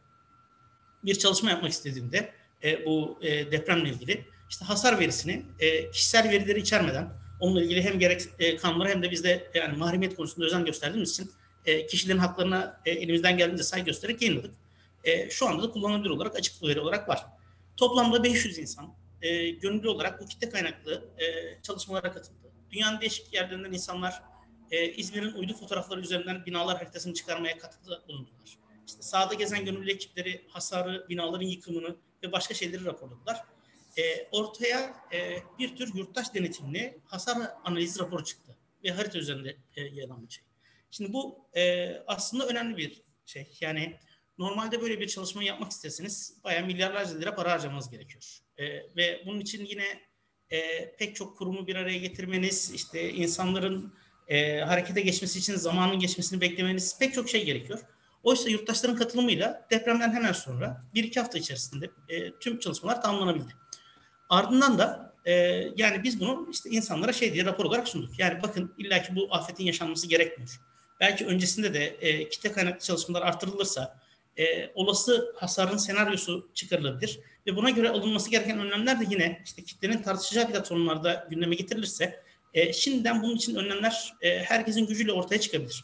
bir 1.03 1.15
çalışma 1.15 1.49
yapmak 1.49 1.71
istediğinde 1.71 2.33
e, 2.63 2.85
bu 2.85 3.19
e, 3.21 3.51
depremle 3.51 3.89
ilgili 3.89 4.25
işte 4.49 4.65
hasar 4.65 4.99
verisini 4.99 5.45
e, 5.59 5.91
kişisel 5.91 6.29
verileri 6.29 6.59
içermeden 6.59 7.09
onunla 7.39 7.63
ilgili 7.63 7.83
hem 7.83 7.99
gerek 7.99 8.21
e, 8.39 8.57
kanunlara 8.57 8.89
hem 8.89 9.03
de 9.03 9.11
biz 9.11 9.23
de 9.23 9.51
yani 9.53 9.77
mahremiyet 9.77 10.15
konusunda 10.15 10.45
özen 10.45 10.65
gösterdiğimiz 10.65 11.11
için 11.11 11.31
e, 11.65 11.85
kişilerin 11.85 12.17
haklarına 12.17 12.81
e, 12.85 12.91
elimizden 12.91 13.37
geldiğince 13.37 13.63
saygı 13.63 13.85
göstererek 13.85 14.21
yayınladık. 14.21 14.55
E, 15.03 15.29
şu 15.29 15.47
anda 15.47 15.63
da 15.63 15.71
kullanılabilir 15.71 16.09
olarak 16.09 16.35
açık 16.35 16.63
veri 16.63 16.79
olarak 16.79 17.09
var. 17.09 17.25
Toplamda 17.77 18.23
500 18.23 18.57
insan 18.57 18.93
e, 19.21 19.49
gönüllü 19.49 19.89
olarak 19.89 20.21
bu 20.21 20.25
kitle 20.25 20.49
kaynaklı 20.49 21.09
e, 21.17 21.25
çalışmalara 21.61 22.11
katıldı. 22.11 22.51
Dünyanın 22.71 23.01
değişik 23.01 23.33
yerlerinden 23.33 23.71
insanlar 23.71 24.23
e, 24.71 24.91
İzmir'in 24.91 25.31
uydu 25.31 25.53
fotoğrafları 25.53 26.01
üzerinden 26.01 26.45
binalar 26.45 26.77
haritasını 26.77 27.13
çıkarmaya 27.13 27.57
katkıda 27.57 28.07
bulundular. 28.07 28.57
İşte 28.87 29.01
sahada 29.01 29.33
gezen 29.33 29.65
gönüllü 29.65 29.91
ekipleri 29.91 30.45
hasarı, 30.47 31.05
binaların 31.09 31.45
yıkımını 31.45 31.95
ve 32.23 32.31
başka 32.31 32.53
şeyleri 32.53 32.85
raporladılar. 32.85 33.37
E, 33.97 34.27
ortaya 34.31 34.95
e, 35.13 35.37
bir 35.59 35.75
tür 35.75 35.95
yurttaş 35.95 36.33
denetimli 36.33 36.99
hasar 37.05 37.37
analizi 37.63 37.99
raporu 37.99 38.23
çıktı 38.23 38.55
ve 38.83 38.91
harita 38.91 39.17
üzerinde 39.17 39.57
e, 39.75 39.89
şey. 40.29 40.43
Şimdi 40.97 41.13
bu 41.13 41.49
e, 41.55 41.91
aslında 42.07 42.47
önemli 42.47 42.77
bir 42.77 43.03
şey. 43.25 43.57
Yani 43.61 43.95
normalde 44.37 44.81
böyle 44.81 44.99
bir 44.99 45.07
çalışma 45.07 45.43
yapmak 45.43 45.71
isteseniz 45.71 46.37
bayağı 46.43 46.65
milyarlarca 46.65 47.19
lira 47.19 47.35
para 47.35 47.51
harcamanız 47.51 47.89
gerekiyor. 47.89 48.37
E, 48.57 48.65
ve 48.95 49.23
bunun 49.25 49.39
için 49.39 49.65
yine 49.65 49.83
e, 50.49 50.89
pek 50.95 51.15
çok 51.15 51.37
kurumu 51.37 51.67
bir 51.67 51.75
araya 51.75 51.97
getirmeniz, 51.97 52.71
işte 52.73 53.13
insanların 53.13 53.93
e, 54.27 54.59
harekete 54.59 55.01
geçmesi 55.01 55.39
için 55.39 55.55
zamanın 55.55 55.99
geçmesini 55.99 56.41
beklemeniz 56.41 56.99
pek 56.99 57.13
çok 57.13 57.29
şey 57.29 57.45
gerekiyor. 57.45 57.79
Oysa 58.23 58.49
yurttaşların 58.49 58.97
katılımıyla 58.97 59.67
depremden 59.71 60.13
hemen 60.13 60.33
sonra 60.33 60.85
bir 60.93 61.03
iki 61.03 61.19
hafta 61.19 61.37
içerisinde 61.37 61.89
e, 62.09 62.31
tüm 62.39 62.59
çalışmalar 62.59 63.01
tamamlanabildi. 63.01 63.53
Ardından 64.29 64.79
da 64.79 65.15
e, 65.25 65.33
yani 65.77 66.03
biz 66.03 66.19
bunu 66.19 66.47
işte 66.51 66.69
insanlara 66.69 67.13
şey 67.13 67.33
diye 67.33 67.45
rapor 67.45 67.65
olarak 67.65 67.87
sunduk. 67.87 68.19
Yani 68.19 68.43
bakın 68.43 68.73
illaki 68.77 69.15
bu 69.15 69.27
afetin 69.31 69.63
yaşanması 69.63 70.07
gerekmiyor. 70.07 70.59
Belki 70.99 71.25
öncesinde 71.25 71.73
de 71.73 71.85
e, 71.85 72.29
kitle 72.29 72.51
kaynaklı 72.51 72.79
çalışmalar 72.79 73.21
artırılırsa 73.21 73.99
e, 74.37 74.71
olası 74.75 75.35
hasarın 75.35 75.77
senaryosu 75.77 76.49
çıkarılabilir 76.53 77.19
ve 77.47 77.55
buna 77.55 77.69
göre 77.69 77.89
alınması 77.89 78.29
gereken 78.29 78.59
önlemler 78.59 78.99
de 78.99 79.05
yine 79.09 79.41
işte 79.45 79.63
kitlenin 79.63 80.01
tartışacağı 80.01 80.51
platformlarda 80.51 81.27
gündeme 81.29 81.55
getirilirse 81.55 82.23
e, 82.53 82.73
şimdiden 82.73 83.23
bunun 83.23 83.35
için 83.35 83.55
önlemler 83.55 84.13
e, 84.21 84.43
herkesin 84.43 84.87
gücüyle 84.87 85.11
ortaya 85.11 85.39
çıkabilir. 85.39 85.83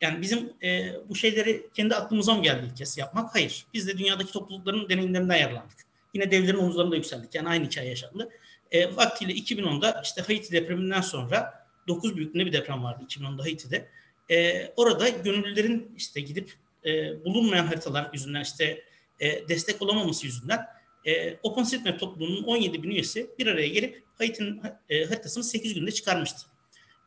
Yani 0.00 0.22
bizim 0.22 0.52
e, 0.62 0.92
bu 1.08 1.14
şeyleri 1.14 1.66
kendi 1.74 1.94
aklımıza 1.94 2.34
mı 2.34 2.42
geldi 2.42 2.66
ilk 2.66 2.76
kez 2.76 2.98
yapmak? 2.98 3.34
Hayır. 3.34 3.66
Biz 3.74 3.88
de 3.88 3.98
dünyadaki 3.98 4.32
toplulukların 4.32 4.88
deneyimlerinden 4.88 5.36
yararlandık. 5.36 5.78
Yine 6.14 6.30
devlerin 6.30 6.58
omuzlarında 6.58 6.96
yükseldik. 6.96 7.34
Yani 7.34 7.48
aynı 7.48 7.64
hikaye 7.64 7.88
yaşandı. 7.88 8.30
E, 8.70 8.96
vaktiyle 8.96 9.32
2010'da 9.32 10.00
işte 10.04 10.22
Haiti 10.22 10.52
depreminden 10.52 11.00
sonra 11.00 11.66
9 11.88 12.16
büyüklüğünde 12.16 12.46
bir 12.46 12.52
deprem 12.52 12.84
vardı 12.84 13.04
2010'da 13.08 13.42
Haiti'de. 13.42 13.88
E, 14.30 14.66
orada 14.76 15.08
gönüllülerin 15.08 15.94
işte 15.96 16.20
gidip 16.20 16.54
e, 16.84 17.24
bulunmayan 17.24 17.66
haritalar 17.66 18.10
yüzünden 18.12 18.42
işte 18.42 18.84
e, 19.20 19.48
destek 19.48 19.82
olamaması 19.82 20.26
yüzünden 20.26 20.66
e, 21.04 21.36
OpenStreetMap 21.42 22.00
topluluğunun 22.00 22.42
17 22.42 22.82
bin 22.82 22.90
üyesi 22.90 23.30
bir 23.38 23.46
araya 23.46 23.68
gelip 23.68 24.02
Haiti'nin 24.18 24.62
e, 24.88 25.04
haritasını 25.04 25.44
8 25.44 25.74
günde 25.74 25.92
çıkarmıştı. 25.92 26.46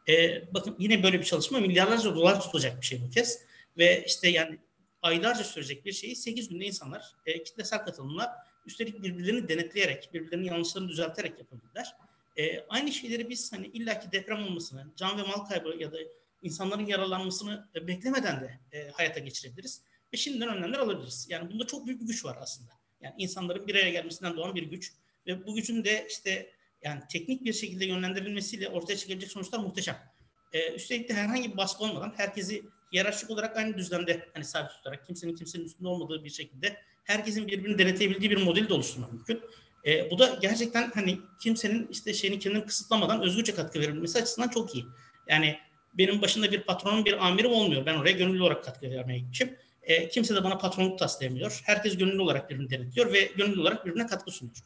E, 0.10 0.44
bakın 0.54 0.76
yine 0.80 1.04
böyle 1.04 1.20
bir 1.20 1.26
çalışma 1.26 1.60
milyarlarca 1.60 2.16
dolar 2.16 2.42
tutacak 2.42 2.82
bir 2.82 2.86
şey 2.86 3.02
bu 3.02 3.10
kez. 3.10 3.42
Ve 3.78 4.04
işte 4.08 4.30
yani 4.30 4.60
aylarca 5.02 5.44
sürecek 5.44 5.86
bir 5.86 5.92
şeyi 5.92 6.16
8 6.16 6.50
günde 6.50 6.66
insanlar 6.66 7.16
e, 7.26 7.44
kitlesel 7.44 7.80
katılımla 7.80 8.36
üstelik 8.66 9.04
birbirlerini 9.04 9.50
denetleyerek, 9.50 10.10
birbirlerinin 10.14 10.46
yanlışlarını 10.46 10.90
düzelterek 10.90 11.40
yapabilirler. 11.40 11.96
E, 12.38 12.60
aynı 12.70 12.92
şeyleri 12.92 13.30
biz 13.30 13.54
hani 13.54 13.68
illaki 13.68 14.12
deprem 14.12 14.44
olmasını, 14.44 14.88
can 14.96 15.18
ve 15.18 15.22
mal 15.22 15.46
kaybı 15.46 15.76
ya 15.80 15.92
da 15.92 15.98
insanların 16.46 16.86
yaralanmasını 16.86 17.70
e, 17.76 17.88
beklemeden 17.88 18.42
de 18.42 18.60
e, 18.72 18.90
hayata 18.90 19.20
geçirebiliriz. 19.20 19.82
Ve 20.14 20.18
şimdiden 20.18 20.50
önlemler 20.50 20.80
alabiliriz. 20.80 21.28
Yani 21.30 21.52
bunda 21.52 21.68
çok 21.68 21.88
büyük 21.88 22.02
bir 22.02 22.08
güç 22.08 22.26
var 22.26 22.38
aslında. 22.42 22.72
Yani 23.02 23.16
insanların 23.18 23.68
bir 23.68 23.76
araya 23.76 23.90
gelmesinden 23.90 24.38
doğan 24.38 24.56
bir 24.56 24.64
güç. 24.64 24.94
Ve 25.28 25.48
bu 25.48 25.56
gücün 25.56 25.84
de 25.84 26.08
işte 26.10 26.52
yani 26.84 27.02
teknik 27.12 27.46
bir 27.46 27.54
şekilde 27.54 27.86
yönlendirilmesiyle 27.86 28.70
ortaya 28.70 28.98
çıkabilecek 28.98 29.32
sonuçlar 29.32 29.60
muhteşem. 29.60 29.98
Ee, 30.54 30.74
üstelik 30.74 31.10
de 31.10 31.14
herhangi 31.14 31.52
bir 31.52 31.58
baskı 31.58 31.84
olmadan 31.84 32.14
herkesi 32.18 32.64
hiyerarşik 32.94 33.30
olarak 33.30 33.58
aynı 33.58 33.78
düzlemde 33.78 34.30
hani 34.34 34.46
sabit 34.46 34.72
tutarak 34.72 35.06
kimsenin 35.06 35.36
kimsenin 35.36 35.66
üstünde 35.66 35.88
olmadığı 35.88 36.24
bir 36.24 36.30
şekilde 36.30 36.78
herkesin 37.04 37.48
birbirini 37.48 37.78
denetleyebildiği 37.78 38.32
bir 38.32 38.44
modeli 38.44 38.70
de 38.70 38.74
oluşturmak 38.74 39.14
mümkün. 39.14 39.42
Ee, 39.86 40.12
bu 40.12 40.20
da 40.20 40.38
gerçekten 40.42 40.92
hani 40.94 41.20
kimsenin 41.42 41.88
işte 41.92 42.14
şeyini 42.14 42.40
kendini 42.40 42.66
kısıtlamadan 42.66 43.22
özgürce 43.22 43.56
katkı 43.56 43.80
verilmesi 43.80 44.20
açısından 44.20 44.50
çok 44.50 44.76
iyi. 44.76 44.86
Yani 45.28 45.58
benim 45.98 46.22
başında 46.22 46.52
bir 46.52 46.62
patronum, 46.62 47.06
bir 47.06 47.28
amirim 47.28 47.52
olmuyor. 47.52 47.86
Ben 47.86 47.96
oraya 47.96 48.12
gönüllü 48.12 48.44
olarak 48.44 48.64
katkı 48.64 48.90
vermeye 48.90 49.20
gitmişim. 49.20 49.56
E, 49.84 50.10
kimse 50.10 50.36
de 50.36 50.44
bana 50.44 50.58
patronluk 50.58 51.00
taslayamıyor. 51.00 51.62
Herkes 51.66 51.98
gönüllü 51.98 52.22
olarak 52.22 52.50
birbirini 52.50 52.70
denetliyor 52.70 53.14
ve 53.14 53.32
gönüllü 53.38 53.62
olarak 53.62 53.86
birbirine 53.86 54.08
katkı 54.08 54.32
sunuyor. 54.32 54.58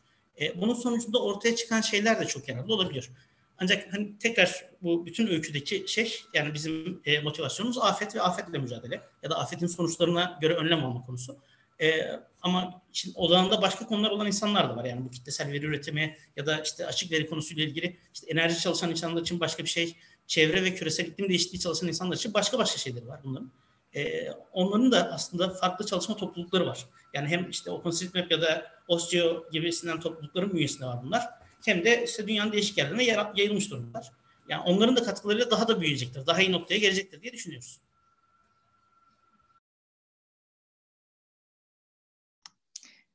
E, 0.41 0.61
bunun 0.61 0.73
sonucunda 0.73 1.23
ortaya 1.23 1.55
çıkan 1.55 1.81
şeyler 1.81 2.21
de 2.21 2.25
çok 2.25 2.49
yararlı 2.49 2.73
olabiliyor. 2.73 3.09
Ancak 3.57 3.93
hani 3.93 4.17
tekrar 4.17 4.65
bu 4.81 5.05
bütün 5.05 5.27
öyküdeki 5.27 5.85
şey 5.87 6.21
yani 6.33 6.53
bizim 6.53 7.01
e, 7.05 7.19
motivasyonumuz 7.19 7.77
afet 7.77 8.15
ve 8.15 8.21
afetle 8.21 8.57
mücadele 8.57 9.01
ya 9.23 9.29
da 9.29 9.39
afetin 9.39 9.67
sonuçlarına 9.67 10.37
göre 10.41 10.53
önlem 10.53 10.85
alma 10.85 11.05
konusu. 11.05 11.37
E, 11.81 12.09
ama 12.41 12.81
şimdi 12.93 13.17
odağında 13.17 13.61
başka 13.61 13.85
konular 13.85 14.09
olan 14.11 14.27
insanlar 14.27 14.69
da 14.69 14.75
var. 14.75 14.85
Yani 14.85 15.05
bu 15.05 15.11
kitlesel 15.11 15.51
veri 15.51 15.65
üretimi 15.65 16.17
ya 16.35 16.45
da 16.45 16.61
işte 16.61 16.85
açık 16.85 17.11
veri 17.11 17.29
konusuyla 17.29 17.63
ilgili 17.63 17.97
işte 18.13 18.31
enerji 18.31 18.59
çalışan 18.59 18.91
insanlar 18.91 19.21
için 19.21 19.39
başka 19.39 19.63
bir 19.63 19.69
şey, 19.69 19.95
çevre 20.29 20.63
ve 20.63 20.75
küresel 20.75 21.05
iklim 21.05 21.29
değişikliği 21.29 21.59
çalışan 21.59 21.87
insanlar 21.87 22.15
için 22.15 22.33
başka 22.33 22.57
başka 22.57 22.77
şeyler 22.77 23.05
var 23.05 23.19
bunların. 23.23 23.51
E, 23.95 24.31
onların 24.53 24.91
da 24.91 25.11
aslında 25.13 25.49
farklı 25.49 25.85
çalışma 25.85 26.15
toplulukları 26.15 26.67
var. 26.67 26.85
Yani 27.13 27.27
hem 27.27 27.49
işte 27.49 27.71
OpenStreetMap 27.71 28.31
ya 28.31 28.41
da 28.41 28.71
OSGeo 28.87 29.51
gibisinden 29.51 29.99
toplulukların 29.99 30.51
bünyesinde 30.51 30.85
var 30.85 30.99
bunlar. 31.03 31.29
Hem 31.65 31.85
de 31.85 32.03
işte 32.05 32.27
dünyanın 32.27 32.51
değişik 32.51 32.77
yerlerine 32.77 33.03
yayılmış 33.35 33.71
durumdalar. 33.71 34.11
Yani 34.49 34.61
onların 34.61 34.95
da 34.95 35.03
katkılarıyla 35.03 35.51
daha 35.51 35.67
da 35.67 35.81
büyüyecektir, 35.81 36.27
daha 36.27 36.41
iyi 36.41 36.51
noktaya 36.51 36.77
gelecektir 36.77 37.21
diye 37.21 37.33
düşünüyoruz. 37.33 37.79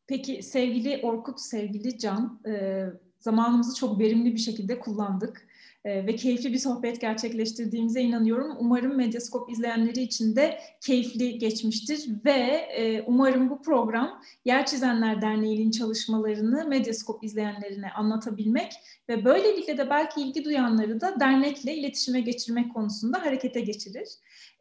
Peki 0.06 0.42
sevgili 0.42 1.00
Orkut, 1.02 1.40
sevgili 1.40 1.98
Can, 1.98 2.40
e, 2.46 2.84
zamanımızı 3.18 3.80
çok 3.80 4.00
verimli 4.00 4.32
bir 4.32 4.38
şekilde 4.38 4.78
kullandık 4.80 5.46
ve 5.84 6.16
keyifli 6.16 6.52
bir 6.52 6.58
sohbet 6.58 7.00
gerçekleştirdiğimize 7.00 8.00
inanıyorum. 8.00 8.56
Umarım 8.58 8.96
Medyaskop 8.96 9.50
izleyenleri 9.50 10.00
için 10.00 10.36
de 10.36 10.58
keyifli 10.80 11.38
geçmiştir 11.38 12.08
ve 12.24 12.30
e, 12.76 13.02
umarım 13.02 13.50
bu 13.50 13.62
program 13.62 14.22
Yer 14.44 14.66
Çizenler 14.66 15.22
Derneği'nin 15.22 15.70
çalışmalarını 15.70 16.68
Medyaskop 16.68 17.24
izleyenlerine 17.24 17.90
anlatabilmek 17.90 18.72
ve 19.08 19.24
böylelikle 19.24 19.78
de 19.78 19.90
belki 19.90 20.20
ilgi 20.20 20.44
duyanları 20.44 21.00
da 21.00 21.20
dernekle 21.20 21.74
iletişime 21.74 22.20
geçirmek 22.20 22.74
konusunda 22.74 23.22
harekete 23.22 23.60
geçirir. 23.60 24.08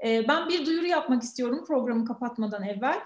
E, 0.06 0.28
ben 0.28 0.50
bir 0.50 0.66
duyuru 0.66 0.86
yapmak 0.86 1.24
istiyorum 1.24 1.64
programı 1.68 2.06
kapatmadan 2.06 2.64
evvel. 2.64 3.00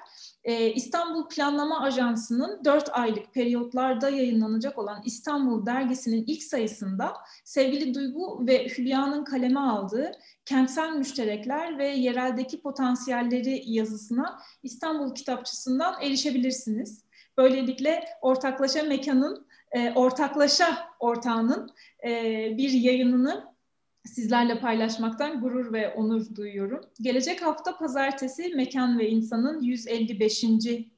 E, 0.43 0.73
İstanbul 0.73 1.29
Planlama 1.29 1.81
Ajansı'nın 1.81 2.65
4 2.65 2.89
aylık 2.91 3.33
periyotlarda 3.33 4.09
yayınlanacak 4.09 4.77
olan 4.77 5.01
İstanbul 5.05 5.65
Dergisi'nin 5.65 6.23
ilk 6.27 6.43
sayısında 6.43 7.13
sevgili 7.43 7.93
Duygu 8.07 8.47
ve 8.47 8.67
Hülya'nın 8.67 9.23
kaleme 9.23 9.59
aldığı 9.59 10.11
Kentsel 10.45 10.91
Müşterekler 10.91 11.77
ve 11.77 11.87
Yereldeki 11.87 12.61
Potansiyelleri 12.61 13.63
yazısına 13.65 14.39
İstanbul 14.63 15.15
Kitapçısı'ndan 15.15 16.01
erişebilirsiniz. 16.01 17.03
Böylelikle 17.37 18.03
ortaklaşa 18.21 18.83
mekanın, 18.83 19.47
e, 19.71 19.93
ortaklaşa 19.93 20.77
ortağının 20.99 21.69
e, 22.03 22.11
bir 22.57 22.71
yayınını 22.71 23.56
sizlerle 24.05 24.59
paylaşmaktan 24.59 25.41
gurur 25.41 25.73
ve 25.73 25.93
onur 25.93 26.35
duyuyorum. 26.35 26.81
Gelecek 27.01 27.41
hafta 27.41 27.77
pazartesi 27.77 28.49
Mekan 28.55 28.99
ve 28.99 29.09
İnsan'ın 29.09 29.61
155. 29.61 30.43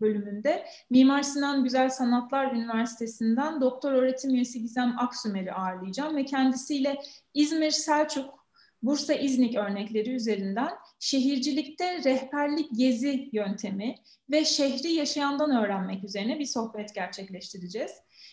bölümünde 0.02 0.66
Mimar 0.90 1.24
Sinan 1.24 1.64
Güzel 1.64 1.90
Sanatlar 1.90 2.52
Üniversitesi'nden 2.52 3.62
doktor 3.62 3.94
öğretim 3.94 4.36
üyesi 4.36 4.62
Gizem 4.62 4.96
Aksümer'i 5.00 5.54
ağırlayacağım 5.54 6.16
ve 6.16 6.26
kendisiyle 6.26 7.02
İzmir, 7.34 7.72
Selçuk, 7.72 8.40
Bursa 8.84 9.14
İznik 9.14 9.56
örnekleri 9.56 10.10
üzerinden 10.10 10.70
şehircilikte 11.00 12.04
rehberlik 12.04 12.70
gezi 12.78 13.30
yöntemi 13.34 13.96
ve 14.32 14.46
şehri 14.46 14.92
yaşayandan 14.92 15.52
öğrenmek 15.52 16.04
üzerine 16.04 16.40
bir 16.40 16.46
sohbet 16.46 16.96
gerçekleştireceğiz. 16.96 17.92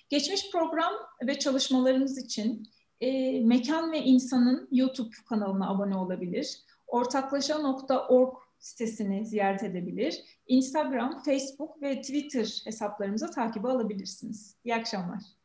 Geçmiş 0.09 0.51
program 0.53 0.93
ve 1.27 1.39
çalışmalarımız 1.39 2.19
için 2.19 2.69
e, 3.01 3.41
Mekan 3.41 3.93
ve 3.93 4.03
İnsan'ın 4.03 4.69
YouTube 4.73 5.15
kanalına 5.29 5.71
abone 5.71 5.97
olabilir. 5.97 6.61
Ortaklaşa.org 6.87 8.35
sitesini 8.59 9.27
ziyaret 9.27 9.63
edebilir. 9.63 10.25
Instagram, 10.47 11.23
Facebook 11.23 11.83
ve 11.83 12.01
Twitter 12.01 12.63
hesaplarımıza 12.65 13.31
takibi 13.31 13.69
alabilirsiniz. 13.69 14.57
İyi 14.65 14.75
akşamlar. 14.75 15.36